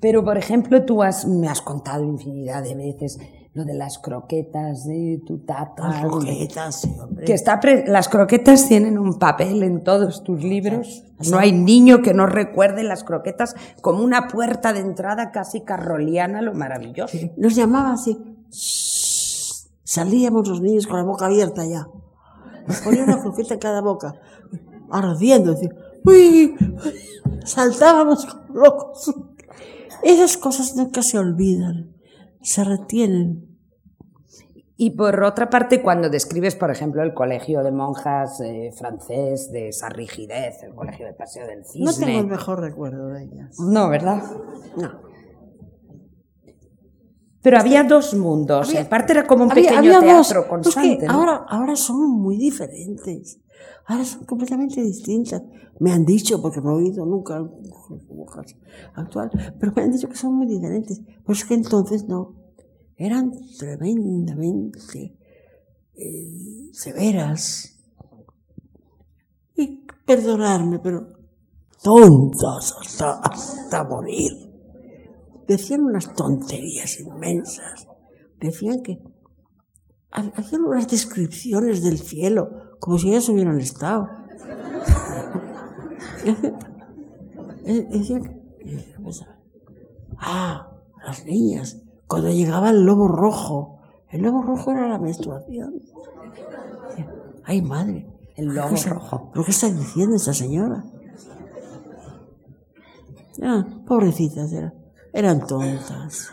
Pero, 0.00 0.24
por 0.24 0.38
ejemplo, 0.38 0.84
tú 0.84 1.02
has, 1.02 1.26
me 1.26 1.48
has 1.48 1.60
contado 1.60 2.02
infinidad 2.02 2.62
de 2.62 2.74
veces 2.74 3.18
lo 3.54 3.64
de 3.64 3.74
las 3.74 3.98
croquetas 3.98 4.86
de 4.86 5.20
tu 5.26 5.38
tata. 5.40 5.88
Las 5.88 6.00
croquetas, 6.00 6.88
hombre. 7.00 7.26
Que 7.26 7.34
está 7.34 7.60
las 7.86 8.08
croquetas 8.08 8.66
tienen 8.66 8.98
un 8.98 9.18
papel 9.18 9.62
en 9.62 9.84
todos 9.84 10.24
tus 10.24 10.42
libros. 10.42 11.04
No 11.30 11.38
hay 11.38 11.52
niño 11.52 12.00
que 12.02 12.14
no 12.14 12.26
recuerde 12.26 12.82
las 12.82 13.04
croquetas 13.04 13.54
como 13.82 14.02
una 14.02 14.28
puerta 14.28 14.72
de 14.72 14.80
entrada 14.80 15.30
casi 15.30 15.60
carroliana, 15.60 16.40
lo 16.40 16.54
maravilloso. 16.54 17.18
Nos 17.36 17.54
llamaba 17.54 17.92
así. 17.92 18.18
Salíamos 19.84 20.48
los 20.48 20.62
niños 20.62 20.86
con 20.86 20.96
la 20.96 21.02
boca 21.02 21.26
abierta 21.26 21.66
ya. 21.66 21.86
Nos 22.66 22.80
ponía 22.80 23.04
una 23.04 23.20
croqueta 23.20 23.54
en 23.54 23.60
cada 23.60 23.80
boca, 23.80 24.14
ardiendo, 24.90 25.54
uy, 26.04 26.54
saltábamos 27.44 28.24
como 28.24 28.60
locos. 28.60 29.14
Esas 30.02 30.36
cosas 30.36 30.74
nunca 30.76 31.02
se 31.02 31.18
olvidan, 31.18 31.92
se 32.42 32.64
retienen. 32.64 33.48
Y 34.76 34.90
por 34.90 35.22
otra 35.22 35.48
parte, 35.48 35.80
cuando 35.80 36.10
describes, 36.10 36.56
por 36.56 36.70
ejemplo, 36.70 37.02
el 37.02 37.14
colegio 37.14 37.62
de 37.62 37.70
monjas 37.70 38.40
eh, 38.40 38.72
francés, 38.76 39.52
de 39.52 39.68
esa 39.68 39.88
rigidez, 39.88 40.62
el 40.64 40.74
colegio 40.74 41.06
de 41.06 41.12
Paseo 41.12 41.46
del 41.46 41.64
Cisne... 41.64 41.84
No 41.84 41.92
tengo 41.94 42.20
el 42.20 42.26
mejor 42.26 42.60
recuerdo 42.60 43.08
de 43.08 43.24
ellas. 43.24 43.56
No, 43.60 43.88
¿verdad? 43.88 44.22
No. 44.76 45.12
Pero 47.42 47.58
había 47.58 47.82
dos 47.82 48.14
mundos. 48.14 48.72
en 48.72 48.86
parte 48.86 49.12
era 49.12 49.26
como 49.26 49.44
un 49.44 49.50
pequeño 49.50 50.00
teatro 50.00 50.48
constante. 50.48 51.06
ahora, 51.08 51.44
ahora 51.48 51.76
son 51.76 52.08
muy 52.10 52.36
diferentes. 52.36 53.40
Ahora 53.86 54.04
son 54.04 54.24
completamente 54.24 54.82
distintas. 54.82 55.42
Me 55.80 55.92
han 55.92 56.04
dicho, 56.04 56.40
porque 56.40 56.60
no 56.60 56.72
he 56.72 56.84
oído 56.84 57.04
nunca 57.04 57.42
actual, 58.94 59.30
pero 59.58 59.72
me 59.74 59.82
han 59.82 59.92
dicho 59.92 60.08
que 60.08 60.16
son 60.16 60.34
muy 60.34 60.46
diferentes. 60.46 61.00
Pero 61.00 61.32
es 61.32 61.44
que 61.44 61.54
entonces 61.54 62.06
no. 62.06 62.36
Eran 62.96 63.32
tremendamente 63.58 65.16
eh, 65.94 66.68
severas. 66.72 67.78
Y 69.56 69.86
perdonarme, 70.06 70.78
pero 70.78 71.08
tontas 71.82 72.74
hasta 73.00 73.84
morir 73.84 74.52
decían 75.46 75.82
unas 75.84 76.14
tonterías 76.14 77.00
inmensas. 77.00 77.86
Decían 78.40 78.82
que 78.82 78.98
hacían 80.10 80.64
unas 80.64 80.88
descripciones 80.88 81.82
del 81.82 81.98
cielo, 81.98 82.71
como 82.82 82.98
si 82.98 83.10
ellas 83.10 83.28
hubieran 83.28 83.60
estado. 83.60 84.08
Ah, 90.18 90.68
las 91.06 91.24
niñas, 91.24 91.80
cuando 92.08 92.30
llegaba 92.30 92.70
el 92.70 92.84
lobo 92.84 93.06
rojo, 93.06 93.78
el 94.08 94.22
lobo 94.22 94.42
rojo 94.42 94.72
era 94.72 94.88
la 94.88 94.98
menstruación. 94.98 95.80
Ay, 97.44 97.62
madre, 97.62 98.04
el 98.34 98.46
lobo 98.46 98.74
rojo. 98.88 99.30
¿Pero 99.32 99.44
qué 99.44 99.52
está 99.52 99.70
diciendo 99.70 100.16
esta 100.16 100.34
señora? 100.34 100.84
Ah, 103.40 103.64
pobrecitas 103.86 104.52
eran 104.52 104.74
eran 105.12 105.46
tontas. 105.46 106.32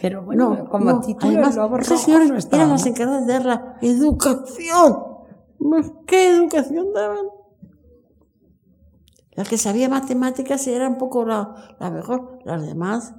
Pero 0.00 0.22
bueno, 0.22 0.66
como 0.70 0.98
título, 1.00 1.44
además, 1.44 1.58
esas 1.82 2.00
señoras 2.00 2.48
eran 2.50 2.70
las 2.70 2.86
encargadas 2.86 3.26
de 3.26 3.32
dar 3.34 3.44
la 3.44 3.76
educación. 3.82 5.15
¿Qué 6.06 6.28
educación 6.30 6.92
daban? 6.92 7.26
La 9.32 9.44
que 9.44 9.58
sabía 9.58 9.88
matemáticas 9.88 10.66
era 10.66 10.88
un 10.88 10.98
poco 10.98 11.24
la, 11.24 11.76
la 11.78 11.90
mejor, 11.90 12.38
las 12.44 12.66
demás, 12.66 13.14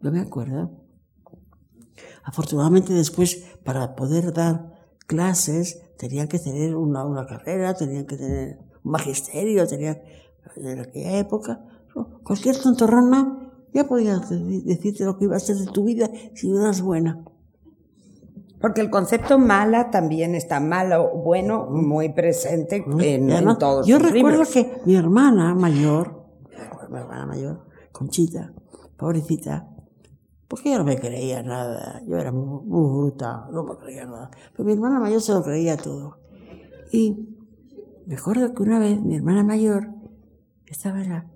no 0.00 0.10
me 0.10 0.20
acuerdo. 0.20 0.70
Afortunadamente 2.24 2.92
después, 2.92 3.44
para 3.64 3.94
poder 3.94 4.32
dar 4.32 4.72
clases, 5.06 5.82
tenían 5.98 6.28
que 6.28 6.38
tener 6.38 6.74
una, 6.74 7.04
una 7.04 7.26
carrera, 7.26 7.74
tenían 7.74 8.06
que 8.06 8.16
tener 8.16 8.58
un 8.82 8.90
magisterio, 8.90 9.66
tenían, 9.66 9.98
en 10.56 10.80
aquella 10.80 11.18
época, 11.18 11.60
Cualquier 12.22 12.56
tontorrona 12.58 13.52
ya 13.74 13.86
podía 13.86 14.18
decirte 14.18 15.04
lo 15.04 15.18
que 15.18 15.24
iba 15.24 15.36
a 15.36 15.40
ser 15.40 15.56
de 15.56 15.66
tu 15.66 15.84
vida 15.84 16.10
si 16.34 16.48
no 16.48 16.60
eras 16.60 16.80
buena. 16.80 17.24
Porque 18.62 18.80
el 18.80 18.90
concepto 18.90 19.40
mala 19.40 19.90
también 19.90 20.36
está 20.36 20.60
malo, 20.60 21.10
bueno, 21.16 21.66
muy 21.68 22.10
presente 22.10 22.84
en, 23.00 23.28
en 23.28 23.58
todos 23.58 23.88
Yo 23.88 23.98
recuerdo 23.98 24.44
que 24.44 24.80
mi 24.86 24.94
hermana 24.94 25.52
mayor, 25.56 26.22
mi 26.88 26.96
hermana 26.96 27.26
mayor, 27.26 27.66
Conchita, 27.90 28.52
pobrecita, 28.96 29.68
porque 30.46 30.70
yo 30.70 30.78
no 30.78 30.84
me 30.84 30.96
creía 30.96 31.42
nada, 31.42 32.02
yo 32.06 32.16
era 32.16 32.30
muy, 32.30 32.60
bruta, 32.64 33.48
no 33.50 33.64
me 33.64 33.76
creía 33.76 34.04
nada. 34.04 34.30
Pero 34.52 34.64
mi 34.64 34.72
hermana 34.74 35.00
mayor 35.00 35.20
se 35.20 35.32
lo 35.32 35.42
creía 35.42 35.76
todo. 35.76 36.18
Y 36.92 37.36
me 38.06 38.14
acuerdo 38.14 38.54
que 38.54 38.62
una 38.62 38.78
vez 38.78 39.00
mi 39.00 39.16
hermana 39.16 39.42
mayor 39.42 39.88
estaba 40.66 41.02
en 41.02 41.08
la, 41.08 41.26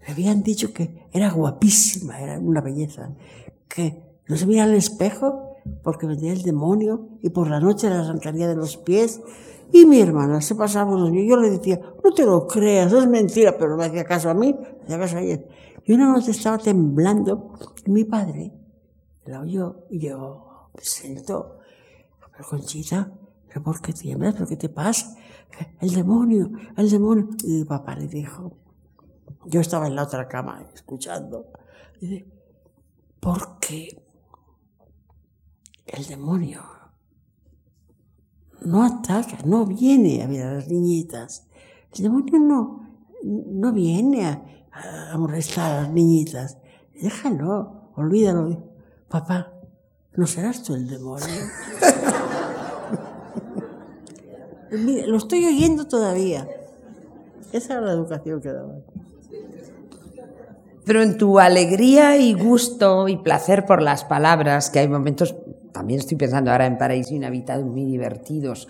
me 0.00 0.12
habían 0.12 0.42
dicho 0.42 0.72
que 0.72 1.08
era 1.12 1.30
guapísima, 1.30 2.20
era 2.20 2.38
una 2.38 2.62
belleza, 2.62 3.14
que 3.68 4.02
no 4.26 4.36
se 4.36 4.46
mira 4.46 4.64
al 4.64 4.74
espejo 4.74 5.47
porque 5.82 6.06
vendría 6.06 6.32
el 6.32 6.42
demonio 6.42 7.08
y 7.22 7.30
por 7.30 7.48
la 7.48 7.60
noche 7.60 7.90
la 7.90 8.00
arrancaría 8.00 8.48
de 8.48 8.56
los 8.56 8.76
pies. 8.76 9.20
Y 9.72 9.84
mi 9.84 10.00
hermana 10.00 10.40
se 10.40 10.54
pasaba 10.54 10.94
unos 10.94 11.12
días, 11.12 11.26
yo 11.28 11.36
le 11.36 11.50
decía, 11.50 11.80
no 12.02 12.12
te 12.12 12.24
lo 12.24 12.46
creas, 12.46 12.92
es 12.92 13.06
mentira, 13.06 13.56
pero 13.58 13.76
no 13.76 13.82
hacía 13.82 14.04
caso 14.04 14.30
a 14.30 14.34
mí, 14.34 14.54
hacía 14.82 14.98
caso 14.98 15.18
a 15.18 15.20
ella. 15.20 15.40
Y 15.84 15.92
una 15.92 16.10
noche 16.12 16.30
estaba 16.30 16.58
temblando 16.58 17.52
y 17.84 17.90
mi 17.90 18.04
padre 18.04 18.52
la 19.26 19.40
oyó 19.40 19.84
y 19.90 20.00
yo 20.00 20.70
me 20.74 20.82
sentó, 20.82 21.58
pero 22.30 22.48
Conchita, 22.48 23.10
¿pero 23.46 23.62
por 23.62 23.80
qué 23.80 23.92
tiemblas? 23.92 24.34
¿Pero 24.34 24.46
qué 24.46 24.56
te 24.56 24.68
pasa? 24.68 25.16
El 25.80 25.94
demonio, 25.94 26.50
el 26.76 26.90
demonio. 26.90 27.28
Y 27.42 27.58
mi 27.58 27.64
papá 27.64 27.96
le 27.96 28.06
dijo, 28.06 28.52
yo 29.46 29.60
estaba 29.60 29.86
en 29.86 29.96
la 29.96 30.04
otra 30.04 30.28
cama 30.28 30.64
escuchando. 30.74 31.46
Dice, 32.00 32.26
porque 33.20 34.02
el 35.92 36.06
demonio 36.06 36.78
no 38.62 38.84
ataca, 38.84 39.38
no 39.44 39.66
viene 39.66 40.22
a 40.22 40.26
ver 40.26 40.42
a 40.42 40.54
las 40.54 40.68
niñitas. 40.68 41.46
El 41.94 42.04
demonio 42.04 42.38
no, 42.38 42.88
no 43.22 43.72
viene 43.72 44.26
a, 44.26 44.42
molestar 45.16 45.72
a 45.72 45.82
las 45.82 45.90
niñitas. 45.90 46.58
Déjalo, 47.00 47.90
olvídalo. 47.96 48.64
Papá, 49.08 49.52
no 50.14 50.26
serás 50.26 50.62
tú 50.62 50.74
el 50.74 50.88
demonio. 50.88 51.26
Mire, 54.70 55.06
lo 55.06 55.16
estoy 55.16 55.46
oyendo 55.46 55.86
todavía. 55.86 56.46
Esa 57.52 57.74
era 57.74 57.82
la 57.82 57.92
educación 57.92 58.40
que 58.40 58.52
daban. 58.52 58.82
Pero 60.84 61.02
en 61.02 61.18
tu 61.18 61.38
alegría 61.38 62.16
y 62.16 62.34
gusto 62.34 63.08
y 63.08 63.16
placer 63.16 63.66
por 63.66 63.82
las 63.82 64.04
palabras, 64.04 64.70
que 64.70 64.78
hay 64.78 64.88
momentos, 64.88 65.34
también 65.72 66.00
estoy 66.00 66.16
pensando 66.16 66.50
ahora 66.50 66.66
en 66.66 66.78
Paraíso 66.78 67.14
Inhabitado, 67.14 67.64
muy 67.64 67.84
divertidos, 67.84 68.68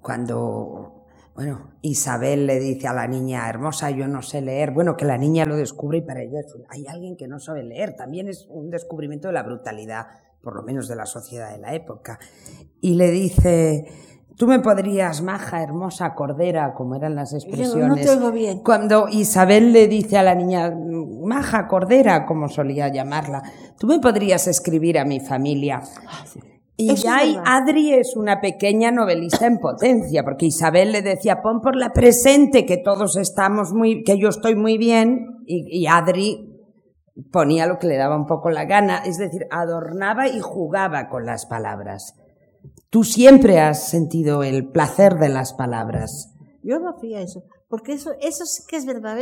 cuando, 0.00 1.06
bueno, 1.34 1.72
Isabel 1.82 2.46
le 2.46 2.58
dice 2.60 2.88
a 2.88 2.92
la 2.92 3.06
niña, 3.06 3.48
hermosa, 3.48 3.90
yo 3.90 4.08
no 4.08 4.22
sé 4.22 4.40
leer, 4.40 4.70
bueno, 4.70 4.96
que 4.96 5.04
la 5.04 5.18
niña 5.18 5.44
lo 5.44 5.56
descubre 5.56 5.98
y 5.98 6.02
para 6.02 6.22
ella 6.22 6.40
hay 6.68 6.86
alguien 6.86 7.16
que 7.16 7.28
no 7.28 7.38
sabe 7.38 7.64
leer, 7.64 7.94
también 7.96 8.28
es 8.28 8.46
un 8.48 8.70
descubrimiento 8.70 9.28
de 9.28 9.34
la 9.34 9.42
brutalidad, 9.42 10.06
por 10.42 10.54
lo 10.54 10.62
menos 10.62 10.88
de 10.88 10.96
la 10.96 11.06
sociedad 11.06 11.50
de 11.50 11.58
la 11.58 11.74
época. 11.74 12.18
Y 12.80 12.94
le 12.94 13.10
dice, 13.10 13.86
Tú 14.38 14.46
me 14.46 14.60
podrías, 14.60 15.20
maja, 15.20 15.64
hermosa, 15.64 16.14
cordera, 16.14 16.72
como 16.72 16.94
eran 16.94 17.16
las 17.16 17.34
expresiones. 17.34 18.06
No, 18.06 18.20
no 18.20 18.30
bien. 18.30 18.60
Cuando 18.60 19.08
Isabel 19.08 19.72
le 19.72 19.88
dice 19.88 20.16
a 20.16 20.22
la 20.22 20.36
niña, 20.36 20.70
maja, 21.28 21.68
cordera, 21.68 22.26
como 22.26 22.48
solía 22.48 22.88
llamarla, 22.88 23.42
tú 23.78 23.86
me 23.86 24.00
podrías 24.00 24.48
escribir 24.48 24.98
a 24.98 25.04
mi 25.04 25.20
familia. 25.20 25.80
Ah, 26.06 26.24
y 26.80 26.94
ya 26.94 27.18
Adri 27.44 27.92
es 27.92 28.14
una 28.16 28.40
pequeña 28.40 28.92
novelista 28.92 29.46
en 29.46 29.58
potencia, 29.58 30.22
porque 30.22 30.46
Isabel 30.46 30.92
le 30.92 31.02
decía, 31.02 31.42
pon 31.42 31.60
por 31.60 31.76
la 31.76 31.90
presente 31.90 32.64
que 32.64 32.76
todos 32.76 33.16
estamos 33.16 33.72
muy, 33.72 34.04
que 34.04 34.18
yo 34.18 34.28
estoy 34.28 34.54
muy 34.54 34.78
bien, 34.78 35.26
y, 35.44 35.80
y 35.80 35.86
Adri 35.86 36.48
ponía 37.32 37.66
lo 37.66 37.78
que 37.78 37.88
le 37.88 37.96
daba 37.96 38.16
un 38.16 38.26
poco 38.26 38.50
la 38.50 38.64
gana, 38.64 38.98
es 39.04 39.18
decir, 39.18 39.46
adornaba 39.50 40.28
y 40.28 40.40
jugaba 40.40 41.08
con 41.08 41.26
las 41.26 41.46
palabras. 41.46 42.14
Tú 42.90 43.04
siempre 43.04 43.60
has 43.60 43.88
sentido 43.88 44.44
el 44.44 44.70
placer 44.70 45.16
de 45.16 45.28
las 45.28 45.54
palabras. 45.54 46.32
Yo 46.62 46.78
no 46.78 46.90
hacía 46.90 47.20
eso, 47.20 47.42
porque 47.68 47.92
eso, 47.92 48.12
eso 48.20 48.44
sí 48.46 48.62
que 48.68 48.76
es 48.76 48.86
verdad, 48.86 49.18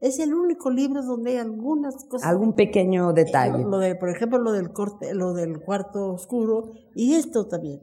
es 0.00 0.18
el 0.20 0.32
único 0.34 0.70
libro 0.70 1.02
donde 1.02 1.32
hay 1.32 1.36
algunas 1.38 2.04
cosas. 2.04 2.28
Algún 2.28 2.52
pequeño 2.52 3.12
detalle. 3.12 3.64
Lo 3.64 3.78
de, 3.78 3.94
por 3.96 4.08
ejemplo, 4.08 4.38
lo 4.38 4.52
del 4.52 4.72
corte, 4.72 5.14
lo 5.14 5.34
del 5.34 5.60
cuarto 5.60 6.12
oscuro 6.12 6.72
y 6.94 7.14
esto 7.14 7.46
también. 7.46 7.82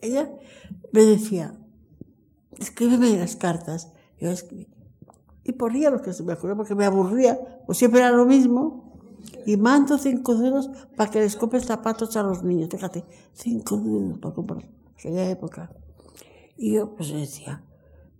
Ella 0.00 0.30
me 0.92 1.04
decía, 1.04 1.54
escríbeme 2.58 3.16
las 3.16 3.36
cartas. 3.36 3.92
Yo 4.18 4.30
escribí. 4.30 4.68
Y 5.44 5.52
ponía 5.52 5.90
lo 5.90 6.02
que 6.02 6.12
se 6.12 6.24
me 6.24 6.32
ocurrió 6.32 6.56
porque 6.56 6.74
me 6.74 6.84
aburría, 6.84 7.62
pues 7.66 7.78
siempre 7.78 8.00
era 8.00 8.10
lo 8.10 8.26
mismo 8.26 8.98
y 9.44 9.56
mando 9.56 9.96
cinco 9.96 10.34
duros 10.34 10.70
para 10.96 11.10
que 11.10 11.20
les 11.20 11.36
compres 11.36 11.66
zapatos 11.66 12.16
a 12.16 12.24
los 12.24 12.42
niños. 12.42 12.68
Fíjate, 12.68 13.04
cinco 13.32 13.76
duros 13.76 14.18
para 14.18 14.34
comprar 14.34 14.64
aquella 14.94 15.30
época. 15.30 15.70
Y 16.56 16.72
yo 16.74 16.96
pues 16.96 17.12
decía, 17.12 17.62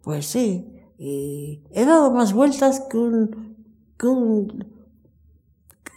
pues 0.02 0.26
sí, 0.26 0.72
y 0.98 1.62
he 1.72 1.84
dado 1.84 2.10
más 2.10 2.32
vueltas 2.32 2.80
que 2.80 2.96
un, 2.96 3.56
que 3.98 4.06
un, 4.06 4.64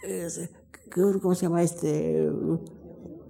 que 0.02 1.00
un 1.00 1.18
¿cómo 1.20 1.34
se 1.34 1.42
llama 1.46 1.62
este? 1.62 2.30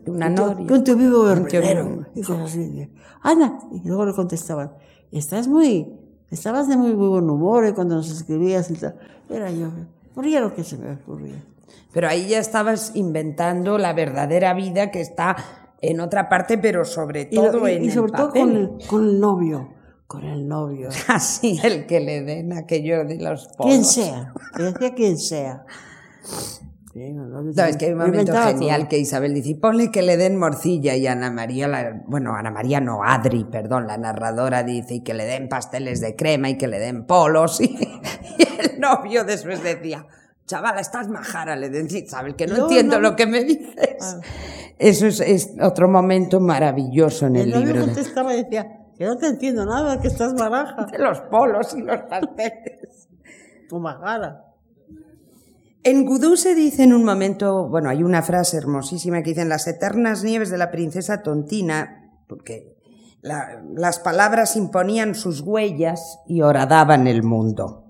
Una 0.06 0.28
noria. 0.28 0.66
Que 0.66 0.72
un 0.72 0.84
tío 0.84 0.96
vivo 0.96 1.24
verdadero. 1.24 2.06
Y 2.14 2.22
cosas 2.22 2.50
así. 2.50 2.90
Ana, 3.22 3.60
y 3.70 3.86
luego 3.86 4.06
le 4.06 4.14
contestaban, 4.14 4.72
estás 5.12 5.46
muy, 5.46 5.92
estabas 6.30 6.68
de 6.68 6.76
muy, 6.76 6.94
muy 6.94 7.08
buen 7.08 7.28
humor 7.28 7.64
¿eh? 7.64 7.74
cuando 7.74 7.96
nos 7.96 8.10
escribías 8.10 8.70
y 8.70 8.74
tal. 8.74 8.96
Era 9.28 9.50
yo, 9.50 9.68
moría 10.14 10.40
lo 10.40 10.54
que 10.54 10.64
se 10.64 10.76
me 10.76 10.92
ocurría. 10.92 11.44
Pero 11.92 12.08
ahí 12.08 12.28
ya 12.28 12.38
estabas 12.38 12.92
inventando 12.94 13.78
la 13.78 13.92
verdadera 13.92 14.54
vida 14.54 14.90
que 14.90 15.00
está 15.00 15.36
en 15.80 16.00
otra 16.00 16.28
parte, 16.28 16.58
pero 16.58 16.84
sobre 16.84 17.26
todo 17.26 17.66
en 17.68 17.84
y 17.84 17.90
sobre 17.90 18.12
todo 18.12 18.30
con 18.30 18.56
el, 18.56 18.70
con 18.88 19.04
el 19.04 19.20
novio. 19.20 19.79
Con 20.10 20.24
el 20.24 20.48
novio. 20.48 20.88
Así, 21.06 21.60
el 21.62 21.86
que 21.86 22.00
le 22.00 22.22
den 22.22 22.52
aquello 22.52 23.04
de 23.04 23.14
los 23.18 23.46
polos. 23.56 23.72
Quien 23.72 23.84
sea, 23.84 24.34
decía 24.58 24.92
quien 24.92 25.16
sea. 25.16 25.64
Sabes 27.54 27.76
que 27.76 27.84
hay 27.84 27.92
un 27.92 27.98
momento 27.98 28.32
genial 28.42 28.88
que 28.88 28.98
Isabel 28.98 29.32
dice, 29.32 29.54
ponle 29.54 29.92
que 29.92 30.02
le 30.02 30.16
den 30.16 30.36
morcilla 30.36 30.96
y 30.96 31.06
Ana 31.06 31.30
María, 31.30 31.68
la, 31.68 32.02
bueno, 32.08 32.34
Ana 32.34 32.50
María 32.50 32.80
no, 32.80 33.04
Adri, 33.04 33.44
perdón, 33.44 33.86
la 33.86 33.98
narradora 33.98 34.64
dice, 34.64 34.94
y 34.94 35.04
que 35.04 35.14
le 35.14 35.26
den 35.26 35.48
pasteles 35.48 36.00
de 36.00 36.16
crema 36.16 36.50
y 36.50 36.58
que 36.58 36.66
le 36.66 36.80
den 36.80 37.06
polos 37.06 37.60
y, 37.60 37.66
y 38.38 38.70
el 38.72 38.80
novio 38.80 39.22
después 39.22 39.62
decía, 39.62 40.08
chavala, 40.44 40.80
estás 40.80 41.08
majara, 41.08 41.54
le 41.54 41.70
decía, 41.70 42.02
¿sabes? 42.08 42.34
Que 42.34 42.48
no, 42.48 42.56
entiendo 42.56 42.98
lo 42.98 43.14
que 43.14 43.26
me 43.28 43.44
dices. 43.44 43.76
Ah. 44.00 44.20
Eso 44.76 45.06
es, 45.06 45.52
otro 45.60 45.88
momento 45.88 46.40
maravilloso 46.40 47.26
en 47.26 47.36
el, 47.36 47.50
libro. 47.50 47.80
El 47.80 47.84
contestaba 47.84 48.34
y 48.34 48.42
decía, 48.42 48.79
que 49.00 49.06
no 49.06 49.16
te 49.16 49.28
entiendo 49.28 49.64
nada, 49.64 49.98
que 49.98 50.08
estás 50.08 50.34
maraja. 50.34 50.84
De 50.92 50.98
los 50.98 51.20
polos 51.20 51.74
y 51.74 51.80
los 51.80 52.02
pasteles. 52.02 53.08
Tu 53.66 53.78
majara. 53.78 54.44
En 55.82 56.04
Gudú 56.04 56.36
se 56.36 56.54
dice 56.54 56.82
en 56.82 56.92
un 56.92 57.06
momento, 57.06 57.66
bueno, 57.66 57.88
hay 57.88 58.02
una 58.02 58.20
frase 58.20 58.58
hermosísima 58.58 59.22
que 59.22 59.30
dice, 59.30 59.40
en 59.40 59.48
las 59.48 59.66
eternas 59.66 60.22
nieves 60.22 60.50
de 60.50 60.58
la 60.58 60.70
princesa 60.70 61.22
Tontina, 61.22 62.12
porque 62.28 62.76
las 63.22 64.00
palabras 64.00 64.54
imponían 64.56 65.14
sus 65.14 65.40
huellas 65.40 66.18
y 66.26 66.42
horadaban 66.42 67.06
el 67.06 67.22
mundo. 67.22 67.86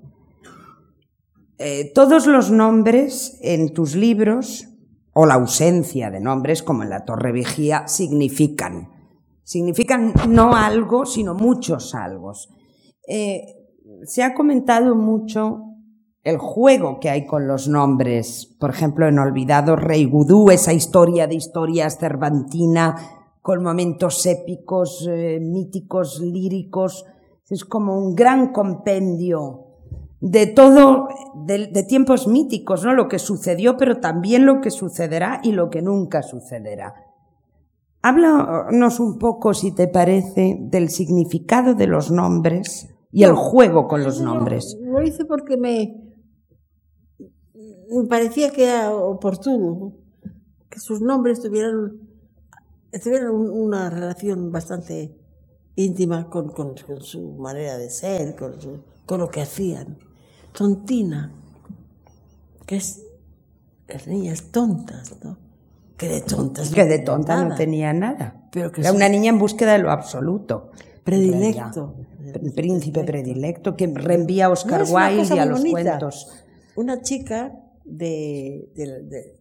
Eh, 1.58 1.90
todos 1.92 2.28
los 2.28 2.52
nombres 2.52 3.36
en 3.42 3.74
tus 3.74 3.96
libros, 3.96 4.68
o 5.12 5.26
la 5.26 5.34
ausencia 5.34 6.12
de 6.12 6.20
nombres, 6.20 6.62
como 6.62 6.84
en 6.84 6.90
la 6.90 7.04
Torre 7.04 7.32
Vigía, 7.32 7.88
significan. 7.88 8.99
Significan 9.50 10.14
no 10.28 10.54
algo, 10.54 11.04
sino 11.04 11.34
muchos 11.34 11.96
algo. 11.96 12.34
Eh, 13.04 13.42
se 14.04 14.22
ha 14.22 14.32
comentado 14.32 14.94
mucho 14.94 15.64
el 16.22 16.38
juego 16.38 17.00
que 17.00 17.10
hay 17.10 17.26
con 17.26 17.48
los 17.48 17.66
nombres. 17.66 18.46
Por 18.60 18.70
ejemplo, 18.70 19.08
en 19.08 19.18
Olvidado 19.18 19.74
Rey 19.74 20.04
Gudú, 20.04 20.52
esa 20.52 20.72
historia 20.72 21.26
de 21.26 21.34
historias 21.34 21.98
cervantina 21.98 22.94
con 23.42 23.64
momentos 23.64 24.24
épicos, 24.24 25.08
eh, 25.10 25.40
míticos, 25.40 26.20
líricos. 26.20 27.04
Es 27.48 27.64
como 27.64 27.98
un 27.98 28.14
gran 28.14 28.52
compendio 28.52 29.66
de 30.20 30.46
todo, 30.46 31.08
de, 31.44 31.84
tiempos 31.88 32.28
míticos, 32.28 32.84
¿no? 32.84 32.94
Lo 32.94 33.08
que 33.08 33.18
sucedió, 33.18 33.76
pero 33.76 33.98
también 33.98 34.46
lo 34.46 34.60
que 34.60 34.70
sucederá 34.70 35.40
y 35.42 35.50
lo 35.50 35.70
que 35.70 35.82
nunca 35.82 36.22
sucederá. 36.22 37.09
Háblanos 38.02 38.98
un 38.98 39.18
poco, 39.18 39.52
si 39.52 39.72
te 39.72 39.86
parece, 39.86 40.56
del 40.58 40.88
significado 40.88 41.74
de 41.74 41.86
los 41.86 42.10
nombres 42.10 42.88
y 43.12 43.24
el 43.24 43.34
juego 43.34 43.88
con 43.88 44.02
los 44.04 44.20
nombres. 44.20 44.78
Lo 44.80 45.02
hice 45.02 45.26
porque 45.26 45.58
me, 45.58 46.00
me 47.90 48.06
parecía 48.08 48.50
que 48.52 48.64
era 48.64 48.94
oportuno 48.94 49.92
que 50.70 50.80
sus 50.80 51.02
nombres 51.02 51.42
tuvieran, 51.42 51.98
tuvieran 53.02 53.34
una 53.34 53.90
relación 53.90 54.50
bastante 54.50 55.18
íntima 55.74 56.30
con, 56.30 56.50
con, 56.50 56.76
su 57.00 57.32
manera 57.32 57.76
de 57.76 57.90
ser, 57.90 58.36
con, 58.36 58.54
con 59.04 59.20
lo 59.20 59.28
que 59.28 59.42
hacían 59.42 59.98
tontina, 60.52 61.34
que 62.66 62.76
es 62.76 63.04
las 63.88 64.06
niñas 64.06 64.50
tontas, 64.52 65.18
¿no? 65.22 65.49
Que 66.00 66.08
de 66.08 66.22
tontas. 66.22 66.70
Que 66.70 66.86
de 66.86 66.98
tonta 67.00 67.44
no 67.44 67.54
tenía 67.54 67.92
nada. 67.92 68.48
Pero 68.50 68.72
que 68.72 68.80
Era 68.80 68.92
una 68.92 69.06
niña 69.06 69.28
en 69.28 69.38
búsqueda 69.38 69.72
de 69.74 69.80
lo 69.80 69.90
absoluto. 69.90 70.70
Predilecto. 71.04 71.94
El 72.24 72.52
príncipe 72.54 73.04
predilecto 73.04 73.76
que 73.76 73.86
reenvía 73.86 74.46
a 74.46 74.48
Oscar 74.48 74.84
Wilde 74.88 75.34
y 75.34 75.38
a 75.38 75.44
los 75.44 75.62
cuentos. 75.62 76.32
Una 76.74 77.02
chica 77.02 77.52
de, 77.84 78.70
de, 78.74 79.36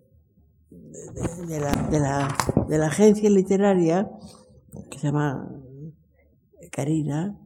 de, 1.47 1.60
la, 1.62 1.72
de, 1.89 1.99
la, 1.99 2.38
de 2.68 2.78
la 2.78 2.88
agencia 2.88 3.30
literaria 3.30 4.12
que 4.91 4.99
se 4.99 5.07
llama 5.07 5.49
Karina, 6.72 7.39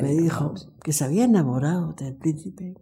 me 0.00 0.12
dijo 0.12 0.54
que 0.84 0.92
se 0.92 1.02
había 1.02 1.24
enamorado 1.24 1.92
del 1.94 2.14
príncipe 2.14 2.76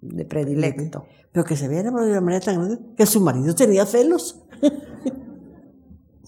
de 0.00 0.24
predilecto. 0.24 1.04
Pero 1.30 1.44
que 1.44 1.56
se 1.56 1.66
había 1.66 1.80
enamorado 1.80 2.08
de 2.08 2.12
una 2.12 2.22
manera 2.22 2.42
tan 2.42 2.54
grande 2.56 2.78
que 2.96 3.04
su 3.04 3.20
marido 3.20 3.54
tenía 3.54 3.84
celos. 3.84 4.40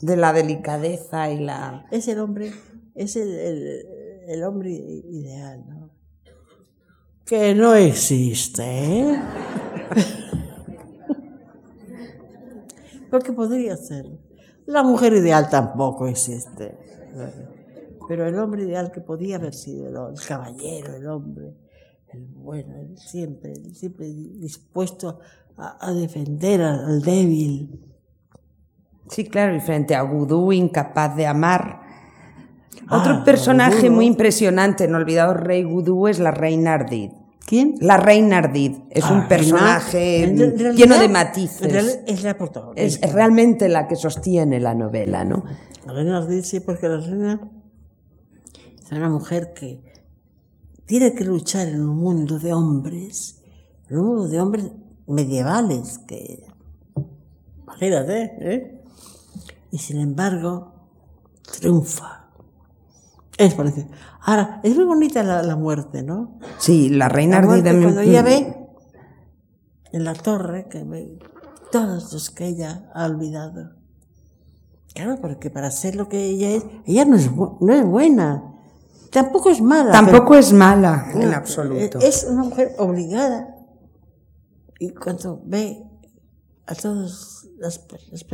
de 0.03 0.16
la 0.16 0.32
delicadeza 0.32 1.30
y 1.30 1.38
la... 1.38 1.86
Es 1.90 2.09
el 2.09 2.18
hombre, 2.18 2.53
es 2.94 3.16
el, 3.16 3.86
el, 4.26 4.44
hombre 4.44 4.70
ideal, 4.70 5.64
¿no? 5.66 5.90
Que 7.24 7.55
no 7.55 7.74
existe, 7.74 8.62
¿eh? 8.62 9.22
Porque 13.11 13.32
podría 13.32 13.76
ser. 13.76 14.07
La 14.66 14.82
mujer 14.82 15.12
ideal 15.12 15.48
tampoco 15.48 16.07
existe. 16.09 16.76
Pero 18.09 18.26
el 18.26 18.38
hombre 18.38 18.64
ideal 18.64 18.90
que 18.90 19.00
podía 19.00 19.36
haber 19.36 19.55
sido 19.55 20.09
el 20.09 20.20
caballero, 20.26 20.96
el 20.96 21.07
hombre, 21.07 21.55
el 22.12 22.26
bueno, 22.26 22.96
siempre, 22.96 23.55
siempre 23.72 24.07
dispuesto 24.09 25.20
a, 25.57 25.92
defender 25.92 26.62
al, 26.62 27.03
débil. 27.03 27.91
Sí, 29.09 29.24
claro, 29.24 29.55
y 29.55 29.61
frente 29.61 29.94
a 29.94 30.03
Gudú, 30.03 30.53
incapaz 30.53 31.16
de 31.16 31.26
amar. 31.26 31.82
Otro 32.90 33.12
ah, 33.14 33.22
personaje 33.24 33.90
muy 33.90 34.07
impresionante 34.07 34.84
en 34.84 34.94
Olvidado 34.94 35.34
Rey 35.34 35.62
Gudú 35.62 36.09
es 36.09 36.18
la 36.18 36.30
reina 36.30 36.74
Ardid. 36.74 37.11
¿Quién? 37.46 37.74
La 37.80 37.96
reina 37.96 38.38
Ardid. 38.38 38.76
Es 38.90 39.05
un 39.11 39.20
ah, 39.20 39.28
personaje 39.28 40.26
lleno 40.74 40.98
de 40.98 41.09
matices. 41.09 42.03
Es 42.07 42.22
la 42.22 42.36
protagonista. 42.36 43.07
Es 43.07 43.12
realmente 43.12 43.68
la 43.68 43.88
que 43.88 43.96
sostiene 43.96 44.61
la 44.61 44.74
novela, 44.74 45.24
¿no? 45.24 45.44
La 45.86 45.92
reina 45.92 46.18
Ardid, 46.18 46.42
sí, 46.42 46.61
porque 46.61 46.88
la 46.88 46.98
reina 46.98 47.40
es 48.82 48.92
una 48.92 49.09
mujer 49.09 49.53
que 49.55 49.82
tiene 50.86 51.14
que 51.14 51.24
luchar 51.24 51.68
en 51.68 51.80
un 51.80 51.96
mundo 51.96 52.38
de 52.38 52.53
hombres, 52.53 53.40
en 53.88 53.98
un 53.98 54.07
mundo 54.07 54.28
de 54.28 54.40
hombres 54.40 54.70
medievales, 55.07 55.98
que 56.07 56.44
imagínate, 57.62 58.32
¿eh? 58.40 58.82
Y 59.73 59.79
sin 59.79 59.99
embargo, 59.99 60.75
triunfa. 61.59 62.29
Es 63.39 63.55
parecido. 63.55 63.89
Ahora, 64.20 64.61
es 64.62 64.77
muy 64.77 64.85
bonita 64.85 65.23
la, 65.23 65.57
muerte, 65.57 66.03
¿no? 66.03 66.39
Sí, 66.59 66.91
la 66.91 67.09
reina 67.09 67.41
la 67.41 67.47
Cuando 67.47 68.01
ella 68.01 68.23
ve 68.23 68.68
en 69.91 70.05
la 70.05 70.14
torre 70.14 70.68
que 70.68 70.85
ve 70.85 71.18
todos 71.73 72.12
los 72.12 72.31
que 72.31 72.47
ella 72.47 72.91
ha 72.95 73.07
olvidado. 73.07 73.73
Claro, 74.95 75.18
porque 75.20 75.51
para 75.51 75.70
ser 75.70 75.97
lo 75.97 76.09
que 76.09 76.23
ella 76.23 76.51
es, 76.51 76.66
ella 76.85 77.07
no 77.07 77.16
es, 77.16 77.31
no 77.33 77.73
es 77.73 77.85
buena. 77.85 78.53
Tampoco 79.11 79.49
es 79.49 79.62
mala. 79.62 79.91
Tampoco 79.91 80.35
es 80.35 80.53
mala, 80.53 81.11
en 81.14 81.33
absoluto. 81.33 81.99
Es 81.99 82.25
una 82.25 82.45
mujer 82.45 82.75
obligada. 82.79 83.57
Y 84.79 84.91
cuando 84.91 85.41
ve 85.47 85.83
a 86.66 86.75
todos 86.75 87.49
las, 87.59 87.87
los, 88.11 88.25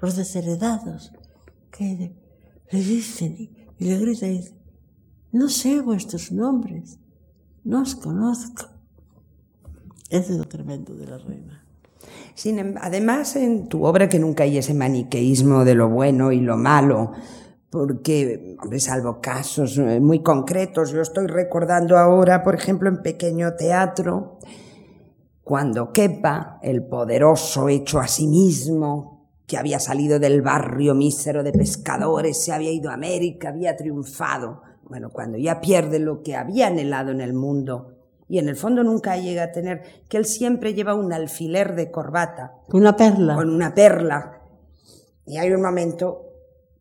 los 0.00 0.16
desheredados 0.16 1.12
que 1.70 2.14
le 2.70 2.78
dicen 2.78 3.36
y, 3.38 3.84
le 3.84 3.98
gritan, 3.98 4.30
y 4.30 4.44
no 5.32 5.48
sé 5.48 5.80
vuestros 5.80 6.32
nombres, 6.32 6.98
no 7.64 7.82
os 7.82 7.94
conozco. 7.94 8.66
Ese 10.08 10.32
es 10.32 10.38
lo 10.38 10.44
tremendo 10.44 10.94
de 10.94 11.06
la 11.06 11.18
reina. 11.18 11.64
Sin, 12.34 12.58
em, 12.58 12.74
además, 12.80 13.36
en 13.36 13.68
tu 13.68 13.84
obra 13.84 14.08
que 14.08 14.18
nunca 14.18 14.44
hay 14.44 14.58
ese 14.58 14.74
maniqueísmo 14.74 15.64
de 15.64 15.74
lo 15.74 15.88
bueno 15.88 16.32
y 16.32 16.40
lo 16.40 16.56
malo, 16.56 17.12
porque, 17.70 18.56
hombre, 18.60 18.80
salvo 18.80 19.20
casos 19.20 19.78
eh, 19.78 20.00
muy 20.00 20.22
concretos, 20.22 20.90
yo 20.90 21.02
estoy 21.02 21.28
recordando 21.28 21.96
ahora, 21.96 22.42
por 22.42 22.54
ejemplo, 22.54 22.88
en 22.88 23.02
Pequeño 23.02 23.54
Teatro, 23.54 24.38
cuando 25.42 25.92
Kepa, 25.92 26.58
el 26.62 26.84
poderoso 26.84 27.68
hecho 27.68 28.00
a 28.00 28.08
sí 28.08 28.26
mismo, 28.26 29.19
que 29.50 29.58
había 29.58 29.80
salido 29.80 30.20
del 30.20 30.42
barrio 30.42 30.94
mísero 30.94 31.42
de 31.42 31.50
pescadores, 31.50 32.40
se 32.40 32.52
había 32.52 32.70
ido 32.70 32.88
a 32.88 32.94
América, 32.94 33.48
había 33.48 33.76
triunfado, 33.76 34.62
bueno, 34.88 35.10
cuando 35.10 35.38
ya 35.38 35.60
pierde 35.60 35.98
lo 35.98 36.22
que 36.22 36.36
había 36.36 36.68
anhelado 36.68 37.10
en 37.10 37.20
el 37.20 37.34
mundo, 37.34 37.96
y 38.28 38.38
en 38.38 38.48
el 38.48 38.54
fondo 38.54 38.84
nunca 38.84 39.16
llega 39.16 39.42
a 39.42 39.50
tener, 39.50 39.82
que 40.08 40.18
él 40.18 40.24
siempre 40.24 40.72
lleva 40.72 40.94
un 40.94 41.12
alfiler 41.12 41.74
de 41.74 41.90
corbata. 41.90 42.52
Una 42.68 42.94
perla. 42.94 43.34
Con 43.34 43.50
una 43.50 43.74
perla. 43.74 44.40
Y 45.26 45.38
hay 45.38 45.50
un 45.50 45.62
momento 45.62 46.29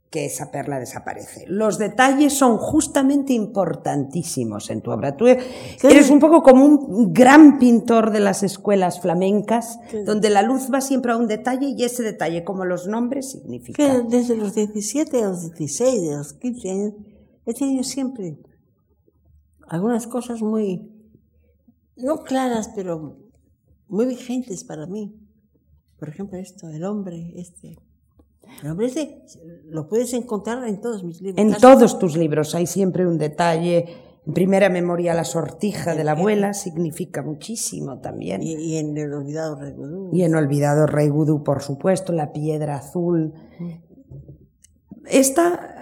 que 0.09 0.25
esa 0.25 0.49
perla 0.49 0.79
desaparece. 0.79 1.45
Los 1.47 1.77
detalles 1.77 2.33
son 2.33 2.57
justamente 2.57 3.33
importantísimos 3.33 4.71
en 4.71 4.81
tu 4.81 4.91
obra. 4.91 5.15
Tú 5.15 5.27
eres 5.27 6.09
un 6.09 6.19
poco 6.19 6.41
como 6.41 6.65
un 6.65 7.13
gran 7.13 7.59
pintor 7.59 8.11
de 8.11 8.19
las 8.19 8.41
escuelas 8.41 9.01
flamencas, 9.01 9.79
donde 10.05 10.31
la 10.31 10.41
luz 10.41 10.69
va 10.73 10.81
siempre 10.81 11.11
a 11.11 11.17
un 11.17 11.27
detalle 11.27 11.75
y 11.77 11.83
ese 11.83 12.01
detalle, 12.01 12.43
como 12.43 12.65
los 12.65 12.87
nombres, 12.87 13.31
significa. 13.31 14.01
desde 14.01 14.35
los 14.35 14.55
17 14.55 15.23
a 15.23 15.29
los 15.29 15.41
16, 15.41 16.11
a 16.11 16.17
los 16.17 16.33
15 16.33 16.69
años, 16.71 16.93
he 17.45 17.53
tenido 17.53 17.83
siempre 17.83 18.39
algunas 19.67 20.07
cosas 20.07 20.41
muy, 20.41 20.91
no 21.95 22.23
claras, 22.23 22.71
pero 22.75 23.17
muy 23.87 24.07
vigentes 24.07 24.63
para 24.63 24.87
mí. 24.87 25.15
Por 25.99 26.09
ejemplo, 26.09 26.39
esto, 26.39 26.69
el 26.69 26.83
hombre, 26.83 27.33
este, 27.35 27.77
lo 28.63 29.87
puedes 29.87 30.13
encontrar 30.13 30.67
en 30.67 30.81
todos 30.81 31.03
mis 31.03 31.21
libros. 31.21 31.43
En 31.43 31.59
todos 31.59 31.99
tus 31.99 32.17
libros 32.17 32.55
hay 32.55 32.67
siempre 32.67 33.07
un 33.07 33.17
detalle. 33.17 33.85
En 34.25 34.33
primera 34.33 34.69
memoria, 34.69 35.13
la 35.13 35.23
sortija 35.23 35.95
de 35.95 36.03
la 36.03 36.11
abuela 36.11 36.53
significa 36.53 37.21
muchísimo 37.21 37.99
también. 37.99 38.43
Y, 38.43 38.77
en 38.77 38.97
el 38.97 39.13
olvidado 39.13 39.55
Rey 39.55 39.73
Gudú. 39.73 40.09
Y 40.13 40.23
en 40.23 40.35
olvidado 40.35 40.85
Rey 40.85 41.09
Gudú, 41.09 41.43
por 41.43 41.61
supuesto, 41.61 42.13
la 42.13 42.31
piedra 42.31 42.75
azul. 42.75 43.33
Esta, 45.05 45.75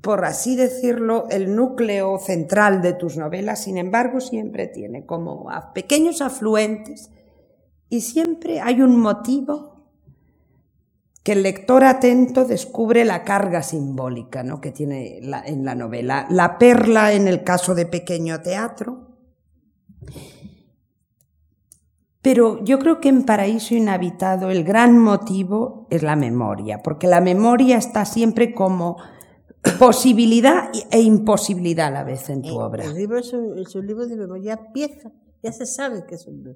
por 0.00 0.24
así 0.24 0.56
decirlo, 0.56 1.26
el 1.30 1.54
núcleo 1.54 2.18
central 2.18 2.80
de 2.80 2.94
tus 2.94 3.16
novelas, 3.16 3.62
sin 3.62 3.76
embargo, 3.76 4.20
siempre 4.20 4.68
tiene 4.68 5.04
como 5.04 5.48
pequeños 5.74 6.22
afluentes 6.22 7.10
y 7.88 8.00
siempre 8.00 8.60
hay 8.60 8.80
un 8.80 8.98
motivo 8.98 9.75
que 11.26 11.32
el 11.32 11.42
lector 11.42 11.82
atento 11.82 12.44
descubre 12.44 13.04
la 13.04 13.24
carga 13.24 13.60
simbólica 13.64 14.44
¿no? 14.44 14.60
que 14.60 14.70
tiene 14.70 15.18
en 15.18 15.64
la 15.64 15.74
novela. 15.74 16.28
La 16.30 16.56
perla 16.56 17.14
en 17.14 17.26
el 17.26 17.42
caso 17.42 17.74
de 17.74 17.84
Pequeño 17.84 18.42
Teatro. 18.42 19.08
Pero 22.22 22.62
yo 22.62 22.78
creo 22.78 23.00
que 23.00 23.08
en 23.08 23.24
Paraíso 23.24 23.74
Inhabitado 23.74 24.52
el 24.52 24.62
gran 24.62 25.00
motivo 25.00 25.88
es 25.90 26.04
la 26.04 26.14
memoria, 26.14 26.80
porque 26.84 27.08
la 27.08 27.20
memoria 27.20 27.76
está 27.76 28.04
siempre 28.04 28.54
como 28.54 28.96
posibilidad 29.80 30.70
e 30.92 31.00
imposibilidad 31.00 31.88
a 31.88 31.90
la 31.90 32.04
vez 32.04 32.30
en 32.30 32.42
tu 32.42 32.50
eh, 32.50 32.62
obra. 32.62 32.84
El 32.84 32.94
libro 32.94 33.18
es 33.18 33.32
un, 33.32 33.84
libro 33.84 34.06
de 34.06 34.14
memoria, 34.14 34.72
pieza, 34.72 35.10
ya 35.42 35.50
se 35.50 35.66
sabe 35.66 36.04
que 36.06 36.14
es 36.14 36.26
un 36.28 36.36
libro. 36.36 36.54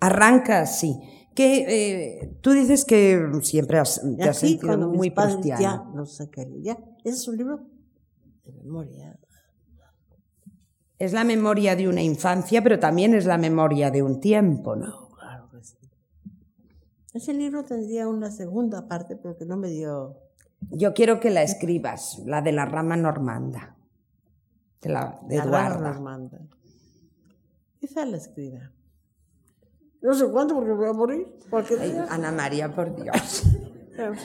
Arranca 0.00 0.60
así 0.60 1.00
que 1.36 1.66
eh, 1.68 2.38
tú 2.40 2.50
dices 2.50 2.84
que 2.84 3.30
siempre 3.42 3.78
has, 3.78 4.02
te 4.16 4.24
has 4.24 4.38
sentido 4.38 4.76
muy 4.88 5.12
cristiano. 5.12 5.62
Ya 5.62 5.84
no 5.94 6.04
sé 6.06 6.28
qué, 6.30 6.48
ya. 6.62 6.76
Ese 7.04 7.16
es 7.16 7.28
un 7.28 7.36
libro 7.36 7.60
de 8.44 8.52
memoria. 8.52 9.16
Es 10.98 11.12
la 11.12 11.24
memoria 11.24 11.76
de 11.76 11.88
una 11.88 12.02
infancia, 12.02 12.62
pero 12.62 12.80
también 12.80 13.14
es 13.14 13.26
la 13.26 13.36
memoria 13.36 13.90
de 13.90 14.02
un 14.02 14.18
tiempo, 14.18 14.74
¿no? 14.74 15.10
Claro 15.10 15.48
que 15.50 15.62
sí. 15.62 15.76
Ese 17.12 17.34
libro 17.34 17.64
tendría 17.64 18.08
una 18.08 18.30
segunda 18.30 18.88
parte, 18.88 19.14
pero 19.14 19.36
que 19.36 19.44
no 19.44 19.56
me 19.56 19.68
dio. 19.68 20.16
Yo 20.70 20.94
quiero 20.94 21.20
que 21.20 21.30
la 21.30 21.42
escribas, 21.42 22.22
la 22.24 22.40
de 22.40 22.52
la 22.52 22.64
rama 22.64 22.96
normanda. 22.96 23.76
De 24.80 24.88
la 24.88 25.20
de 25.28 25.36
la 25.36 25.44
rama 25.44 25.92
normanda. 25.92 26.40
Quizá 27.78 28.06
la 28.06 28.16
escriba. 28.16 28.72
No 30.06 30.14
sé 30.14 30.24
cuánto 30.30 30.54
porque 30.54 30.70
voy 30.70 30.88
a 30.88 30.92
morir. 30.92 31.26
Ana 32.10 32.30
María, 32.30 32.72
por 32.72 32.94
Dios. 32.94 33.42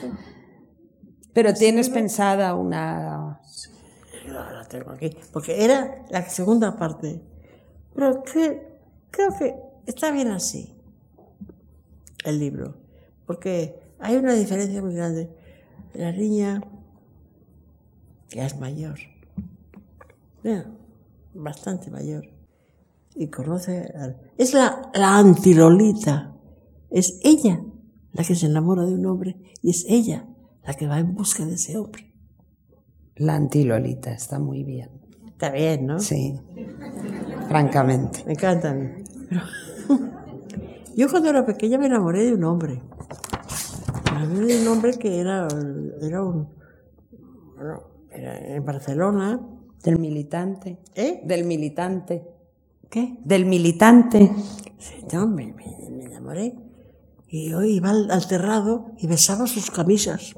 Pero 1.34 1.52
tienes 1.54 1.88
pensada 1.90 2.54
una... 2.54 3.40
la 4.28 4.64
tengo 4.68 4.92
aquí. 4.92 5.10
Porque 5.32 5.64
era 5.64 6.04
la 6.08 6.22
segunda 6.28 6.76
parte. 6.76 7.20
Pero 7.96 8.22
que, 8.22 8.78
creo 9.10 9.36
que 9.36 9.56
está 9.84 10.12
bien 10.12 10.28
así, 10.28 10.72
el 12.24 12.38
libro. 12.38 12.76
Porque 13.26 13.82
hay 13.98 14.14
una 14.14 14.34
diferencia 14.34 14.80
muy 14.80 14.94
grande. 14.94 15.30
La 15.94 16.12
niña 16.12 16.62
ya 18.28 18.46
es 18.46 18.56
mayor. 18.56 19.00
bastante 21.34 21.90
mayor 21.90 22.41
y 23.14 23.28
conoce. 23.28 23.92
Es 24.38 24.54
la, 24.54 24.90
la 24.94 25.18
antilolita. 25.18 26.34
Es 26.90 27.20
ella 27.22 27.62
la 28.12 28.24
que 28.24 28.34
se 28.34 28.46
enamora 28.46 28.84
de 28.84 28.94
un 28.94 29.06
hombre 29.06 29.36
y 29.62 29.70
es 29.70 29.86
ella 29.88 30.26
la 30.64 30.74
que 30.74 30.86
va 30.86 30.98
en 30.98 31.14
busca 31.14 31.44
de 31.44 31.54
ese 31.54 31.78
hombre. 31.78 32.12
La 33.16 33.34
antilolita 33.34 34.12
está 34.12 34.38
muy 34.38 34.64
bien. 34.64 34.90
Está 35.26 35.50
bien, 35.50 35.86
¿no? 35.86 35.98
Sí. 35.98 36.38
Francamente. 37.48 38.22
Me 38.26 38.32
encanta 38.32 38.74
Yo 40.96 41.10
cuando 41.10 41.30
era 41.30 41.44
pequeña 41.44 41.78
me 41.78 41.86
enamoré 41.86 42.24
de 42.24 42.34
un 42.34 42.44
hombre. 42.44 42.82
Me 44.12 44.24
enamoré 44.24 44.46
de 44.46 44.62
un 44.62 44.68
hombre 44.68 44.98
que 44.98 45.20
era, 45.20 45.48
era 46.00 46.22
un. 46.22 46.48
Bueno, 47.56 47.82
era 48.10 48.38
en 48.38 48.64
Barcelona. 48.64 49.40
Del 49.82 49.98
militante. 49.98 50.78
¿Eh? 50.94 51.22
Del 51.24 51.44
militante. 51.44 52.22
¿Qué? 52.92 53.16
Del 53.24 53.46
militante. 53.46 54.30
No, 55.14 55.26
me, 55.26 55.54
enamoré. 56.02 56.54
Y 57.26 57.48
yo 57.48 57.62
iba 57.62 57.88
al, 57.88 58.28
terrado 58.28 58.92
y 58.98 59.06
besaba 59.06 59.46
sus 59.46 59.70
camisas. 59.70 60.34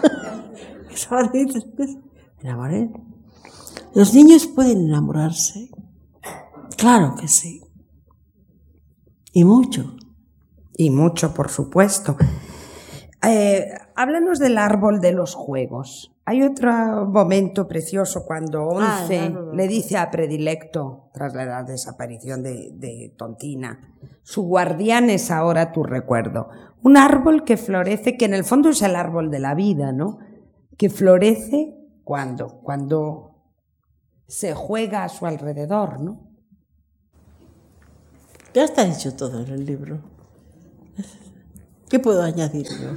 me 1.10 1.98
enamoré. 2.40 2.92
¿Los 3.96 4.14
niños 4.14 4.46
pueden 4.46 4.86
enamorarse? 4.86 5.70
Claro 6.76 7.16
que 7.16 7.26
sí. 7.26 7.62
Y 9.32 9.42
mucho. 9.42 9.96
Y 10.76 10.90
mucho, 10.90 11.34
por 11.34 11.50
supuesto. 11.50 12.16
Eh, 13.26 13.66
háblanos 13.96 14.38
del 14.38 14.56
árbol 14.56 15.00
de 15.00 15.10
los 15.10 15.34
juegos. 15.34 16.12
Hay 16.28 16.42
otro 16.42 17.06
momento 17.06 17.66
precioso 17.66 18.26
cuando 18.26 18.60
Ah, 18.78 19.00
Once 19.00 19.14
de 19.14 19.56
le 19.56 19.66
dice 19.66 19.96
a 19.96 20.10
Predilecto, 20.10 21.08
tras 21.14 21.32
la 21.32 21.62
desaparición 21.62 22.42
de, 22.42 22.70
de 22.74 23.14
Tontina, 23.16 23.96
su 24.24 24.42
guardián 24.42 25.08
es 25.08 25.30
ahora 25.30 25.72
tu 25.72 25.84
recuerdo. 25.84 26.50
Un 26.82 26.98
árbol 26.98 27.44
que 27.44 27.56
florece, 27.56 28.18
que 28.18 28.26
en 28.26 28.34
el 28.34 28.44
fondo 28.44 28.68
es 28.68 28.82
el 28.82 28.94
árbol 28.94 29.30
de 29.30 29.38
la 29.38 29.54
vida, 29.54 29.92
¿no? 29.92 30.18
Que 30.76 30.90
florece 30.90 31.74
cuando, 32.04 32.60
cuando 32.60 33.54
se 34.26 34.54
juega 34.54 35.04
a 35.04 35.08
su 35.08 35.24
alrededor, 35.24 35.98
¿no? 35.98 36.28
Ya 38.52 38.64
está 38.64 38.84
dicho 38.84 39.16
todo 39.16 39.40
en 39.46 39.50
el 39.50 39.64
libro. 39.64 40.00
¿Qué 41.88 41.98
puedo 41.98 42.22
añadir 42.22 42.66
yo? 42.66 42.90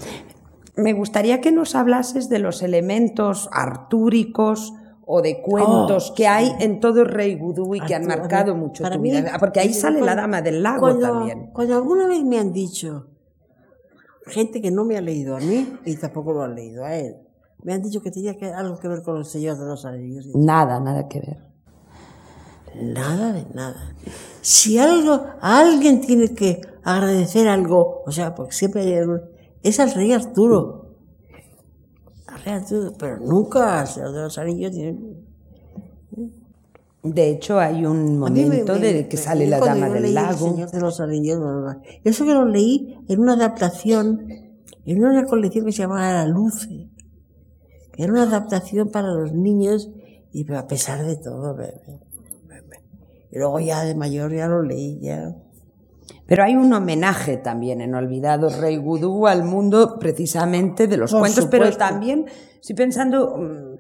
Me 0.76 0.94
gustaría 0.94 1.42
que 1.42 1.52
nos 1.52 1.76
hablases 1.76 2.30
de 2.30 2.40
los 2.40 2.62
elementos 2.62 3.50
artúricos 3.52 4.74
o 5.06 5.22
de 5.22 5.42
cuentos 5.42 6.12
Oh, 6.12 6.14
que 6.16 6.28
hay 6.28 6.52
en 6.60 6.80
todo 6.80 7.02
el 7.02 7.08
Rey 7.08 7.36
Vudú 7.36 7.76
y 7.76 7.82
que 7.82 7.96
han 7.96 8.06
marcado 8.06 8.56
mí- 8.56 8.62
mucho 8.62 8.84
para 8.84 8.96
tu 8.96 9.02
mí, 9.02 9.12
vida. 9.12 9.36
Porque 9.40 9.60
ahí 9.60 9.68
cuando- 9.70 9.82
sale 9.82 10.02
la 10.02 10.16
Dama 10.16 10.42
del 10.42 10.64
Lago 10.64 10.80
cuando, 10.80 11.02
también. 11.08 11.50
Cuando 11.54 11.76
alguna 11.76 12.08
vez 12.08 12.24
me 12.24 12.40
han 12.40 12.54
dicho, 12.54 13.08
gente 14.28 14.62
que 14.62 14.72
no 14.72 14.86
me 14.86 14.98
ha 14.98 15.02
leído 15.02 15.36
a 15.36 15.40
mí 15.40 15.78
y 15.86 15.96
tampoco 15.98 16.32
lo 16.32 16.44
ha 16.44 16.48
leído 16.48 16.86
a 16.86 16.96
él, 16.96 17.16
me 17.64 17.74
han 17.74 17.82
dicho 17.82 18.02
que 18.02 18.10
tenía 18.12 18.38
que, 18.38 18.46
algo 18.46 18.80
que 18.80 18.88
ver 18.88 19.02
con 19.04 19.16
los 19.20 19.30
señores 19.30 19.60
de 19.60 19.66
los 19.66 19.84
anillos. 19.86 20.28
Nada, 20.34 20.80
nada 20.80 21.08
que 21.10 21.20
ver. 21.20 21.38
Nada 22.82 23.34
de 23.34 23.46
nada. 23.54 23.94
Si 24.42 24.78
algo, 24.80 25.26
alguien 25.42 26.00
tiene 26.00 26.34
que 26.34 26.62
agradecer 26.84 27.50
algo, 27.50 28.02
o 28.06 28.12
sea, 28.12 28.34
porque 28.34 28.54
siempre 28.54 28.82
hay 28.84 28.94
algo, 28.96 29.20
es 29.64 29.80
al 29.80 29.92
rey 29.94 30.12
Arturo. 30.14 30.96
Al 32.28 32.42
rey 32.44 32.54
Arturo, 32.54 32.94
pero 32.98 33.18
nunca 33.20 33.82
al 33.82 33.88
señor 33.88 34.12
de 34.14 34.22
los 34.22 34.38
anillos. 34.38 34.72
tiene- 34.72 35.00
De 37.04 37.30
hecho, 37.32 37.60
hay 37.60 37.84
un 37.86 38.14
me- 38.14 38.20
momento 38.20 38.74
me- 38.74 38.80
de 38.80 39.08
que 39.08 39.18
me- 39.18 39.24
sale 39.24 39.48
la 39.48 39.60
Dama 39.60 39.90
del 39.90 40.04
leí 40.04 40.10
El 40.10 40.16
Lago. 40.16 40.50
Señor 40.52 40.70
de 40.70 40.80
los 40.80 41.00
Anillos. 41.00 41.40
Eso 42.04 42.26
que 42.26 42.34
lo 42.34 42.46
leí 42.46 42.96
en 43.08 43.20
una 43.20 43.34
adaptación, 43.34 44.28
en 44.86 45.04
una 45.04 45.26
colección 45.26 45.66
que 45.66 45.72
se 45.72 45.80
llamaba 45.80 46.14
La 46.14 46.28
Luce, 46.28 46.90
que 47.92 48.04
era 48.04 48.14
una 48.14 48.24
adaptación 48.24 48.90
para 48.92 49.08
los 49.14 49.34
niños, 49.34 49.90
y 50.32 50.44
pero 50.44 50.60
a 50.60 50.68
pesar 50.68 51.04
de 51.04 51.16
todo, 51.18 51.58
y 53.32 53.38
luego 53.38 53.60
ya 53.60 53.84
de 53.84 53.96
mayor 53.96 54.32
ya 54.36 54.48
lo 54.48 54.62
leí, 54.62 55.00
ya. 55.02 55.36
Pero 56.28 56.44
hay 56.44 56.56
un 56.56 56.72
homenaje 56.74 57.38
también 57.38 57.82
en 57.82 57.94
Olvidado 57.96 58.50
Rey 58.50 58.78
Vudú 58.78 59.28
al 59.28 59.44
mundo 59.44 59.98
precisamente 60.00 60.88
de 60.88 60.98
los 60.98 61.12
Por 61.12 61.22
cuentos, 61.22 61.48
pero 61.48 61.66
supuesto. 61.66 61.80
también 61.80 62.26
estoy 62.60 62.76
pensando, 62.76 63.36
mm, 63.38 63.78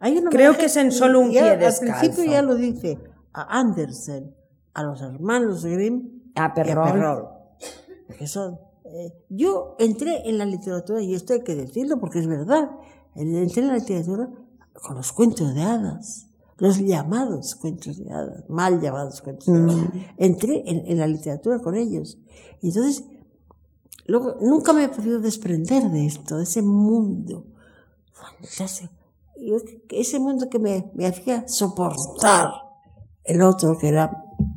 Hay 0.00 0.18
un 0.18 0.24
Creo 0.26 0.56
que 0.56 0.66
es 0.66 0.76
en 0.76 0.92
solo 0.92 1.20
un 1.20 1.30
ya 1.30 1.40
pie 1.42 1.50
Al 1.52 1.58
descalzo. 1.60 1.98
principio 2.00 2.30
ya 2.30 2.42
lo 2.42 2.54
dice 2.54 2.98
a 3.32 3.60
Andersen, 3.60 4.34
a 4.74 4.82
los 4.82 5.00
hermanos 5.00 5.64
Grimm 5.64 6.22
a 6.34 6.40
y 6.40 6.44
a 6.44 6.54
Perrol. 6.54 6.92
Perrol. 6.92 7.28
Porque 8.06 8.26
son, 8.26 8.58
eh, 8.84 9.12
yo 9.28 9.74
entré 9.78 10.28
en 10.28 10.38
la 10.38 10.44
literatura, 10.44 11.00
y 11.00 11.14
esto 11.14 11.32
hay 11.32 11.42
que 11.42 11.54
decirlo 11.54 11.98
porque 11.98 12.18
es 12.18 12.26
verdad, 12.26 12.70
entré 13.14 13.62
en 13.62 13.68
la 13.68 13.74
literatura 13.74 14.28
con 14.74 14.96
los 14.96 15.12
cuentos 15.12 15.54
de 15.54 15.62
hadas, 15.62 16.28
los 16.58 16.78
llamados 16.78 17.54
cuentos 17.56 17.98
de 17.98 18.10
hadas, 18.12 18.44
mal 18.48 18.80
llamados 18.80 19.20
cuentos 19.22 19.46
de 19.46 19.52
hadas. 19.60 19.88
Entré 20.16 20.62
en, 20.66 20.86
en 20.86 20.98
la 20.98 21.06
literatura 21.06 21.58
con 21.60 21.74
ellos. 21.76 22.18
Y 22.62 22.68
entonces, 22.68 23.04
luego, 24.06 24.36
nunca 24.40 24.72
me 24.72 24.84
he 24.84 24.88
podido 24.88 25.20
desprender 25.20 25.90
de 25.90 26.06
esto, 26.06 26.36
de 26.38 26.44
ese 26.44 26.62
mundo 26.62 27.44
fantástico. 28.12 28.92
Yo- 29.38 29.56
ese 29.90 30.18
mundo 30.18 30.48
que 30.48 30.58
me, 30.58 30.90
me 30.94 31.06
hacía 31.06 31.46
soportar 31.46 32.50
el 33.24 33.42
otro 33.42 33.76
que 33.76 33.88
era, 33.88 34.10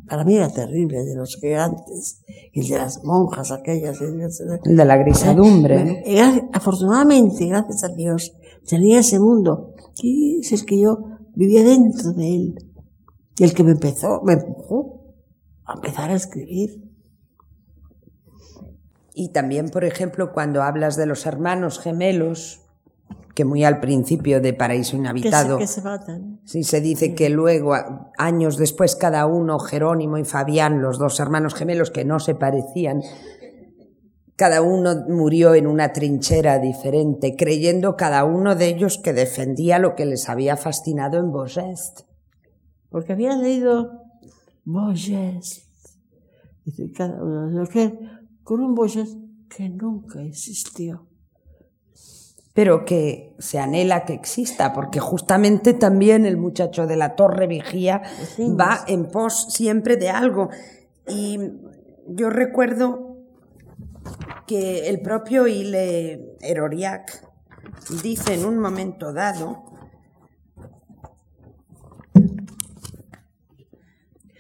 para 0.08 0.24
mí 0.24 0.36
era 0.36 0.50
terrible, 0.50 1.00
el 1.02 1.06
de 1.06 1.16
los 1.16 1.36
gigantes 1.36 2.22
y 2.54 2.62
el 2.62 2.68
de 2.70 2.78
las 2.78 3.04
monjas 3.04 3.52
aquellas. 3.52 4.00
el- 4.00 4.78
de 4.78 4.86
la 4.86 4.96
grisadumbre. 4.98 5.84
me- 5.84 6.04
gra- 6.06 6.50
afortunadamente, 6.54 7.46
gracias 7.48 7.84
a 7.84 7.90
Dios, 7.90 8.34
tenía 8.66 9.00
ese 9.00 9.20
mundo 9.20 9.74
y 10.02 10.40
es 10.40 10.52
el 10.54 10.66
que 10.66 10.80
yo 10.80 11.00
vivía 11.40 11.64
dentro 11.64 12.12
de 12.12 12.36
él. 12.36 12.56
Y 13.38 13.46
el 13.46 13.54
que 13.54 13.64
me 13.64 13.72
empezó, 13.72 14.22
me 14.24 14.34
empujó 14.34 15.16
a 15.64 15.76
empezar 15.76 16.10
a 16.10 16.16
escribir. 16.16 16.84
Y 19.14 19.32
también, 19.32 19.70
por 19.70 19.86
ejemplo, 19.86 20.34
cuando 20.34 20.62
hablas 20.64 20.98
de 20.98 21.06
los 21.06 21.26
hermanos 21.26 21.80
gemelos, 21.80 22.66
que 23.36 23.46
muy 23.46 23.64
al 23.64 23.80
principio 23.80 24.42
de 24.42 24.52
Paraíso 24.52 24.92
Que 24.92 24.98
se, 24.98 24.98
Inhabitado, 24.98 25.58
que 25.60 25.68
se 25.68 25.82
matan. 25.82 26.42
sí 26.44 26.64
se 26.64 26.82
dice 26.82 27.16
que 27.16 27.30
luego, 27.30 27.74
años 28.18 28.58
después, 28.58 28.98
cada 28.98 29.26
uno, 29.26 29.60
Jerónimo 29.60 30.18
y 30.18 30.26
Fabián, 30.26 30.82
los 30.82 31.00
dos 31.00 31.22
hermanos 31.22 31.56
gemelos 31.56 31.90
que 31.90 32.04
no 32.04 32.20
se 32.20 32.36
parecían, 32.36 33.02
cada 34.40 34.62
uno 34.62 35.04
murió 35.10 35.54
en 35.54 35.68
una 35.68 35.92
trinchera 35.92 36.60
diferente, 36.60 37.36
creyendo 37.38 37.98
cada 37.98 38.24
uno 38.24 38.56
de 38.56 38.68
ellos 38.70 38.98
que 38.98 39.12
defendía 39.12 39.80
lo 39.80 39.96
que 39.96 40.06
les 40.06 40.30
había 40.30 40.56
fascinado 40.56 41.18
en 41.18 41.30
Bogest. 41.34 42.04
Porque 42.90 43.12
había 43.12 43.36
leído 43.36 43.92
Boyes. 44.64 45.66
Dice 46.64 46.90
cada 46.96 47.22
uno, 47.22 47.68
que- 47.68 48.00
con 48.44 48.62
un 48.62 48.76
Boyes 48.76 49.18
que 49.50 49.68
nunca 49.70 50.22
existió. 50.24 51.06
pero 52.52 52.84
que 52.84 53.36
se 53.40 53.58
anhela 53.60 54.04
que 54.06 54.14
exista, 54.14 54.74
porque 54.74 55.00
justamente 55.00 55.74
también 55.74 56.26
el 56.26 56.36
muchacho 56.36 56.88
de 56.88 56.98
la 56.98 57.16
torre 57.16 57.48
vigía 57.48 58.02
Sí, 58.36 58.52
va 58.54 58.84
en 58.88 59.08
pos 59.08 59.48
siempre 59.54 59.96
de 59.96 60.10
algo. 60.10 60.50
Y 61.08 61.38
yo 62.08 62.30
recuerdo 62.30 63.09
que 64.50 64.90
el 64.90 65.00
propio 65.00 65.46
Ile 65.46 66.36
Eroriac 66.42 67.24
dice 68.02 68.34
en 68.34 68.46
un 68.46 68.58
momento 68.58 69.14
dado, 69.14 69.64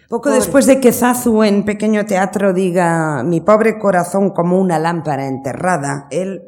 poco 0.10 0.32
después 0.32 0.66
de 0.66 0.80
que 0.80 0.94
Zazu 0.94 1.44
en 1.44 1.64
Pequeño 1.64 2.08
Teatro 2.08 2.54
diga 2.54 3.22
mi 3.22 3.40
pobre 3.40 3.78
corazón 3.78 4.32
como 4.32 4.60
una 4.60 4.80
lámpara 4.80 5.28
enterrada, 5.28 6.08
él 6.10 6.42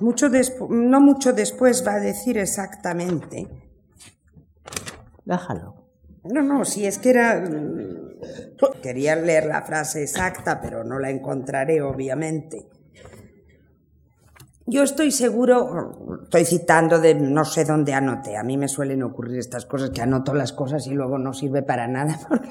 mucho 0.00 0.26
no 0.70 1.00
mucho 1.00 1.32
después 1.32 1.86
va 1.86 1.94
a 1.94 2.00
decir 2.00 2.36
exactamente. 2.36 3.46
Déjalo. 5.24 5.76
No, 6.24 6.42
no, 6.42 6.64
si 6.64 6.84
es 6.84 6.98
que 6.98 7.10
era... 7.10 7.44
Quería 8.82 9.16
leer 9.16 9.46
la 9.46 9.62
frase 9.62 10.02
exacta, 10.02 10.60
pero 10.60 10.84
no 10.84 10.98
la 10.98 11.10
encontraré, 11.10 11.82
obviamente. 11.82 12.66
Yo 14.66 14.84
estoy 14.84 15.10
seguro, 15.10 16.20
estoy 16.22 16.44
citando 16.44 17.00
de 17.00 17.14
no 17.14 17.44
sé 17.44 17.64
dónde 17.64 17.92
anoté. 17.92 18.36
A 18.36 18.44
mí 18.44 18.56
me 18.56 18.68
suelen 18.68 19.02
ocurrir 19.02 19.38
estas 19.38 19.66
cosas 19.66 19.90
que 19.90 20.00
anoto 20.00 20.32
las 20.32 20.52
cosas 20.52 20.86
y 20.86 20.90
luego 20.90 21.18
no 21.18 21.32
sirve 21.32 21.62
para 21.62 21.88
nada 21.88 22.20
porque 22.28 22.50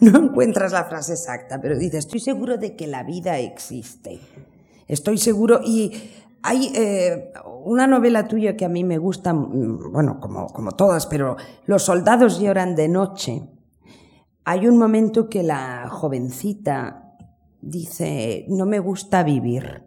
no, 0.00 0.12
no 0.12 0.26
encuentras 0.26 0.70
la 0.70 0.84
frase 0.84 1.14
exacta. 1.14 1.60
Pero 1.60 1.76
dice, 1.76 1.98
estoy 1.98 2.20
seguro 2.20 2.58
de 2.58 2.76
que 2.76 2.86
la 2.86 3.02
vida 3.02 3.38
existe. 3.40 4.20
Estoy 4.86 5.18
seguro 5.18 5.60
y 5.64 6.12
hay 6.42 6.72
eh, 6.74 7.32
una 7.64 7.86
novela 7.86 8.26
tuya 8.26 8.56
que 8.56 8.64
a 8.64 8.68
mí 8.68 8.84
me 8.84 8.98
gusta, 8.98 9.32
mm, 9.32 9.92
bueno, 9.92 10.20
como, 10.20 10.46
como 10.48 10.72
todas, 10.72 11.06
pero 11.06 11.36
Los 11.66 11.84
soldados 11.84 12.40
lloran 12.40 12.74
de 12.74 12.88
noche. 12.88 13.42
Hay 14.44 14.66
un 14.66 14.76
momento 14.78 15.28
que 15.28 15.42
la 15.42 15.88
jovencita 15.88 17.14
dice, 17.60 18.44
no 18.48 18.66
me 18.66 18.80
gusta 18.80 19.22
vivir. 19.22 19.84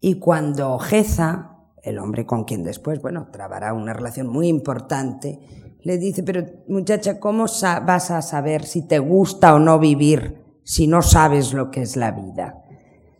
Y 0.00 0.16
cuando 0.16 0.78
Geza, 0.78 1.56
el 1.82 1.98
hombre 1.98 2.26
con 2.26 2.44
quien 2.44 2.62
después, 2.62 3.00
bueno, 3.00 3.28
trabará 3.32 3.72
una 3.72 3.92
relación 3.94 4.26
muy 4.28 4.48
importante, 4.48 5.40
le 5.82 5.98
dice, 5.98 6.22
pero 6.22 6.44
muchacha, 6.68 7.18
¿cómo 7.18 7.44
vas 7.44 8.10
a 8.10 8.22
saber 8.22 8.64
si 8.64 8.82
te 8.82 8.98
gusta 8.98 9.54
o 9.54 9.58
no 9.58 9.78
vivir 9.78 10.42
si 10.62 10.86
no 10.86 11.02
sabes 11.02 11.52
lo 11.54 11.70
que 11.70 11.82
es 11.82 11.96
la 11.96 12.12
vida? 12.12 12.62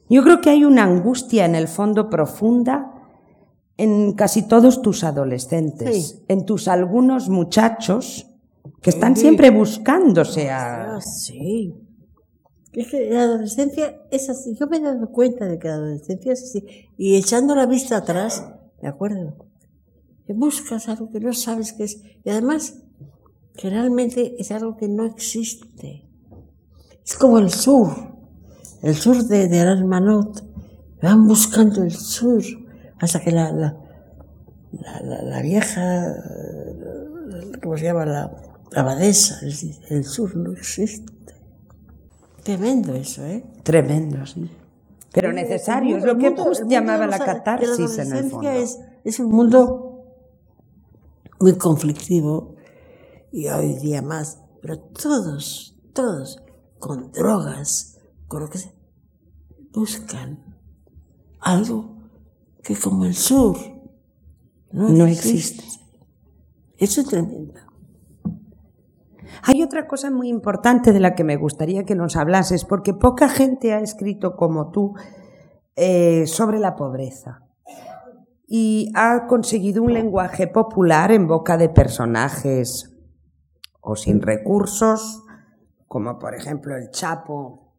Yo 0.08 0.22
creo 0.22 0.40
que 0.40 0.50
hay 0.50 0.64
una 0.64 0.84
angustia 0.84 1.46
en 1.46 1.54
el 1.54 1.68
fondo 1.68 2.10
profunda 2.10 2.92
en 3.78 4.12
casi 4.12 4.42
todos 4.42 4.82
tus 4.82 5.02
adolescentes, 5.02 6.08
Sí. 6.08 6.24
en 6.28 6.44
tus 6.44 6.68
algunos 6.68 7.28
muchachos 7.30 8.28
que 8.82 8.90
están 8.90 9.16
siempre 9.16 9.50
buscándose 9.50 10.50
a... 10.50 10.96
Ah, 10.96 11.00
sí. 11.00 11.72
Es 12.72 12.88
que 12.88 13.10
la 13.10 13.22
adolescencia 13.22 14.02
es 14.10 14.28
así. 14.28 14.56
Yo 14.58 14.66
me 14.66 14.78
he 14.78 14.80
dado 14.80 15.10
cuenta 15.12 15.46
de 15.46 15.58
que 15.58 15.68
la 15.68 15.74
adolescencia 15.74 16.32
es 16.32 16.42
así. 16.42 16.64
Y 16.98 17.16
echando 17.16 17.54
la 17.54 17.66
vista 17.66 17.98
atrás, 17.98 18.44
¿de 18.80 18.88
acuerdo? 18.88 19.36
Que 20.26 20.32
buscas 20.32 20.88
algo 20.88 21.10
que 21.10 21.20
no 21.20 21.32
sabes 21.32 21.74
qué 21.74 21.84
es. 21.84 22.02
Y 22.24 22.30
además, 22.30 22.82
que 23.56 23.70
realmente 23.70 24.34
es 24.38 24.50
algo 24.50 24.76
que 24.76 24.88
no 24.88 25.04
existe. 25.06 26.08
Es 27.04 27.14
como 27.16 27.38
el 27.38 27.50
sur. 27.50 27.88
El 28.82 28.96
sur 28.96 29.22
de, 29.24 29.46
de 29.46 29.60
Aras 29.60 29.84
Manot. 29.84 30.44
van 31.00 31.26
buscando 31.28 31.84
el 31.84 31.92
sur 31.92 32.42
hasta 32.98 33.20
que 33.20 33.30
la, 33.30 33.52
la, 33.52 33.76
la, 35.02 35.22
la 35.22 35.42
vieja, 35.42 36.14
¿cómo 37.62 37.76
se 37.76 37.84
llama? 37.84 38.06
La 38.06 38.51
abadesa, 38.76 39.40
el 39.90 40.04
sur 40.04 40.36
no 40.36 40.52
existe. 40.52 41.12
Tremendo 42.42 42.94
eso, 42.94 43.24
¿eh? 43.24 43.44
Tremendo, 43.62 44.26
sí. 44.26 44.50
Pero 45.12 45.32
necesario, 45.32 45.98
es 45.98 46.04
lo 46.04 46.16
que 46.16 46.30
Proust 46.30 46.64
llamaba 46.66 47.06
la 47.06 47.18
catarsis 47.18 47.98
en 47.98 48.12
el 48.12 48.30
fondo. 48.30 48.48
Es, 48.50 48.78
es 49.04 49.20
un 49.20 49.30
mundo 49.30 49.92
muy 51.38 51.56
conflictivo 51.56 52.56
y 53.30 53.48
hoy 53.48 53.74
día 53.74 54.00
más, 54.00 54.38
pero 54.60 54.78
todos, 54.78 55.76
todos, 55.92 56.42
con 56.78 57.12
drogas, 57.12 57.98
con 58.26 58.42
lo 58.42 58.48
que 58.48 58.58
sea, 58.58 58.72
buscan 59.72 60.42
algo 61.40 61.96
que 62.62 62.76
como 62.76 63.04
el 63.04 63.14
sur 63.14 63.56
no, 64.72 65.06
existe. 65.06 65.64
Eso 66.78 67.02
es 67.02 67.06
tremendo. 67.08 67.60
Hay 69.42 69.62
otra 69.62 69.86
cosa 69.86 70.10
muy 70.10 70.28
importante 70.28 70.92
de 70.92 71.00
la 71.00 71.14
que 71.14 71.24
me 71.24 71.36
gustaría 71.36 71.84
que 71.84 71.94
nos 71.94 72.16
hablases, 72.16 72.64
porque 72.64 72.94
poca 72.94 73.28
gente 73.28 73.72
ha 73.72 73.80
escrito 73.80 74.36
como 74.36 74.70
tú 74.70 74.94
eh, 75.76 76.26
sobre 76.26 76.58
la 76.58 76.76
pobreza 76.76 77.42
y 78.46 78.92
ha 78.94 79.26
conseguido 79.26 79.82
un 79.82 79.94
lenguaje 79.94 80.46
popular 80.46 81.10
en 81.10 81.26
boca 81.26 81.56
de 81.56 81.70
personajes 81.70 82.94
o 83.80 83.96
sin 83.96 84.20
recursos, 84.20 85.22
como 85.88 86.18
por 86.18 86.34
ejemplo 86.34 86.76
el 86.76 86.90
Chapo, 86.90 87.78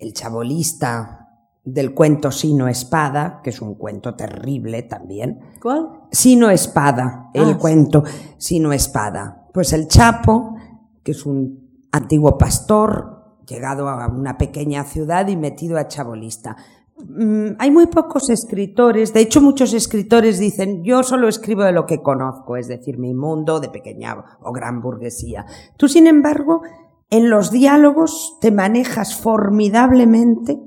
el 0.00 0.12
chabolista 0.12 1.28
del 1.62 1.94
cuento 1.94 2.32
Sino 2.32 2.66
Espada, 2.66 3.40
que 3.44 3.50
es 3.50 3.62
un 3.62 3.76
cuento 3.76 4.16
terrible 4.16 4.82
también. 4.82 5.38
¿Cuál? 5.62 5.88
Sino 6.10 6.50
Espada, 6.50 7.30
el 7.32 7.52
ah, 7.52 7.58
cuento 7.58 8.02
Sino 8.36 8.72
Espada. 8.72 9.43
Pues 9.54 9.72
el 9.72 9.86
Chapo, 9.86 10.56
que 11.04 11.12
es 11.12 11.24
un 11.24 11.86
antiguo 11.92 12.36
pastor, 12.36 13.36
llegado 13.46 13.88
a 13.88 14.08
una 14.08 14.36
pequeña 14.36 14.82
ciudad 14.82 15.28
y 15.28 15.36
metido 15.36 15.78
a 15.78 15.86
chabolista. 15.86 16.56
Mm, 16.98 17.50
hay 17.60 17.70
muy 17.70 17.86
pocos 17.86 18.30
escritores, 18.30 19.14
de 19.14 19.20
hecho 19.20 19.40
muchos 19.40 19.72
escritores 19.72 20.40
dicen, 20.40 20.82
yo 20.82 21.04
solo 21.04 21.28
escribo 21.28 21.62
de 21.62 21.70
lo 21.70 21.86
que 21.86 22.02
conozco, 22.02 22.56
es 22.56 22.66
decir, 22.66 22.98
mi 22.98 23.14
mundo 23.14 23.60
de 23.60 23.68
pequeña 23.68 24.16
o 24.42 24.50
gran 24.50 24.80
burguesía. 24.80 25.46
Tú, 25.76 25.86
sin 25.86 26.08
embargo, 26.08 26.62
en 27.10 27.30
los 27.30 27.52
diálogos 27.52 28.38
te 28.40 28.50
manejas 28.50 29.14
formidablemente 29.14 30.58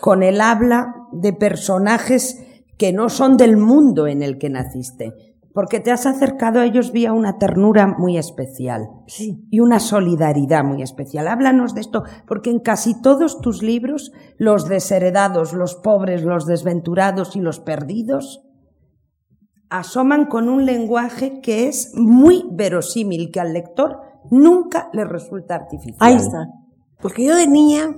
con 0.00 0.24
el 0.24 0.40
habla 0.40 0.96
de 1.12 1.32
personajes 1.32 2.42
que 2.76 2.92
no 2.92 3.08
son 3.08 3.36
del 3.36 3.56
mundo 3.56 4.08
en 4.08 4.24
el 4.24 4.36
que 4.38 4.50
naciste 4.50 5.25
porque 5.56 5.80
te 5.80 5.90
has 5.90 6.04
acercado 6.04 6.60
a 6.60 6.66
ellos 6.66 6.92
vía 6.92 7.14
una 7.14 7.38
ternura 7.38 7.86
muy 7.86 8.18
especial 8.18 8.90
y 9.08 9.60
una 9.60 9.80
solidaridad 9.80 10.62
muy 10.62 10.82
especial. 10.82 11.26
Háblanos 11.28 11.74
de 11.74 11.80
esto, 11.80 12.04
porque 12.28 12.50
en 12.50 12.58
casi 12.58 13.00
todos 13.00 13.40
tus 13.40 13.62
libros, 13.62 14.12
los 14.36 14.68
desheredados, 14.68 15.54
los 15.54 15.74
pobres, 15.74 16.24
los 16.24 16.44
desventurados 16.44 17.36
y 17.36 17.40
los 17.40 17.58
perdidos, 17.58 18.42
asoman 19.70 20.26
con 20.26 20.50
un 20.50 20.66
lenguaje 20.66 21.40
que 21.40 21.68
es 21.68 21.90
muy 21.94 22.44
verosímil, 22.52 23.30
que 23.32 23.40
al 23.40 23.54
lector 23.54 24.00
nunca 24.30 24.90
le 24.92 25.06
resulta 25.06 25.54
artificial. 25.54 25.96
Ahí 26.00 26.16
está. 26.16 26.48
Porque 27.00 27.24
yo 27.24 27.34
de 27.34 27.46
niña, 27.46 27.96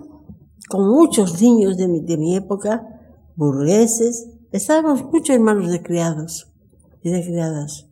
con 0.69 0.89
muchos 0.89 1.43
niños 1.43 1.77
de 1.77 1.89
mi, 1.89 2.03
de 2.03 2.19
mi 2.19 2.37
época, 2.37 2.87
burgueses, 3.35 4.29
estábamos 4.53 5.03
mucho 5.07 5.33
en 5.33 5.43
manos 5.43 5.73
de 5.73 5.83
criados 5.83 6.48
y 7.03 7.11
de 7.11 7.23
criadas. 7.23 7.89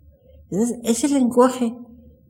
Entonces, 0.51 0.79
ese 0.85 1.09
lenguaje 1.09 1.77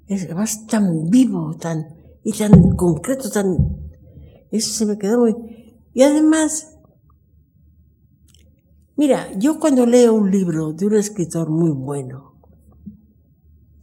es 0.06 0.32
más 0.34 0.66
tan 0.66 1.10
vivo, 1.10 1.56
tan, 1.58 1.96
y 2.22 2.32
tan 2.32 2.76
concreto, 2.76 3.30
tan, 3.30 3.78
eso 4.50 4.70
se 4.70 4.86
me 4.86 4.98
quedó 4.98 5.20
muy, 5.20 5.34
y 5.92 6.02
además, 6.02 6.76
mira, 8.96 9.32
yo 9.38 9.58
cuando 9.58 9.86
leo 9.86 10.14
un 10.14 10.30
libro 10.30 10.72
de 10.72 10.86
un 10.86 10.96
escritor 10.96 11.50
muy 11.50 11.70
bueno, 11.70 12.34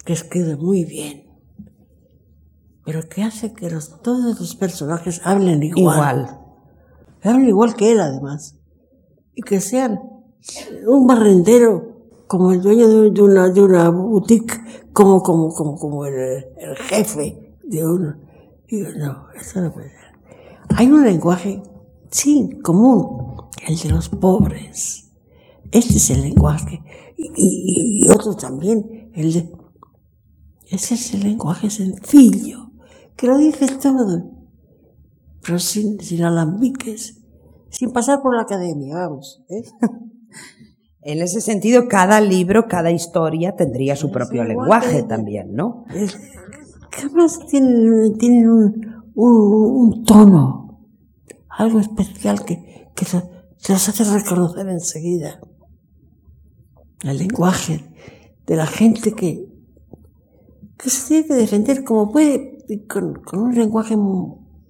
que 0.05 0.13
escribe 0.13 0.55
muy 0.55 0.83
bien, 0.85 1.23
pero 2.85 3.07
que 3.07 3.23
hace 3.23 3.53
que 3.53 3.69
los, 3.69 4.01
todos 4.01 4.39
los 4.39 4.55
personajes 4.55 5.21
hablen 5.23 5.63
igual. 5.63 5.95
Igual. 5.95 6.39
Hablen 7.23 7.47
igual 7.47 7.75
que 7.75 7.93
él, 7.93 8.01
además. 8.01 8.57
Y 9.33 9.41
que 9.41 9.61
sean 9.61 9.99
un 10.85 11.07
barrendero 11.07 11.92
como 12.34 12.51
el 12.51 12.63
dueño 12.63 13.11
de, 13.11 13.21
una, 13.21 13.47
de 13.49 13.61
una 13.61 13.89
boutique, 13.89 14.59
como, 14.91 15.21
como, 15.21 15.53
como, 15.53 15.77
como 15.77 16.03
el, 16.07 16.43
jefe 16.89 17.55
de 17.63 17.86
uno. 17.86 18.15
Digo, 18.67 18.89
no, 18.97 19.27
eso 19.36 19.61
no 19.61 19.71
puede 19.71 19.89
ser. 19.89 20.17
Hay 20.69 20.88
un 20.88 21.03
lenguaje, 21.03 21.61
sí, 22.09 22.49
común, 22.63 23.36
el 23.67 23.77
de 23.77 23.89
los 23.89 24.09
pobres. 24.09 25.11
Este 25.69 25.97
es 25.97 26.09
el 26.09 26.21
lenguaje. 26.23 26.81
Y, 27.17 28.01
y, 28.03 28.09
otro 28.09 28.36
también, 28.36 29.11
el 29.13 29.31
de... 29.31 29.51
Ese 30.71 30.95
es 30.95 31.13
el 31.13 31.19
lenguaje 31.19 31.69
sencillo, 31.69 32.71
que 33.15 33.27
lo 33.27 33.38
dice 33.38 33.67
todo, 33.79 34.31
pero 35.43 35.59
sin, 35.59 35.99
sin 35.99 36.23
alambiques, 36.23 37.21
sin 37.69 37.93
pasar 37.93 38.23
por 38.23 38.36
la 38.36 38.41
academia, 38.41 38.95
vamos. 38.95 39.43
¿eh? 39.49 39.65
En 41.06 41.22
ese 41.22 41.41
sentido, 41.41 41.88
cada 41.89 42.22
libro, 42.22 42.68
cada 42.68 42.91
historia 42.91 43.56
tendría 43.56 43.95
su 43.95 44.10
propio 44.10 44.43
lenguaje 44.45 45.04
también, 45.04 45.54
¿no? 45.54 45.86
más 47.14 47.45
tienen, 47.47 48.18
tienen 48.18 48.49
un, 48.49 49.04
un, 49.16 50.04
tono, 50.06 50.88
algo 51.49 51.80
especial 51.80 52.45
que, 52.45 52.89
que 52.95 53.04
se, 53.04 53.22
los 53.68 53.89
hace 53.89 54.04
reconocer 54.06 54.68
enseguida. 54.70 55.41
El 57.04 57.18
lenguaje 57.18 57.84
de 58.45 58.56
la 58.56 58.68
gente 58.68 59.14
que, 59.14 59.45
que 60.78 60.89
se 60.89 61.08
tiene 61.08 61.28
que 61.28 61.34
defender 61.34 61.84
como 61.84 62.12
puede, 62.12 62.64
con, 62.88 63.16
con 63.16 63.39
un 63.39 63.56
lenguaje 63.56 63.97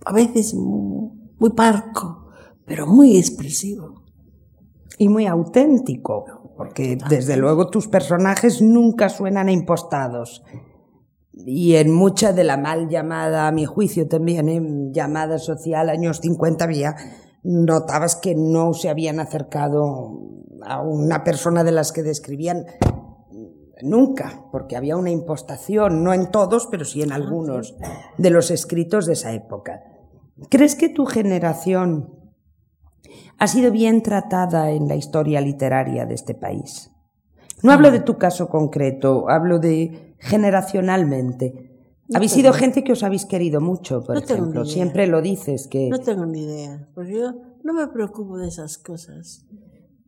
a 0.06 0.14
veces 0.14 0.56
muy 0.56 1.52
parco, 1.56 2.30
pero 2.66 2.88
muy 2.88 3.18
expresivo 3.18 4.03
y 4.98 5.10
muy 5.10 5.28
auténtico, 5.28 6.54
porque 6.58 6.98
desde 7.10 7.38
luego 7.38 7.70
tus 7.70 7.88
personajes 7.88 8.62
nunca 8.62 9.10
suenan 9.10 9.50
impostados. 9.50 10.44
Y 11.34 11.76
en 11.76 11.92
mucha 11.92 12.32
de 12.32 12.44
la 12.44 12.58
mal 12.58 12.90
llamada, 12.90 13.48
a 13.48 13.52
mi 13.52 13.66
juicio 13.66 14.08
también, 14.08 14.50
¿eh? 14.50 14.92
llamada 14.92 15.40
social 15.40 15.90
años 15.90 16.20
50 16.22 16.64
había, 16.64 16.96
notabas 17.44 18.16
que 18.16 18.36
no 18.36 18.74
se 18.74 18.90
habían 18.90 19.20
acercado 19.20 20.20
a 20.66 20.82
una 20.82 21.24
persona 21.24 21.64
de 21.64 21.72
las 21.72 21.92
que 21.92 22.04
describían 22.04 22.66
nunca, 23.82 24.46
porque 24.52 24.76
había 24.76 24.96
una 24.96 25.12
impostación, 25.12 26.04
no 26.04 26.14
en 26.14 26.32
todos, 26.32 26.68
pero 26.68 26.86
sí 26.86 27.02
en 27.02 27.12
ah, 27.12 27.16
algunos 27.16 27.76
de 28.18 28.30
los 28.30 28.52
escritos 28.52 29.06
de 29.06 29.14
esa 29.14 29.34
época. 29.34 29.84
¿Crees 30.50 30.76
que 30.76 30.90
tu 30.90 31.06
generación 31.06 32.23
ha 33.44 33.48
sido 33.48 33.74
bien 33.74 34.02
tratada 34.02 34.72
en 34.72 34.88
la 34.88 34.96
historia 34.96 35.42
literaria 35.42 36.06
de 36.06 36.14
este 36.14 36.34
país. 36.34 36.92
No 37.62 37.74
hablo 37.74 37.92
de 37.92 38.00
tu 38.00 38.18
caso 38.18 38.48
concreto, 38.48 39.30
hablo 39.30 39.60
de 39.60 40.16
generacionalmente. 40.18 41.70
habéis 42.14 42.32
sido 42.32 42.54
gente 42.54 42.86
que 42.86 42.94
os 42.94 43.04
habéis 43.04 43.26
querido 43.26 43.60
mucho, 43.60 44.02
por 44.02 44.16
ejemplo. 44.16 44.64
Siempre 44.64 45.08
lo 45.08 45.22
dices 45.22 45.68
que. 45.68 45.90
No 45.90 46.00
tengo 46.00 46.26
ni 46.26 46.44
idea, 46.44 46.88
porque 46.96 47.16
yo 47.16 47.34
no 47.64 47.74
me 47.74 47.86
preocupo 47.88 48.38
de 48.38 48.48
esas 48.48 48.78
cosas. 48.78 49.46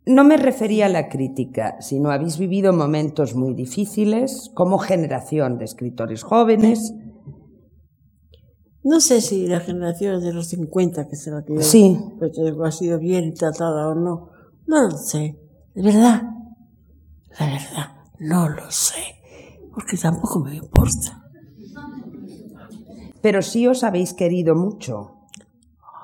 No 0.06 0.24
me 0.24 0.38
refería 0.38 0.86
a 0.86 0.90
la 0.90 1.10
crítica, 1.10 1.82
sino 1.82 2.12
habéis 2.12 2.38
vivido 2.38 2.72
momentos 2.72 3.36
muy 3.36 3.54
difíciles 3.54 4.50
como 4.54 4.78
generación 4.78 5.58
de 5.58 5.66
escritores 5.66 6.24
jóvenes. 6.24 6.94
No 8.86 9.00
sé 9.00 9.20
si 9.20 9.48
la 9.48 9.62
generación 9.62 10.22
de 10.22 10.32
los 10.32 10.50
50, 10.50 11.08
que 11.08 11.16
será 11.16 11.44
que 11.44 11.60
sí. 11.64 12.00
ha 12.64 12.72
sido 12.72 13.00
bien 13.00 13.34
tratada 13.34 13.90
o 13.90 13.96
no. 13.96 14.30
No 14.68 14.84
lo 14.84 14.96
sé. 14.96 15.40
De 15.74 15.82
verdad. 15.82 16.22
La 17.40 17.46
verdad, 17.48 17.88
no 18.20 18.48
lo 18.48 18.70
sé. 18.70 19.18
Porque 19.74 19.98
tampoco 19.98 20.40
me 20.40 20.56
importa. 20.58 21.24
Pero 23.24 23.42
sí 23.42 23.66
os 23.66 23.84
habéis 23.84 24.14
querido 24.14 24.54
mucho. 24.54 25.14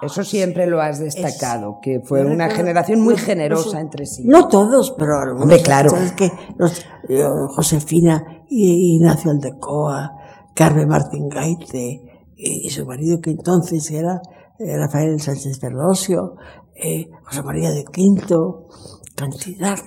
Eso 0.02 0.24
siempre 0.24 0.66
lo 0.66 0.82
has 0.82 0.98
destacado, 0.98 1.78
que 1.84 2.00
fue 2.00 2.26
una 2.26 2.50
generación 2.50 3.02
muy 3.02 3.16
generosa 3.16 3.80
entre 3.80 4.08
sí. 4.08 4.24
No 4.26 4.48
todos, 4.48 4.96
pero 4.98 5.20
algunos. 5.20 5.62
claro. 5.62 5.92
que 6.18 6.32
eh, 7.10 7.24
Josefina 7.50 8.44
y 8.50 8.96
Ignacio 8.96 9.30
Aldecoa, 9.30 10.18
Carmen 10.56 10.90
Martín 10.90 11.30
Gaite, 11.30 12.11
y 12.44 12.70
su 12.70 12.86
marido 12.86 13.20
que 13.22 13.32
entonces 13.32 13.90
era 13.92 14.20
eh, 14.58 14.78
Rafael 14.78 15.20
Sánchez 15.20 15.60
Ferlosio, 15.60 16.36
eh, 16.76 17.10
José 17.24 17.44
María 17.44 17.72
de 17.72 17.84
Quinto, 17.86 18.68
cantidad. 19.16 19.78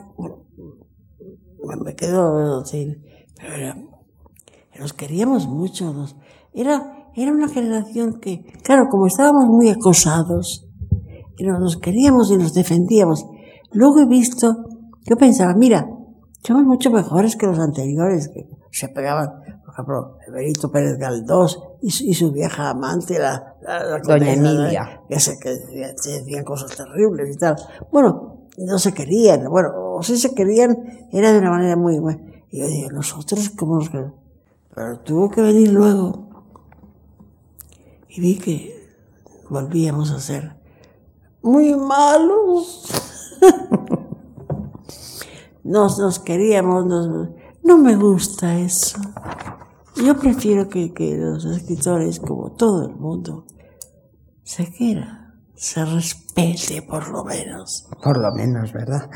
Me 1.84 1.94
quedo 1.94 2.64
sin. 2.64 3.02
Pero 3.36 3.54
era, 3.54 3.76
nos 4.78 4.92
queríamos 4.92 5.46
mucho. 5.46 5.92
Nos, 5.92 6.16
era, 6.52 7.08
era 7.14 7.32
una 7.32 7.48
generación 7.48 8.20
que, 8.20 8.44
claro, 8.62 8.86
como 8.90 9.06
estábamos 9.06 9.46
muy 9.46 9.68
acosados, 9.70 10.68
nos 11.40 11.76
queríamos 11.76 12.30
y 12.30 12.36
nos 12.36 12.54
defendíamos. 12.54 13.24
Luego 13.72 14.00
he 14.00 14.06
visto, 14.06 14.54
yo 15.08 15.16
pensaba, 15.16 15.54
mira, 15.54 15.86
somos 16.42 16.64
mucho 16.64 16.90
mejores 16.90 17.36
que 17.36 17.46
los 17.46 17.58
anteriores, 17.58 18.28
que 18.28 18.48
se 18.70 18.88
pegaban, 18.88 19.28
por 19.74 19.96
ejemplo, 19.96 20.18
Benito 20.32 20.70
Pérez 20.70 20.98
Galdós 20.98 21.60
y, 21.82 22.14
su 22.14 22.30
vieja 22.30 22.70
amante, 22.70 23.18
la, 23.18 23.56
Doña 24.04 24.32
Emilia. 24.32 25.02
Que, 25.08 25.18
se, 25.18 25.36
que 25.38 25.50
decían 25.50 26.44
cosas 26.44 26.76
terribles 26.76 27.34
y 27.34 27.38
tal. 27.38 27.56
Bueno, 27.90 28.46
no 28.58 28.78
se 28.78 28.94
querían, 28.94 29.48
bueno, 29.50 29.70
o 29.74 30.02
si 30.02 30.16
se 30.16 30.32
querían, 30.32 31.08
era 31.12 31.32
de 31.32 31.38
una 31.38 31.50
manera 31.50 31.76
muy... 31.76 31.96
Y 32.50 32.60
yo 32.60 32.68
digo, 32.68 32.90
nosotros, 32.90 33.50
¿cómo 33.50 33.76
nos 33.76 33.90
queremos? 33.90 34.14
Pero 34.72 35.00
tuvo 35.00 35.28
que 35.28 35.42
venir 35.42 35.72
luego. 35.72 36.28
Y 38.08 38.20
vi 38.20 38.38
que 38.38 38.94
volvíamos 39.50 40.12
a 40.12 40.20
ser 40.20 40.54
muy 41.42 41.74
malos. 41.74 42.86
nos, 45.64 45.98
nos 45.98 46.20
queríamos, 46.20 46.86
no 47.64 47.78
me 47.78 47.96
gusta 47.96 48.56
eso. 48.56 48.98
Yo 49.96 50.18
prefiero 50.18 50.68
que, 50.68 50.92
que 50.92 51.16
los 51.16 51.44
escritores, 51.44 52.18
como 52.18 52.52
todo 52.52 52.88
el 52.88 52.96
mundo, 52.96 53.46
se 54.42 54.70
quiera, 54.70 55.34
se 55.54 55.84
respete 55.84 56.82
por 56.82 57.08
lo 57.08 57.24
menos. 57.24 57.88
Por 58.02 58.18
lo 58.18 58.32
menos, 58.32 58.72
¿verdad? 58.72 59.08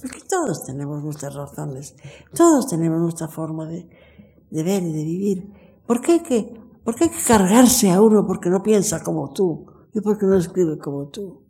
Porque 0.00 0.20
todos 0.28 0.64
tenemos 0.64 1.02
nuestras 1.02 1.34
razones, 1.34 1.96
todos 2.34 2.68
tenemos 2.68 3.00
nuestra 3.00 3.26
forma 3.26 3.66
de, 3.66 3.88
de 4.50 4.62
ver 4.62 4.82
y 4.82 4.92
de 4.92 5.04
vivir. 5.04 5.52
¿Por 5.86 6.00
qué, 6.00 6.12
hay 6.12 6.20
que, 6.20 6.60
¿Por 6.84 6.94
qué 6.94 7.04
hay 7.04 7.10
que 7.10 7.22
cargarse 7.26 7.90
a 7.90 8.00
uno 8.00 8.26
porque 8.26 8.48
no 8.48 8.62
piensa 8.62 9.02
como 9.02 9.32
tú 9.32 9.66
y 9.92 10.00
porque 10.00 10.26
no 10.26 10.36
escribe 10.36 10.78
como 10.78 11.08
tú? 11.08 11.43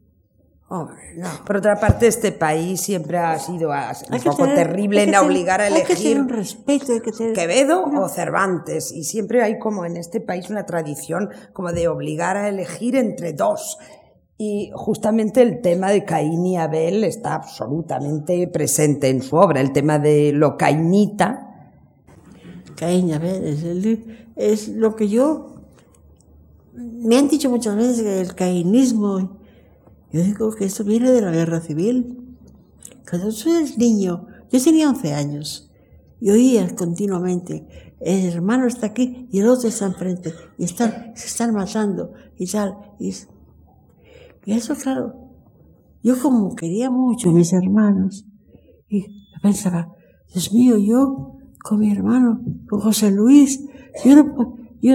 Por 1.47 1.57
otra 1.57 1.79
parte, 1.79 2.07
este 2.07 2.33
país 2.33 2.81
siempre 2.81 3.19
ha 3.19 3.39
sido 3.39 3.71
un 3.71 4.21
poco 4.23 4.47
terrible 4.47 5.03
en 5.03 5.15
obligar 5.15 5.61
a 5.61 5.69
elegir 5.69 6.19
un 6.19 6.29
respeto, 6.29 6.93
Quevedo 7.35 7.85
o 7.85 8.09
Cervantes. 8.09 8.93
Y 8.93 9.05
siempre 9.05 9.43
hay 9.43 9.59
como 9.59 9.85
en 9.85 9.97
este 9.97 10.21
país 10.21 10.51
una 10.51 10.67
tradición 10.67 11.31
como 11.53 11.73
de 11.73 11.89
obligar 11.89 12.37
a 12.37 12.49
elegir 12.49 12.97
entre 12.97 13.33
dos. 13.33 13.79
Y 14.37 14.71
justamente 14.75 15.43
el 15.43 15.61
tema 15.61 15.91
de 15.91 16.05
Caín 16.05 16.45
y 16.45 16.57
Abel 16.57 17.05
está 17.05 17.35
absolutamente 17.35 18.49
presente 18.49 19.09
en 19.09 19.23
su 19.23 19.37
obra. 19.37 19.61
El 19.61 19.73
tema 19.73 19.99
de 19.99 20.33
lo 20.33 20.57
cainita. 20.57 21.71
Caín 22.77 23.09
y 23.09 23.13
Abel 23.13 23.45
es, 23.45 23.99
es 24.37 24.69
lo 24.69 24.97
que 24.97 25.09
yo... 25.09 25.55
Me 26.73 27.17
han 27.19 27.29
dicho 27.29 27.49
muchas 27.49 27.77
veces 27.77 28.03
que 28.03 28.21
el 28.21 28.35
cainismo 28.35 29.44
yo 30.15 30.23
digo 30.23 30.53
que 30.53 30.65
esto 30.65 30.85
viene 30.85 31.11
de 31.11 31.21
la 31.21 31.33
guerra 31.33 31.61
civil. 31.61 32.37
Cuando 33.11 33.35
tú 33.35 33.51
eres 33.51 33.77
niño, 33.77 34.29
yo 34.49 34.63
tenía 34.63 34.89
11 34.89 35.13
años 35.13 35.73
y 36.21 36.31
oía 36.31 36.73
continuamente, 36.77 37.97
el 37.99 38.27
hermano 38.27 38.69
está 38.69 38.87
aquí 38.87 39.29
y 39.33 39.41
el 39.41 39.49
otro 39.49 39.69
está 39.69 39.87
enfrente 39.87 40.33
y 40.57 40.63
están, 40.63 41.17
se 41.17 41.27
están 41.27 41.53
matando 41.53 42.13
y 42.39 42.47
tal. 42.47 42.77
Y, 43.01 43.13
eso, 44.47 44.77
claro, 44.77 45.33
yo 46.05 46.17
como 46.23 46.55
quería 46.55 46.91
mucho 46.91 47.31
a 47.31 47.33
mis 47.33 47.53
hermanos 47.53 48.25
y 48.89 49.07
pensaba, 49.43 49.97
Dios 50.33 50.53
mío, 50.53 50.79
yo 50.79 51.39
con 51.61 51.81
mi 51.81 51.91
hermano, 51.91 52.41
con 52.69 52.79
José 52.79 53.11
Luis, 53.11 53.67
yo 54.05 54.15
no, 54.15 54.59
yo, 54.81 54.95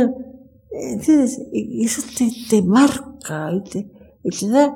¿entiendes? 0.72 1.42
Y 1.52 1.84
eso 1.84 2.04
te, 2.18 2.32
te 2.50 2.62
marca 2.62 3.52
y 3.52 3.70
te, 3.70 3.92
y 4.24 4.30
te 4.30 4.48
da 4.48 4.74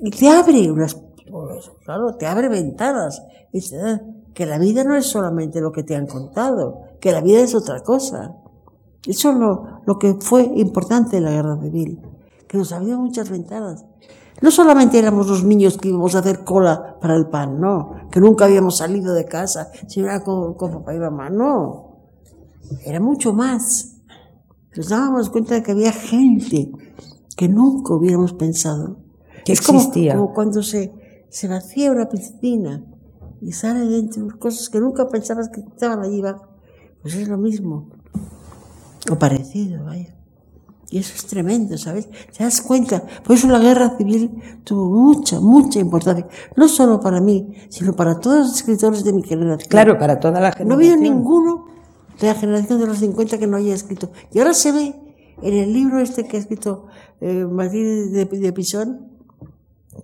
y 0.00 0.10
te 0.10 0.28
abre 0.28 0.70
unas, 0.70 0.96
claro, 1.84 2.14
te 2.16 2.26
abre 2.26 2.48
ventanas. 2.48 3.22
Y 3.52 3.60
que 4.34 4.46
la 4.46 4.58
vida 4.58 4.82
no 4.84 4.96
es 4.96 5.06
solamente 5.06 5.60
lo 5.60 5.72
que 5.72 5.82
te 5.82 5.94
han 5.94 6.06
contado, 6.06 6.84
que 7.00 7.12
la 7.12 7.20
vida 7.20 7.40
es 7.40 7.54
otra 7.54 7.80
cosa. 7.80 8.34
Eso 9.06 9.30
es 9.30 9.36
lo, 9.36 9.80
lo 9.84 9.98
que 9.98 10.14
fue 10.20 10.44
importante 10.56 11.18
en 11.18 11.24
la 11.24 11.32
guerra 11.32 11.58
civil, 11.60 12.00
que 12.48 12.56
nos 12.56 12.72
abrió 12.72 12.98
muchas 12.98 13.28
ventanas. 13.28 13.84
No 14.40 14.50
solamente 14.50 14.98
éramos 14.98 15.28
los 15.28 15.44
niños 15.44 15.76
que 15.76 15.88
íbamos 15.88 16.14
a 16.14 16.20
hacer 16.20 16.44
cola 16.44 16.96
para 17.00 17.14
el 17.14 17.26
pan, 17.26 17.60
no, 17.60 18.08
que 18.10 18.20
nunca 18.20 18.46
habíamos 18.46 18.78
salido 18.78 19.12
de 19.12 19.26
casa, 19.26 19.70
sino 19.86 20.06
era 20.06 20.24
con, 20.24 20.54
con 20.54 20.72
papá 20.72 20.94
y 20.94 20.98
mamá, 20.98 21.28
no. 21.28 21.98
Era 22.84 23.00
mucho 23.00 23.34
más. 23.34 23.98
Nos 24.74 24.88
dábamos 24.88 25.28
cuenta 25.28 25.54
de 25.54 25.62
que 25.62 25.72
había 25.72 25.92
gente 25.92 26.72
que 27.36 27.48
nunca 27.48 27.94
hubiéramos 27.94 28.32
pensado 28.32 29.01
que 29.44 29.52
es 29.52 29.60
existía. 29.60 30.16
Como, 30.16 30.32
cuando 30.32 30.62
se, 30.62 30.92
se 31.28 31.48
vacía 31.48 31.92
una 31.92 32.08
piscina 32.08 32.84
y 33.40 33.52
sale 33.52 33.86
dentro 33.86 34.28
cosas 34.38 34.68
que 34.68 34.80
nunca 34.80 35.08
pensabas 35.08 35.48
que 35.48 35.60
estaban 35.60 36.00
allí 36.00 36.22
Pues 37.02 37.14
es 37.14 37.28
lo 37.28 37.38
mismo. 37.38 37.88
O 39.10 39.18
parecido, 39.18 39.84
vaya. 39.84 40.14
Y 40.92 40.98
eso 40.98 41.14
es 41.16 41.24
tremendo, 41.24 41.78
¿sabes? 41.78 42.06
¿Te 42.36 42.44
das 42.44 42.60
cuenta? 42.60 43.02
Por 43.24 43.34
eso 43.34 43.48
la 43.48 43.58
guerra 43.58 43.96
civil 43.96 44.30
tuvo 44.62 44.90
mucha, 44.90 45.40
mucha 45.40 45.80
importancia. 45.80 46.28
No 46.54 46.68
solo 46.68 47.00
para 47.00 47.18
mí, 47.18 47.54
sino 47.70 47.94
para 47.94 48.20
todos 48.20 48.46
los 48.46 48.56
escritores 48.56 49.02
de 49.02 49.14
mi 49.14 49.22
generación. 49.22 49.70
Claro, 49.70 49.98
para 49.98 50.20
toda 50.20 50.38
la 50.38 50.52
generación. 50.52 50.68
No 50.68 50.74
habido 50.74 50.96
ninguno 50.96 51.64
de 52.20 52.26
la 52.26 52.34
generación 52.34 52.78
de 52.78 52.86
los 52.86 52.98
50 52.98 53.38
que 53.38 53.46
no 53.46 53.56
haya 53.56 53.74
escrito. 53.74 54.12
Y 54.34 54.38
ahora 54.38 54.52
se 54.52 54.70
ve 54.70 54.94
en 55.40 55.54
el 55.54 55.72
libro 55.72 55.98
este 55.98 56.26
que 56.26 56.36
ha 56.36 56.40
escrito 56.40 56.86
eh, 57.22 57.46
Martín 57.50 58.12
de, 58.12 58.26
de 58.26 58.52
Pisón, 58.52 59.11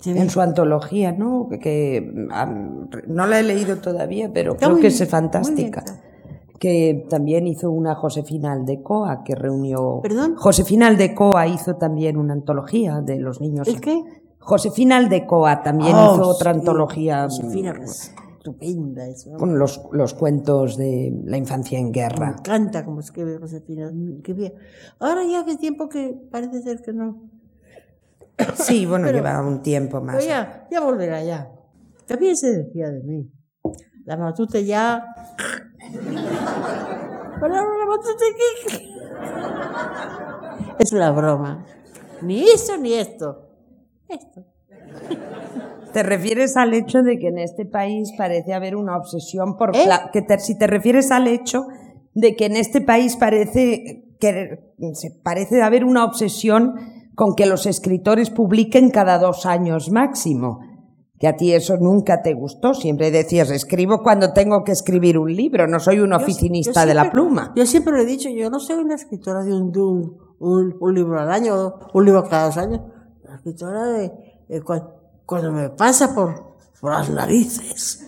en 0.04 0.30
su 0.30 0.40
antología, 0.40 1.12
¿no? 1.12 1.48
Que, 1.60 2.00
no 3.06 3.26
la 3.26 3.40
he 3.40 3.42
leído 3.42 3.76
todavía, 3.76 4.30
pero 4.32 4.56
creo 4.56 4.76
que 4.76 4.88
es 4.88 5.08
fantástica. 5.08 5.84
Que 6.58 7.06
también 7.08 7.46
hizo 7.46 7.70
una 7.70 7.94
Josefina 7.94 8.52
Aldecoa 8.52 9.22
que 9.22 9.36
reunió. 9.36 10.00
¿Perdón? 10.02 10.34
Josefina 10.34 10.88
Aldecoa 10.88 11.46
hizo 11.46 11.76
también 11.76 12.16
una 12.16 12.32
antología 12.32 13.00
de 13.00 13.20
los 13.20 13.40
niños. 13.40 13.68
¿El 13.68 13.80
qué? 13.80 14.02
Josefina 14.40 14.96
Aldecoa 14.96 15.62
también 15.62 15.94
oh, 15.94 16.14
hizo 16.14 16.28
otra 16.28 16.50
antología. 16.50 17.24
Josefina, 17.24 17.74
estupenda 17.84 19.06
eso. 19.06 19.36
Con 19.36 19.58
los, 19.58 19.82
los 19.92 20.14
cuentos 20.14 20.76
de 20.76 21.12
la 21.26 21.36
infancia 21.36 21.78
en 21.78 21.92
guerra. 21.92 22.30
Me 22.30 22.38
encanta 22.38 22.84
como 22.84 23.00
escribe 23.00 23.38
Josefina. 23.38 23.92
Qué 24.24 24.32
bien. 24.32 24.54
Ahora 24.98 25.24
ya 25.24 25.40
hace 25.40 25.56
tiempo 25.56 25.88
que 25.88 26.18
parece 26.30 26.62
ser 26.62 26.82
que 26.82 26.92
no. 26.92 27.37
Sí, 28.54 28.86
bueno, 28.90 29.10
lleva 29.10 29.40
un 29.40 29.62
tiempo 29.62 30.00
más. 30.00 30.24
ya, 30.24 30.66
ya 30.70 30.80
volverá 30.80 31.22
ya. 31.22 31.50
También 32.06 32.36
se 32.36 32.50
decía 32.52 32.90
de 32.90 33.02
mí. 33.02 33.30
La 34.04 34.16
matute 34.16 34.64
ya. 34.64 35.04
la 37.40 37.64
matute 37.86 38.24
Es 40.78 40.92
la 40.92 41.10
broma. 41.10 41.66
Ni 42.22 42.42
eso 42.48 42.76
ni 42.78 42.94
esto. 42.94 43.48
Esto. 44.08 44.44
¿Te 45.92 46.02
refieres 46.02 46.56
al 46.56 46.74
hecho 46.74 47.02
de 47.02 47.18
que 47.18 47.28
en 47.28 47.38
este 47.38 47.64
país 47.66 48.12
parece 48.16 48.54
haber 48.54 48.76
una 48.76 48.96
obsesión 48.96 49.56
por... 49.56 49.74
¿Eh? 49.74 49.88
Que 50.12 50.24
si 50.38 50.56
te 50.56 50.66
refieres 50.66 51.10
al 51.10 51.26
hecho 51.26 51.66
de 52.14 52.36
que 52.36 52.46
en 52.46 52.56
este 52.56 52.80
país 52.80 53.16
parece 53.16 54.04
que 54.20 54.74
se 54.94 55.10
parece 55.22 55.62
haber 55.62 55.84
una 55.84 56.04
obsesión 56.04 56.74
con 57.18 57.34
que 57.34 57.46
los 57.46 57.66
escritores 57.66 58.30
publiquen 58.30 58.90
cada 58.90 59.18
dos 59.18 59.44
años 59.44 59.90
máximo. 59.90 60.60
Que 61.18 61.26
a 61.26 61.34
ti 61.34 61.52
eso 61.52 61.76
nunca 61.76 62.22
te 62.22 62.32
gustó. 62.32 62.74
Siempre 62.74 63.10
decías, 63.10 63.50
escribo 63.50 64.04
cuando 64.04 64.32
tengo 64.32 64.62
que 64.62 64.70
escribir 64.70 65.18
un 65.18 65.34
libro, 65.34 65.66
no 65.66 65.80
soy 65.80 65.98
un 65.98 66.12
oficinista 66.12 66.86
de 66.86 66.94
la 66.94 67.10
pluma. 67.10 67.52
Yo 67.56 67.66
siempre 67.66 67.92
lo 67.92 68.02
he 68.02 68.06
dicho, 68.06 68.28
yo 68.28 68.48
no 68.50 68.60
soy 68.60 68.76
una 68.76 68.94
escritora 68.94 69.42
de 69.42 69.52
un, 69.52 69.72
un, 70.38 70.94
libro 70.94 71.20
al 71.20 71.32
año, 71.32 71.74
un 71.92 72.04
libro 72.04 72.22
cada 72.22 72.46
dos 72.46 72.56
años. 72.56 72.82
Una 73.24 73.34
escritora 73.34 73.84
de, 73.86 74.12
cuando, 75.26 75.50
me 75.50 75.70
pasa 75.70 76.14
por, 76.14 76.54
por 76.80 76.92
las 76.92 77.10
narices. 77.10 78.06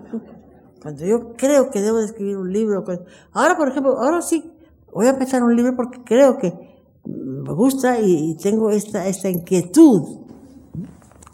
cuando 0.82 1.04
yo 1.04 1.34
creo 1.34 1.70
que 1.70 1.82
debo 1.82 1.98
de 1.98 2.06
escribir 2.06 2.38
un 2.38 2.50
libro. 2.50 2.86
Ahora, 3.32 3.58
por 3.58 3.68
ejemplo, 3.68 4.00
ahora 4.00 4.22
sí, 4.22 4.50
voy 4.90 5.08
a 5.08 5.10
empezar 5.10 5.42
un 5.42 5.54
libro 5.54 5.76
porque 5.76 6.02
creo 6.04 6.38
que 6.38 6.71
me 7.04 7.52
gusta 7.52 8.00
y, 8.00 8.36
tengo 8.36 8.70
esta, 8.70 9.06
esta 9.08 9.28
inquietud 9.28 10.20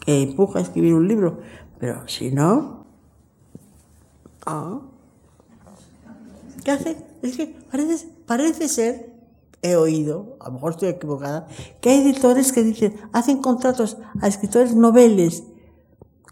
que 0.00 0.22
empuja 0.22 0.58
a 0.58 0.62
escribir 0.62 0.94
un 0.94 1.06
libro. 1.06 1.40
Pero 1.78 2.08
si 2.08 2.30
no, 2.30 2.86
¿qué 6.64 6.70
hace? 6.70 6.96
Es 7.22 7.36
que 7.36 7.46
parece, 7.70 8.08
parece 8.26 8.68
ser 8.68 9.18
he 9.62 9.76
oído, 9.76 10.36
a 10.40 10.46
lo 10.46 10.54
mejor 10.54 10.72
estoy 10.72 10.88
equivocada, 10.90 11.48
que 11.80 11.90
hay 11.90 12.00
editores 12.02 12.52
que 12.52 12.62
dicen, 12.62 12.94
hacen 13.12 13.38
contratos 13.38 13.98
a 14.20 14.28
escritores 14.28 14.74
noveles 14.74 15.42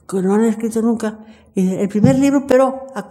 que 0.08 0.22
no 0.22 0.34
han 0.34 0.44
escrito 0.44 0.80
nunca 0.82 1.24
el 1.56 1.88
primer 1.88 2.18
libro, 2.18 2.46
pero 2.46 2.86
a 2.94 3.08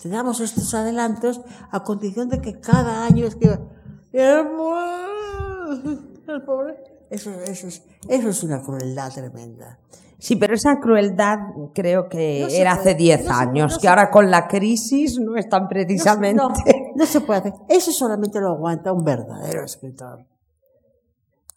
te 0.00 0.08
damos 0.08 0.40
estos 0.40 0.74
adelantos 0.74 1.40
a 1.70 1.82
condición 1.82 2.28
de 2.28 2.42
que 2.42 2.60
cada 2.60 3.06
año 3.06 3.26
escriba. 3.26 3.60
El 6.28 6.42
pobre. 6.42 6.74
Eso, 7.08 7.30
eso, 7.42 7.68
es, 7.68 7.82
eso 8.08 8.28
es 8.28 8.42
una 8.42 8.60
crueldad 8.62 9.12
tremenda. 9.12 9.78
Sí, 10.18 10.36
pero 10.36 10.54
esa 10.54 10.80
crueldad 10.80 11.38
creo 11.74 12.08
que 12.08 12.58
era 12.58 12.72
hace 12.72 12.94
10 12.94 13.28
años, 13.30 13.78
que 13.78 13.86
ahora 13.86 14.10
con 14.10 14.30
la 14.30 14.48
crisis 14.48 15.18
no 15.20 15.36
están 15.36 15.68
precisamente. 15.68 16.42
No, 16.94 17.06
se 17.06 17.20
puede 17.20 17.40
hacer. 17.40 17.52
Eso 17.68 17.92
solamente 17.92 18.40
lo 18.40 18.52
aguanta 18.52 18.92
un 18.92 19.04
verdadero 19.04 19.64
escritor. 19.64 20.26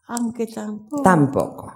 Aunque 0.08 0.48
tampoco. 0.48 1.02
Tampoco. 1.04 1.74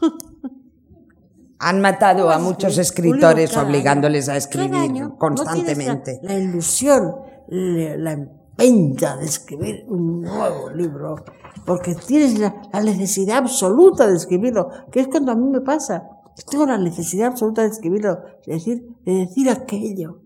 Han 1.58 1.80
matado 1.80 2.30
a 2.30 2.38
muchos 2.38 2.76
escritores 2.76 3.56
obligándoles 3.56 4.28
a 4.28 4.36
escribir 4.36 5.08
constantemente. 5.16 6.20
la, 6.22 6.34
ilusión, 6.34 7.14
la 7.48 8.12
empeña 8.12 9.16
de 9.16 9.24
escribir 9.24 9.86
un 9.88 10.20
nuevo 10.20 10.68
libro, 10.68 11.24
porque 11.66 11.94
tienes 11.94 12.38
la, 12.38 12.54
necesidad 12.72 13.38
absoluta 13.38 14.06
de 14.06 14.16
escribirlo, 14.16 14.70
que 14.90 15.00
es 15.00 15.08
cuando 15.08 15.32
a 15.32 15.34
mí 15.34 15.48
me 15.48 15.60
pasa. 15.60 16.08
Tengo 16.48 16.64
la 16.64 16.78
necesidad 16.78 17.28
absoluta 17.28 17.62
de 17.62 17.68
escribirlo, 17.68 18.20
de 18.46 18.54
decir, 18.54 18.86
de 19.04 19.12
decir 19.14 19.50
aquello. 19.50 20.20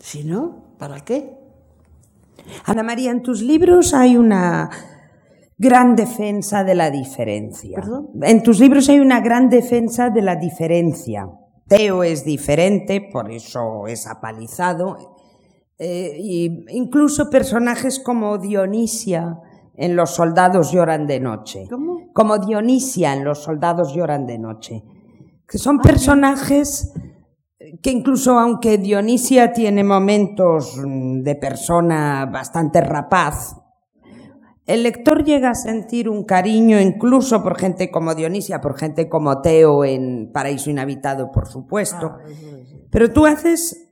Si 0.00 0.24
no, 0.24 0.74
¿para 0.78 1.00
qué? 1.00 1.36
Ana 2.64 2.82
María, 2.82 3.10
en 3.10 3.22
tus 3.22 3.42
libros 3.42 3.94
hay 3.94 4.16
una 4.16 4.70
gran 5.58 5.96
defensa 5.96 6.64
de 6.64 6.74
la 6.74 6.90
diferencia. 6.90 7.82
En 8.22 8.42
tus 8.42 8.58
libros 8.58 8.88
hay 8.88 9.00
una 9.00 9.20
gran 9.20 9.50
defensa 9.50 10.10
de 10.10 10.22
la 10.22 10.36
diferencia. 10.36 11.28
Teo 11.68 12.04
es 12.04 12.24
diferente, 12.24 13.00
por 13.12 13.30
eso 13.30 13.86
es 13.86 14.06
apalizado. 14.06 15.16
Eh, 15.78 16.16
y 16.20 16.64
incluso 16.70 17.28
personajes 17.28 17.98
como 17.98 18.38
Dionisia 18.38 19.40
en 19.76 19.96
Los 19.96 20.14
soldados 20.14 20.72
lloran 20.72 21.06
de 21.06 21.20
noche. 21.20 21.66
¿Cómo? 21.68 22.12
Como 22.12 22.38
Dionisia 22.38 23.12
en 23.12 23.24
Los 23.24 23.42
soldados 23.42 23.94
lloran 23.94 24.26
de 24.26 24.38
noche. 24.38 24.84
Que 25.46 25.58
son 25.58 25.78
personajes 25.78 26.92
que 27.82 27.90
incluso 27.90 28.38
aunque 28.38 28.78
Dionisia 28.78 29.52
tiene 29.52 29.84
momentos 29.84 30.76
de 30.82 31.34
persona 31.34 32.26
bastante 32.26 32.80
rapaz, 32.80 33.56
el 34.66 34.82
lector 34.82 35.24
llega 35.24 35.50
a 35.50 35.54
sentir 35.54 36.08
un 36.08 36.24
cariño 36.24 36.80
incluso 36.80 37.42
por 37.42 37.58
gente 37.58 37.90
como 37.90 38.14
Dionisia, 38.14 38.60
por 38.60 38.78
gente 38.78 39.08
como 39.08 39.42
Teo 39.42 39.84
en 39.84 40.30
Paraíso 40.32 40.70
Inhabitado, 40.70 41.30
por 41.30 41.46
supuesto. 41.46 42.12
Ah, 42.14 42.24
Pero 42.90 43.12
tú 43.12 43.26
haces 43.26 43.83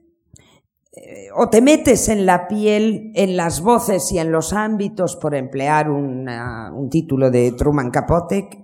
eh, 0.95 1.29
o 1.35 1.49
te 1.49 1.61
metes 1.61 2.07
en 2.09 2.25
la 2.25 2.47
piel, 2.47 3.11
en 3.15 3.35
las 3.35 3.61
voces 3.61 4.11
y 4.11 4.19
en 4.19 4.31
los 4.31 4.53
ámbitos, 4.53 5.15
por 5.15 5.33
emplear 5.33 5.89
un 5.89 6.87
título 6.91 7.31
de 7.31 7.51
Truman 7.53 7.89
Capote, 7.89 8.63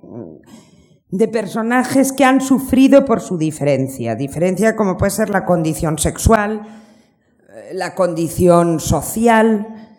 de 1.09 1.27
personajes 1.27 2.13
que 2.13 2.23
han 2.23 2.39
sufrido 2.39 3.03
por 3.03 3.21
su 3.21 3.37
diferencia. 3.37 4.15
Diferencia 4.15 4.75
como 4.75 4.95
puede 4.95 5.09
ser 5.11 5.29
la 5.29 5.43
condición 5.45 5.97
sexual, 5.97 6.61
eh, 7.49 7.73
la 7.73 7.95
condición 7.95 8.79
social, 8.79 9.89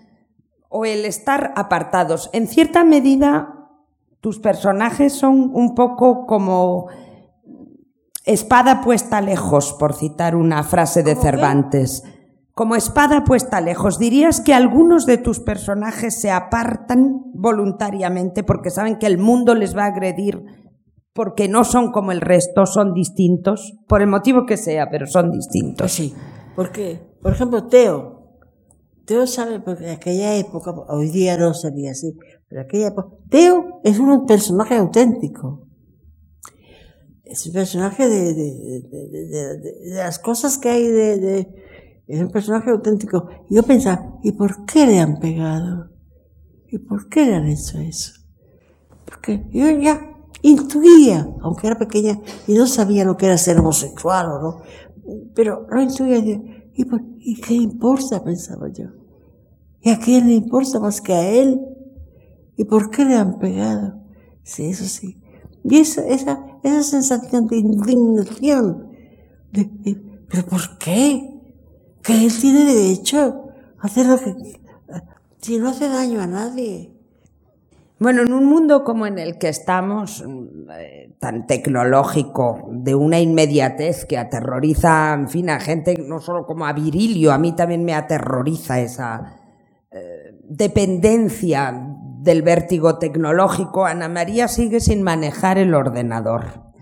o 0.70 0.85
el 0.85 1.05
estar 1.05 1.52
apartados. 1.57 2.31
En 2.32 2.47
cierta 2.47 2.85
medida, 2.85 3.69
tus 4.20 4.39
personajes 4.39 5.12
son 5.12 5.51
un 5.52 5.74
poco 5.74 6.27
como 6.27 6.86
espada 8.24 8.81
puesta 8.81 9.20
lejos, 9.20 9.73
por 9.73 9.94
citar 9.94 10.36
una 10.36 10.62
frase 10.62 11.02
de 11.02 11.16
Cervantes. 11.16 12.05
Como 12.60 12.76
espada 12.76 13.24
puesta 13.24 13.62
lejos, 13.62 13.98
dirías 13.98 14.42
que 14.42 14.52
algunos 14.52 15.06
de 15.06 15.16
tus 15.16 15.40
personajes 15.40 16.20
se 16.20 16.30
apartan 16.30 17.22
voluntariamente 17.32 18.44
porque 18.44 18.68
saben 18.68 18.98
que 18.98 19.06
el 19.06 19.16
mundo 19.16 19.54
les 19.54 19.74
va 19.74 19.84
a 19.84 19.86
agredir 19.86 20.44
porque 21.14 21.48
no 21.48 21.64
son 21.64 21.90
como 21.90 22.12
el 22.12 22.20
resto, 22.20 22.66
son 22.66 22.92
distintos, 22.92 23.78
por 23.88 24.02
el 24.02 24.08
motivo 24.08 24.44
que 24.44 24.58
sea, 24.58 24.90
pero 24.90 25.06
son 25.06 25.30
distintos. 25.30 25.90
Sí, 25.90 26.14
porque, 26.54 27.00
por 27.22 27.32
ejemplo, 27.32 27.66
Teo, 27.66 28.36
Teo 29.06 29.26
sabe, 29.26 29.60
porque 29.60 29.84
en 29.84 29.92
aquella 29.92 30.34
época, 30.34 30.74
hoy 30.90 31.08
día 31.08 31.38
no 31.38 31.54
sería 31.54 31.92
así, 31.92 32.14
pero 32.46 32.60
en 32.60 32.66
aquella 32.66 32.88
época, 32.88 33.08
Teo 33.30 33.80
es 33.84 33.98
un 33.98 34.26
personaje 34.26 34.76
auténtico. 34.76 35.66
Es 37.24 37.46
un 37.46 37.54
personaje 37.54 38.06
de, 38.06 38.34
de 38.34 39.94
las 39.94 40.18
cosas 40.18 40.58
que 40.58 40.68
hay 40.68 40.86
de, 40.88 41.69
es 42.10 42.20
un 42.20 42.28
personaje 42.28 42.70
auténtico. 42.70 43.28
Y 43.48 43.54
yo 43.54 43.62
pensaba, 43.62 44.18
¿y 44.22 44.32
por 44.32 44.64
qué 44.64 44.86
le 44.86 44.98
han 44.98 45.18
pegado? 45.20 45.90
¿Y 46.68 46.78
por 46.78 47.08
qué 47.08 47.24
le 47.24 47.34
han 47.36 47.46
hecho 47.46 47.78
eso? 47.78 48.12
Porque 49.04 49.46
yo 49.52 49.70
ya 49.78 50.16
intuía, 50.42 51.28
aunque 51.40 51.68
era 51.68 51.78
pequeña, 51.78 52.20
y 52.48 52.54
no 52.54 52.66
sabía 52.66 53.04
lo 53.04 53.16
que 53.16 53.26
era 53.26 53.38
ser 53.38 53.58
homosexual 53.58 54.26
o 54.26 54.42
no, 54.42 54.62
pero 55.34 55.66
lo 55.70 55.80
intuía. 55.80 56.18
¿Y, 56.18 56.42
¿Y 57.20 57.40
qué 57.40 57.54
importa? 57.54 58.24
pensaba 58.24 58.68
yo. 58.68 58.86
¿Y 59.80 59.90
a 59.90 59.98
quién 59.98 60.26
le 60.26 60.34
importa 60.34 60.80
más 60.80 61.00
que 61.00 61.12
a 61.12 61.30
él? 61.30 61.60
¿Y 62.56 62.64
por 62.64 62.90
qué 62.90 63.04
le 63.04 63.14
han 63.14 63.38
pegado? 63.38 64.02
Sí, 64.42 64.66
eso 64.66 64.84
sí. 64.84 65.20
Y 65.62 65.78
esa, 65.78 66.06
esa, 66.06 66.44
esa 66.64 66.82
sensación 66.82 67.46
de 67.46 67.58
indignación, 67.58 68.90
de, 69.52 69.70
¿pero 70.28 70.46
por 70.46 70.78
qué? 70.78 71.30
Que 72.02 72.24
él 72.24 72.32
tiene 72.40 72.64
derecho 72.64 73.51
a 73.78 73.86
hacer 73.86 74.06
lo 74.06 74.18
que... 74.18 74.60
Si 75.39 75.59
no 75.59 75.70
hace 75.70 75.89
daño 75.89 76.20
a 76.20 76.27
nadie. 76.27 76.93
Bueno, 77.98 78.22
en 78.22 78.32
un 78.32 78.47
mundo 78.47 78.85
como 78.85 79.06
en 79.06 79.18
el 79.18 79.39
que 79.39 79.48
estamos, 79.48 80.24
eh, 80.78 81.14
tan 81.18 81.47
tecnológico, 81.47 82.68
de 82.72 82.94
una 82.94 83.20
inmediatez 83.20 84.05
que 84.05 84.18
aterroriza, 84.18 85.14
en 85.14 85.28
fin, 85.28 85.51
a 85.51 85.60
gente, 85.60 85.94
no 86.06 86.20
solo 86.20 86.47
como 86.47 86.66
a 86.66 86.72
Virilio, 86.72 87.32
a 87.32 87.39
mí 87.39 87.52
también 87.52 87.85
me 87.85 87.94
aterroriza 87.94 88.81
esa, 88.81 89.40
dependencia 90.51 91.72
del 92.18 92.43
vértigo 92.43 92.98
tecnológico, 92.98 93.86
Ana 93.86 94.09
María 94.09 94.48
sigue 94.48 94.81
sin 94.81 95.02
manejar 95.02 95.59
el 95.59 95.74
ordenador. 95.74 96.72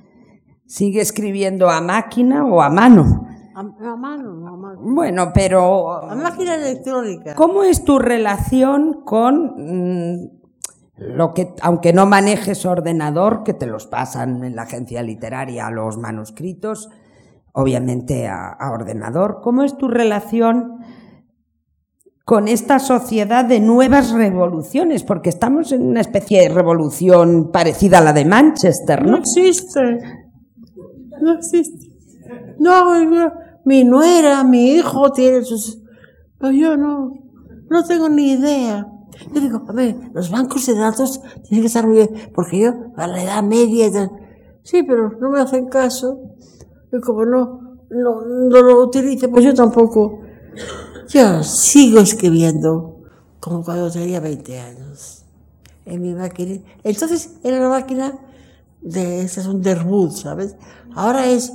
Sigue 0.66 1.02
escribiendo 1.02 1.68
a 1.70 1.80
máquina 1.80 2.44
o 2.46 2.62
a 2.62 2.70
mano. 2.70 3.27
A, 3.58 3.96
mano, 3.96 4.46
a 4.46 4.56
mano. 4.56 4.80
Bueno, 4.80 5.32
pero... 5.34 5.90
A 5.90 6.14
máquina 6.14 6.54
electrónica. 6.54 7.34
¿Cómo 7.34 7.64
es 7.64 7.84
tu 7.84 7.98
relación 7.98 9.02
con 9.04 9.54
mm, 9.56 10.30
lo 10.98 11.34
que, 11.34 11.54
aunque 11.62 11.92
no 11.92 12.06
manejes 12.06 12.64
ordenador, 12.66 13.42
que 13.42 13.54
te 13.54 13.66
los 13.66 13.86
pasan 13.86 14.44
en 14.44 14.54
la 14.54 14.62
agencia 14.62 15.02
literaria 15.02 15.66
a 15.66 15.70
los 15.72 15.98
manuscritos, 15.98 16.88
obviamente 17.52 18.28
a 18.28 18.70
ordenador, 18.72 19.40
¿cómo 19.42 19.64
es 19.64 19.76
tu 19.76 19.88
relación 19.88 20.78
con 22.28 22.46
esta 22.46 22.78
sociedad 22.78 23.46
de 23.46 23.58
nuevas 23.58 24.10
revoluciones, 24.12 25.02
porque 25.02 25.30
estamos 25.30 25.72
en 25.72 25.82
una 25.82 26.02
especie 26.02 26.42
de 26.42 26.50
revolución 26.50 27.50
parecida 27.50 27.98
a 27.98 28.02
la 28.02 28.12
de 28.12 28.26
Manchester, 28.26 29.02
¿no? 29.02 29.12
No 29.12 29.16
existe. 29.16 29.80
No 31.22 31.32
existe. 31.32 31.88
No, 32.58 32.94
mi 33.68 33.84
nuera, 33.84 34.42
mi 34.44 34.72
hijo 34.72 35.12
tiene 35.12 35.44
sus... 35.44 35.78
Pero 36.38 36.52
yo 36.52 36.76
no, 36.78 37.12
no 37.68 37.84
tengo 37.84 38.08
ni 38.08 38.32
idea. 38.32 38.86
Yo 39.34 39.40
digo, 39.40 39.62
a 39.68 39.72
ver, 39.72 39.94
los 40.14 40.30
bancos 40.30 40.64
de 40.66 40.74
datos 40.74 41.20
tienen 41.42 41.60
que 41.60 41.66
estar 41.66 41.86
muy 41.86 41.96
bien, 41.96 42.30
porque 42.34 42.60
yo, 42.60 42.72
a 42.96 43.06
la 43.06 43.22
edad 43.22 43.42
media 43.42 44.10
sí, 44.62 44.82
pero 44.84 45.10
no 45.20 45.30
me 45.30 45.40
hacen 45.40 45.68
caso. 45.68 46.18
Y 46.90 46.98
como 47.00 47.26
no, 47.26 47.78
no, 47.90 48.22
no 48.22 48.62
lo 48.62 48.84
utilice, 48.86 49.28
pues 49.28 49.44
yo 49.44 49.52
tampoco. 49.52 50.20
Yo 51.08 51.42
sigo 51.42 52.00
escribiendo 52.00 53.02
como 53.38 53.62
cuando 53.62 53.90
tenía 53.90 54.20
20 54.20 54.60
años 54.60 55.24
en 55.84 56.00
mi 56.00 56.14
máquina. 56.14 56.62
Entonces 56.84 57.34
era 57.44 57.58
una 57.58 57.68
máquina 57.68 58.18
de 58.80 59.22
esas 59.22 59.46
un 59.46 59.60
Derwood, 59.60 60.12
¿sabes? 60.12 60.56
Ahora 60.94 61.26
es 61.26 61.52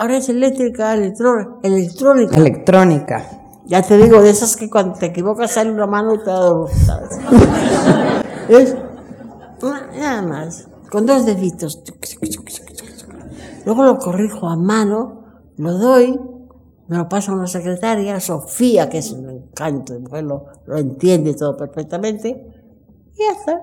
ahora 0.00 0.16
es 0.16 0.28
eléctrica, 0.30 0.94
electrónica. 0.94 2.36
Electrónica. 2.36 3.26
Ya 3.66 3.82
te 3.82 3.98
digo, 3.98 4.22
de 4.22 4.30
esas 4.30 4.56
que 4.56 4.70
cuando 4.70 4.98
te 4.98 5.06
equivocas 5.06 5.52
sale 5.52 5.70
una 5.70 5.86
mano 5.86 6.14
y 6.14 6.18
te 6.18 6.24
da 6.24 6.50
¿sabes? 6.86 7.18
es 8.48 8.76
nada 9.98 10.22
más, 10.22 10.68
con 10.90 11.04
dos 11.04 11.26
deditos. 11.26 11.82
Luego 13.66 13.84
lo 13.84 13.98
corrijo 13.98 14.48
a 14.48 14.56
mano, 14.56 15.24
lo 15.56 15.74
doy 15.74 16.18
me 16.88 16.96
lo 16.96 17.08
pasa 17.08 17.32
una 17.32 17.46
secretaria, 17.46 18.18
Sofía, 18.18 18.88
que 18.88 18.98
es 18.98 19.12
un 19.12 19.30
encanto, 19.30 19.96
lo, 20.22 20.46
lo 20.66 20.76
entiende 20.76 21.34
todo 21.34 21.56
perfectamente, 21.56 22.74
ya 23.16 23.30
está. 23.30 23.62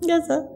Ya 0.00 0.16
está. 0.16 0.48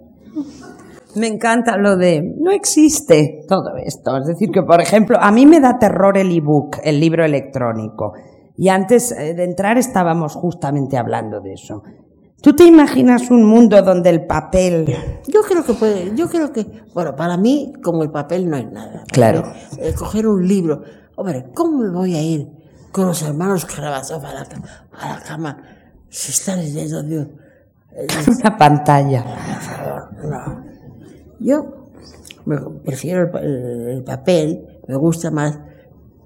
Me 1.16 1.26
encanta 1.26 1.76
lo 1.76 1.96
de 1.96 2.22
no 2.38 2.50
existe 2.50 3.44
todo 3.48 3.76
esto. 3.76 4.16
Es 4.16 4.26
decir, 4.26 4.50
que 4.50 4.62
por 4.62 4.80
ejemplo, 4.80 5.18
a 5.20 5.30
mí 5.30 5.46
me 5.46 5.60
da 5.60 5.78
terror 5.78 6.16
el 6.16 6.34
ebook, 6.34 6.78
el 6.82 7.00
libro 7.00 7.24
electrónico. 7.24 8.14
Y 8.56 8.68
antes 8.68 9.12
eh, 9.12 9.34
de 9.34 9.44
entrar 9.44 9.78
estábamos 9.78 10.34
justamente 10.34 10.96
hablando 10.96 11.40
de 11.40 11.54
eso. 11.54 11.82
¿Tú 12.42 12.54
te 12.56 12.64
imaginas 12.64 13.30
un 13.30 13.44
mundo 13.44 13.80
donde 13.82 14.10
el 14.10 14.26
papel... 14.26 14.86
Yo 15.28 15.42
creo 15.42 15.64
que 15.64 15.74
puede, 15.74 16.12
yo 16.16 16.28
creo 16.28 16.52
que, 16.52 16.66
bueno, 16.92 17.14
para 17.14 17.36
mí, 17.36 17.72
como 17.84 18.02
el 18.02 18.10
papel 18.10 18.50
no 18.50 18.56
es 18.56 18.70
nada. 18.70 19.04
Claro. 19.12 19.44
Eh, 19.78 19.94
coger 19.96 20.26
un 20.26 20.46
libro. 20.46 20.82
Hombre, 21.14 21.46
¿cómo 21.54 21.78
me 21.78 21.90
voy 21.90 22.16
a 22.16 22.22
ir 22.22 22.48
con 22.90 23.06
los 23.06 23.22
hermanos 23.22 23.64
Karamazov 23.64 24.24
a 24.26 24.32
la, 24.34 24.40
a 24.98 25.08
la 25.14 25.20
cama 25.22 25.62
si 26.08 26.32
están 26.32 26.58
leyendo 26.58 27.02
de 27.02 27.18
un- 27.18 27.42
Una 28.40 28.56
pantalla. 28.56 29.22
Por 29.22 29.60
favor, 29.60 30.24
no. 30.24 30.71
Yo 31.42 31.88
me- 32.44 32.58
prefiero 32.84 33.38
el, 33.38 33.44
el- 33.44 33.88
el 33.88 34.04
papel, 34.04 34.80
me 34.88 34.96
gusta 34.96 35.30
más, 35.30 35.58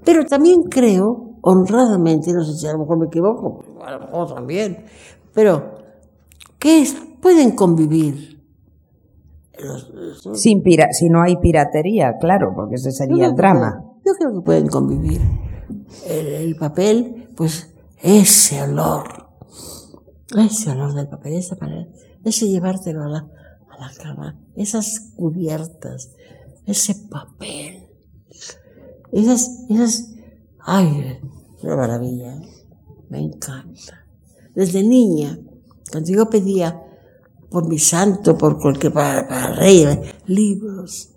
pero 0.04 0.24
también 0.24 0.64
creo, 0.64 1.32
honradamente, 1.42 2.32
no 2.32 2.44
sé 2.44 2.54
si 2.54 2.66
a 2.66 2.72
lo 2.72 2.78
mejor 2.80 2.98
me 2.98 3.06
equivoco, 3.06 3.62
a 3.84 3.90
lo 3.92 4.00
mejor 4.00 4.34
también, 4.34 4.84
pero 5.34 5.74
que 6.58 6.82
es- 6.82 6.96
pueden 7.20 7.52
convivir. 7.52 8.36
los- 9.58 9.88
los- 9.90 10.38
Sin 10.40 10.62
pira 10.62 10.92
si 10.92 11.08
no 11.08 11.22
hay 11.22 11.36
piratería, 11.38 12.18
claro, 12.20 12.52
porque 12.54 12.74
ese 12.74 12.92
sería 12.92 13.24
el 13.26 13.34
drama. 13.34 13.82
yo 14.04 14.12
creo 14.18 14.34
que 14.34 14.40
pueden 14.42 14.66
convivir. 14.68 15.20
El, 16.06 16.26
el 16.26 16.56
papel, 16.56 17.28
pues 17.34 17.72
ese 18.02 18.62
olor, 18.62 19.04
ese 20.36 20.70
olor 20.70 20.92
del 20.94 21.08
papel, 21.08 21.32
esa 21.34 21.56
manera, 21.58 21.86
ese 22.22 22.48
llevártelo 22.48 23.04
a 23.04 23.08
la, 23.08 23.26
la 23.78 23.92
cama, 23.92 24.38
esas 24.54 25.12
cubiertas, 25.16 26.10
ese 26.64 26.94
papel, 26.94 27.86
esas, 29.12 29.64
esas, 29.68 30.14
ay, 30.60 31.20
una 31.62 31.76
maravilla, 31.76 32.40
me 33.08 33.20
encanta. 33.20 34.06
Desde 34.54 34.82
niña, 34.82 35.38
cuando 35.90 36.10
yo 36.10 36.28
pedía 36.28 36.82
por 37.50 37.68
mi 37.68 37.78
santo, 37.78 38.36
por 38.36 38.58
cualquier, 38.58 38.92
para, 38.92 39.28
para 39.28 39.54
rey, 39.54 39.86
libros, 40.26 41.10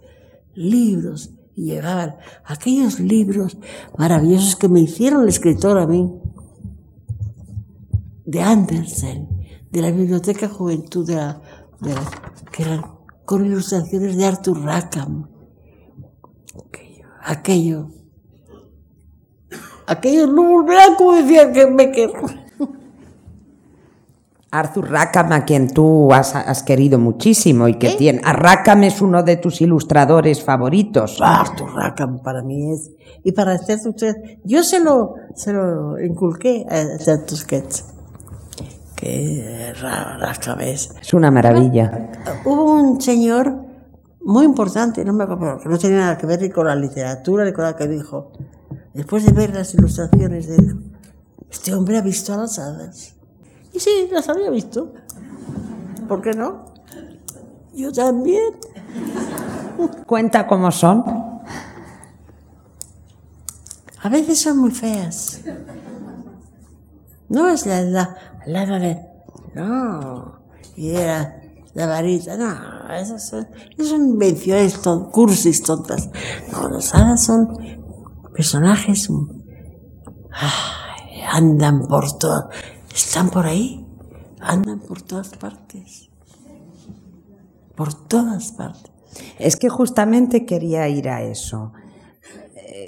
libros, 0.54 1.32
y 1.56 1.66
llegaban 1.66 2.16
aquellos 2.46 3.00
libros 3.00 3.58
maravillosos 3.98 4.56
que 4.56 4.70
me 4.70 4.80
hicieron 4.80 5.24
el 5.24 5.30
escritor 5.30 5.78
a 5.78 5.88
mí, 5.88 6.10
de 8.26 8.42
Andersen, 8.42 9.28
de 9.72 9.82
la 9.82 9.92
Biblioteca 9.92 10.48
Juventud, 10.48 11.06
de 11.06 11.16
la, 11.16 11.42
de 11.82 11.94
que 12.52 12.64
eran 12.64 12.86
con 13.26 13.46
ilustraciones 13.46 14.18
de 14.18 14.26
Arthur 14.26 14.64
Rackham. 14.64 15.30
Aquello, 16.56 17.06
aquello, 17.24 17.90
aquello 19.88 20.28
no 20.28 20.44
volverá 20.44 20.96
como 20.98 21.14
decía 21.14 21.52
que 21.52 21.68
me 21.68 21.92
quedó. 21.92 22.14
Arthur 24.52 24.90
Rackham, 24.90 25.32
a 25.32 25.46
quien 25.46 25.72
tú 25.72 26.12
has, 26.12 26.36
has 26.36 26.64
querido 26.64 26.98
muchísimo 26.98 27.68
y 27.68 27.76
que 27.76 27.92
tiene... 27.92 28.20
A 28.24 28.34
Rackham 28.34 28.84
es 28.84 29.00
uno 29.00 29.22
de 29.22 29.38
tus 29.38 29.62
ilustradores 29.62 30.44
favoritos. 30.44 31.20
Arthur 31.22 31.72
Rackham 31.76 32.24
para 32.24 32.42
mí 32.42 32.74
es. 32.74 32.90
Y 33.24 33.32
para 33.32 33.54
hacer 33.54 33.78
usted, 33.86 34.16
yo 34.44 34.64
se 34.64 34.80
lo, 34.80 35.14
se 35.36 35.54
lo 35.54 36.00
inculqué 36.00 36.66
a 36.68 36.96
hacer 36.96 37.28
Tusquets. 37.28 37.94
Que 39.00 39.74
Ra- 39.80 40.18
Rackham 40.18 40.60
es. 40.62 40.90
Es 41.02 41.14
una 41.14 41.32
maravilla. 41.32 42.10
Hubo 42.44 42.66
un 42.74 43.00
señor 43.00 43.56
muy 44.22 44.44
importante, 44.44 45.06
no 45.06 45.14
me 45.14 45.24
acuerdo, 45.24 45.60
que 45.62 45.70
no 45.70 45.78
tenía 45.78 46.00
nada 46.00 46.18
que 46.18 46.26
ver 46.28 46.42
ni 46.42 46.50
con 46.50 46.68
la 46.68 46.76
literatura 46.76 47.46
ni 47.46 47.54
con 47.54 47.64
la 47.64 47.76
que 47.78 47.88
dijo. 47.88 48.34
Después 48.94 49.26
de 49.26 49.32
ver 49.32 49.54
las 49.54 49.74
ilustraciones 49.74 50.48
de 50.48 50.56
él, 50.58 50.80
este 51.50 51.74
hombre 51.74 51.98
ha 51.98 52.02
visto 52.02 52.34
a 52.34 52.38
las 52.38 52.60
hadas. 52.60 53.16
Y 53.72 53.80
sí, 53.80 54.10
las 54.12 54.28
había 54.28 54.50
visto. 54.50 54.92
¿Por 56.10 56.22
qué 56.22 56.32
no? 56.34 56.66
Yo 57.74 57.94
también. 57.94 58.54
Cuenta 60.06 60.46
cómo 60.46 60.72
son. 60.72 61.06
A 64.02 64.10
veces 64.10 64.42
son 64.42 64.58
muy 64.58 64.72
feas. 64.72 65.40
No 67.30 67.48
es 67.48 67.66
la, 67.66 67.82
la, 67.82 68.18
de... 68.54 69.00
No. 69.56 70.40
Y 70.76 70.92
era 70.92 71.42
la 71.74 71.86
varita. 71.86 72.38
No, 72.38 72.94
esas 72.94 73.30
son, 73.30 73.48
esas 73.72 73.88
son 73.90 74.10
invenciones, 74.10 74.82
ton, 74.82 75.12
cursis 75.12 75.64
tontas. 75.64 76.10
No, 76.52 76.70
las 76.70 76.94
hadas 76.96 77.24
son 77.24 77.58
personajes... 78.34 79.10
ay, 80.32 81.22
andan 81.32 81.88
por 81.88 82.18
todo... 82.18 82.50
Están 82.94 83.30
por 83.30 83.46
ahí. 83.46 83.86
Andan 84.40 84.80
por 84.80 85.02
todas 85.02 85.30
partes. 85.30 86.10
Por 87.76 87.94
todas 87.94 88.52
partes. 88.52 88.92
Es 89.38 89.56
que 89.56 89.70
justamente 89.70 90.46
quería 90.46 90.88
ir 90.88 91.10
a 91.10 91.22
eso. 91.22 91.74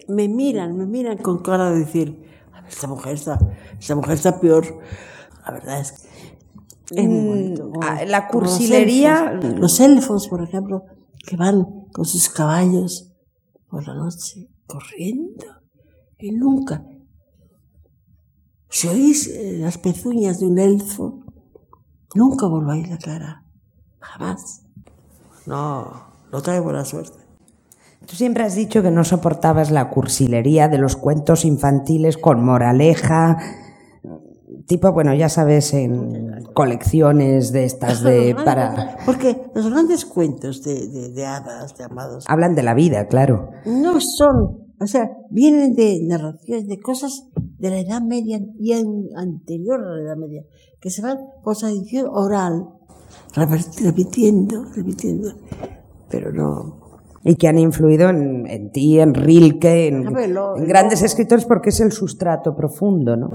me 0.07 0.27
miran, 0.27 0.77
me 0.77 0.85
miran 0.85 1.17
con 1.17 1.39
cara 1.39 1.71
de 1.71 1.79
decir, 1.79 2.25
"A 2.53 2.61
ver, 2.61 2.71
esta 2.71 2.87
mujer 2.87 3.13
está, 3.15 3.39
esta 3.79 3.95
mujer 3.95 4.13
está 4.13 4.39
peor. 4.39 4.79
La 5.45 5.51
verdad 5.51 5.79
es 5.79 5.91
que 5.93 6.07
es 7.01 7.07
muy 7.07 7.27
bonito. 7.27 7.69
Como- 7.71 7.81
ah, 7.83 8.03
la 8.05 8.27
como 8.27 8.41
los 8.43 8.51
cursilería- 8.59 9.31
elfos. 9.33 9.59
Los 9.59 9.79
elfos, 9.79 10.27
por 10.27 10.43
ejemplo, 10.43 10.83
que 11.25 11.37
van 11.37 11.65
con 11.93 12.05
sus 12.05 12.29
caballos 12.29 13.11
por 13.69 13.87
la 13.87 13.93
noche 13.95 14.49
corriendo 14.67 15.45
y 16.17 16.31
nunca. 16.31 16.83
Si 18.69 18.87
oís 18.87 19.27
eh, 19.27 19.57
las 19.59 19.77
pezuñas 19.77 20.39
de 20.39 20.45
un 20.47 20.57
elfo, 20.59 21.19
nunca 22.15 22.47
volváis 22.47 22.89
la 22.89 22.97
cara. 22.97 23.45
Jamás. 23.99 24.63
No, 25.45 25.91
no 26.31 26.41
trae 26.41 26.59
buena 26.59 26.85
suerte. 26.85 27.19
Tú 28.05 28.15
siempre 28.15 28.43
has 28.43 28.55
dicho 28.55 28.81
que 28.81 28.91
no 28.91 29.03
soportabas 29.03 29.71
la 29.71 29.89
cursilería 29.89 30.67
de 30.67 30.77
los 30.77 30.95
cuentos 30.95 31.45
infantiles 31.45 32.17
con 32.17 32.43
moraleja, 32.43 33.37
tipo, 34.67 34.91
bueno, 34.91 35.13
ya 35.13 35.29
sabes, 35.29 35.73
en 35.73 36.43
colecciones 36.53 37.51
de 37.51 37.65
estas 37.65 38.01
de 38.03 38.35
para 38.35 38.97
Porque 39.05 39.43
los 39.55 39.69
grandes 39.69 40.05
cuentos 40.05 40.63
de, 40.63 40.87
de, 40.87 41.09
de 41.09 41.25
hadas, 41.25 41.75
de 41.77 41.83
amados, 41.83 42.25
hablan 42.27 42.55
de 42.55 42.63
la 42.63 42.73
vida, 42.73 43.07
claro. 43.07 43.49
no 43.65 43.99
son, 44.01 44.67
o 44.79 44.87
sea, 44.87 45.09
vienen 45.29 45.73
de 45.75 45.99
narraciones, 46.03 46.67
de 46.67 46.79
cosas 46.79 47.27
de 47.59 47.69
la 47.69 47.79
Edad 47.79 48.01
Media 48.01 48.39
y 48.59 48.73
an- 48.73 49.07
anterior 49.15 49.79
a 49.83 49.95
la 49.97 50.01
Edad 50.03 50.17
Media, 50.17 50.43
que 50.79 50.89
se 50.89 51.01
van 51.01 51.17
por 51.43 51.55
tradición 51.57 52.07
oral, 52.11 52.65
repitiendo, 53.81 54.63
repitiendo, 54.75 55.29
pero 56.09 56.31
no. 56.31 56.80
Y 57.23 57.35
que 57.35 57.47
han 57.47 57.59
influido 57.59 58.09
en, 58.09 58.47
en 58.47 58.71
ti, 58.71 58.99
en 58.99 59.13
Rilke, 59.13 59.87
en, 59.87 60.07
A 60.07 60.11
ver, 60.11 60.29
lo- 60.29 60.57
en 60.57 60.65
grandes 60.67 61.03
escritores 61.03 61.45
porque 61.45 61.69
es 61.69 61.79
el 61.79 61.91
sustrato 61.91 62.55
profundo, 62.55 63.15
¿no? 63.15 63.29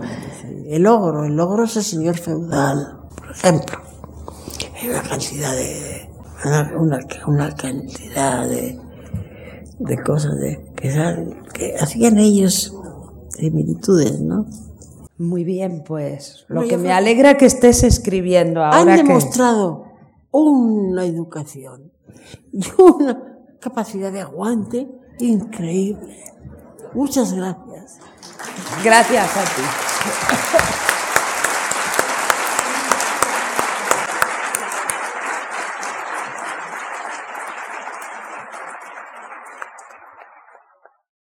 El 0.66 0.86
ogro, 0.86 1.24
el 1.24 1.38
ogro 1.38 1.64
es 1.64 1.76
el 1.76 1.82
señor 1.84 2.16
feudal, 2.18 2.98
por 3.16 3.30
ejemplo. 3.30 3.78
Hay 4.82 4.88
una 4.88 5.02
cantidad 5.02 5.52
de, 5.54 6.08
una, 6.80 6.98
una, 7.28 7.54
cantidad 7.54 8.48
de, 8.48 8.78
de 9.78 10.02
cosas 10.02 10.36
de, 10.38 10.64
que, 10.74 10.90
que 11.54 11.74
hacían 11.78 12.18
ellos 12.18 12.74
similitudes, 13.28 14.20
¿no? 14.20 14.46
Muy 15.18 15.44
bien, 15.44 15.82
pues 15.86 16.44
lo 16.48 16.62
No, 16.62 16.68
que 16.68 16.76
me 16.76 16.92
alegra 16.92 17.36
que 17.38 17.46
estés 17.46 17.84
escribiendo 17.84 18.62
Han 18.64 18.74
ahora 18.74 18.96
que... 18.96 19.02
demostrado 19.04 19.84
una 20.32 21.04
educación 21.06 21.92
y 22.52 22.60
una 22.78 23.35
capacidad 23.60 24.12
de 24.12 24.20
aguante 24.20 24.88
increíble. 25.18 26.24
Muchas 26.94 27.32
gracias. 27.32 27.98
Gracias 28.82 29.36
a 29.36 29.44
ti. 29.44 30.92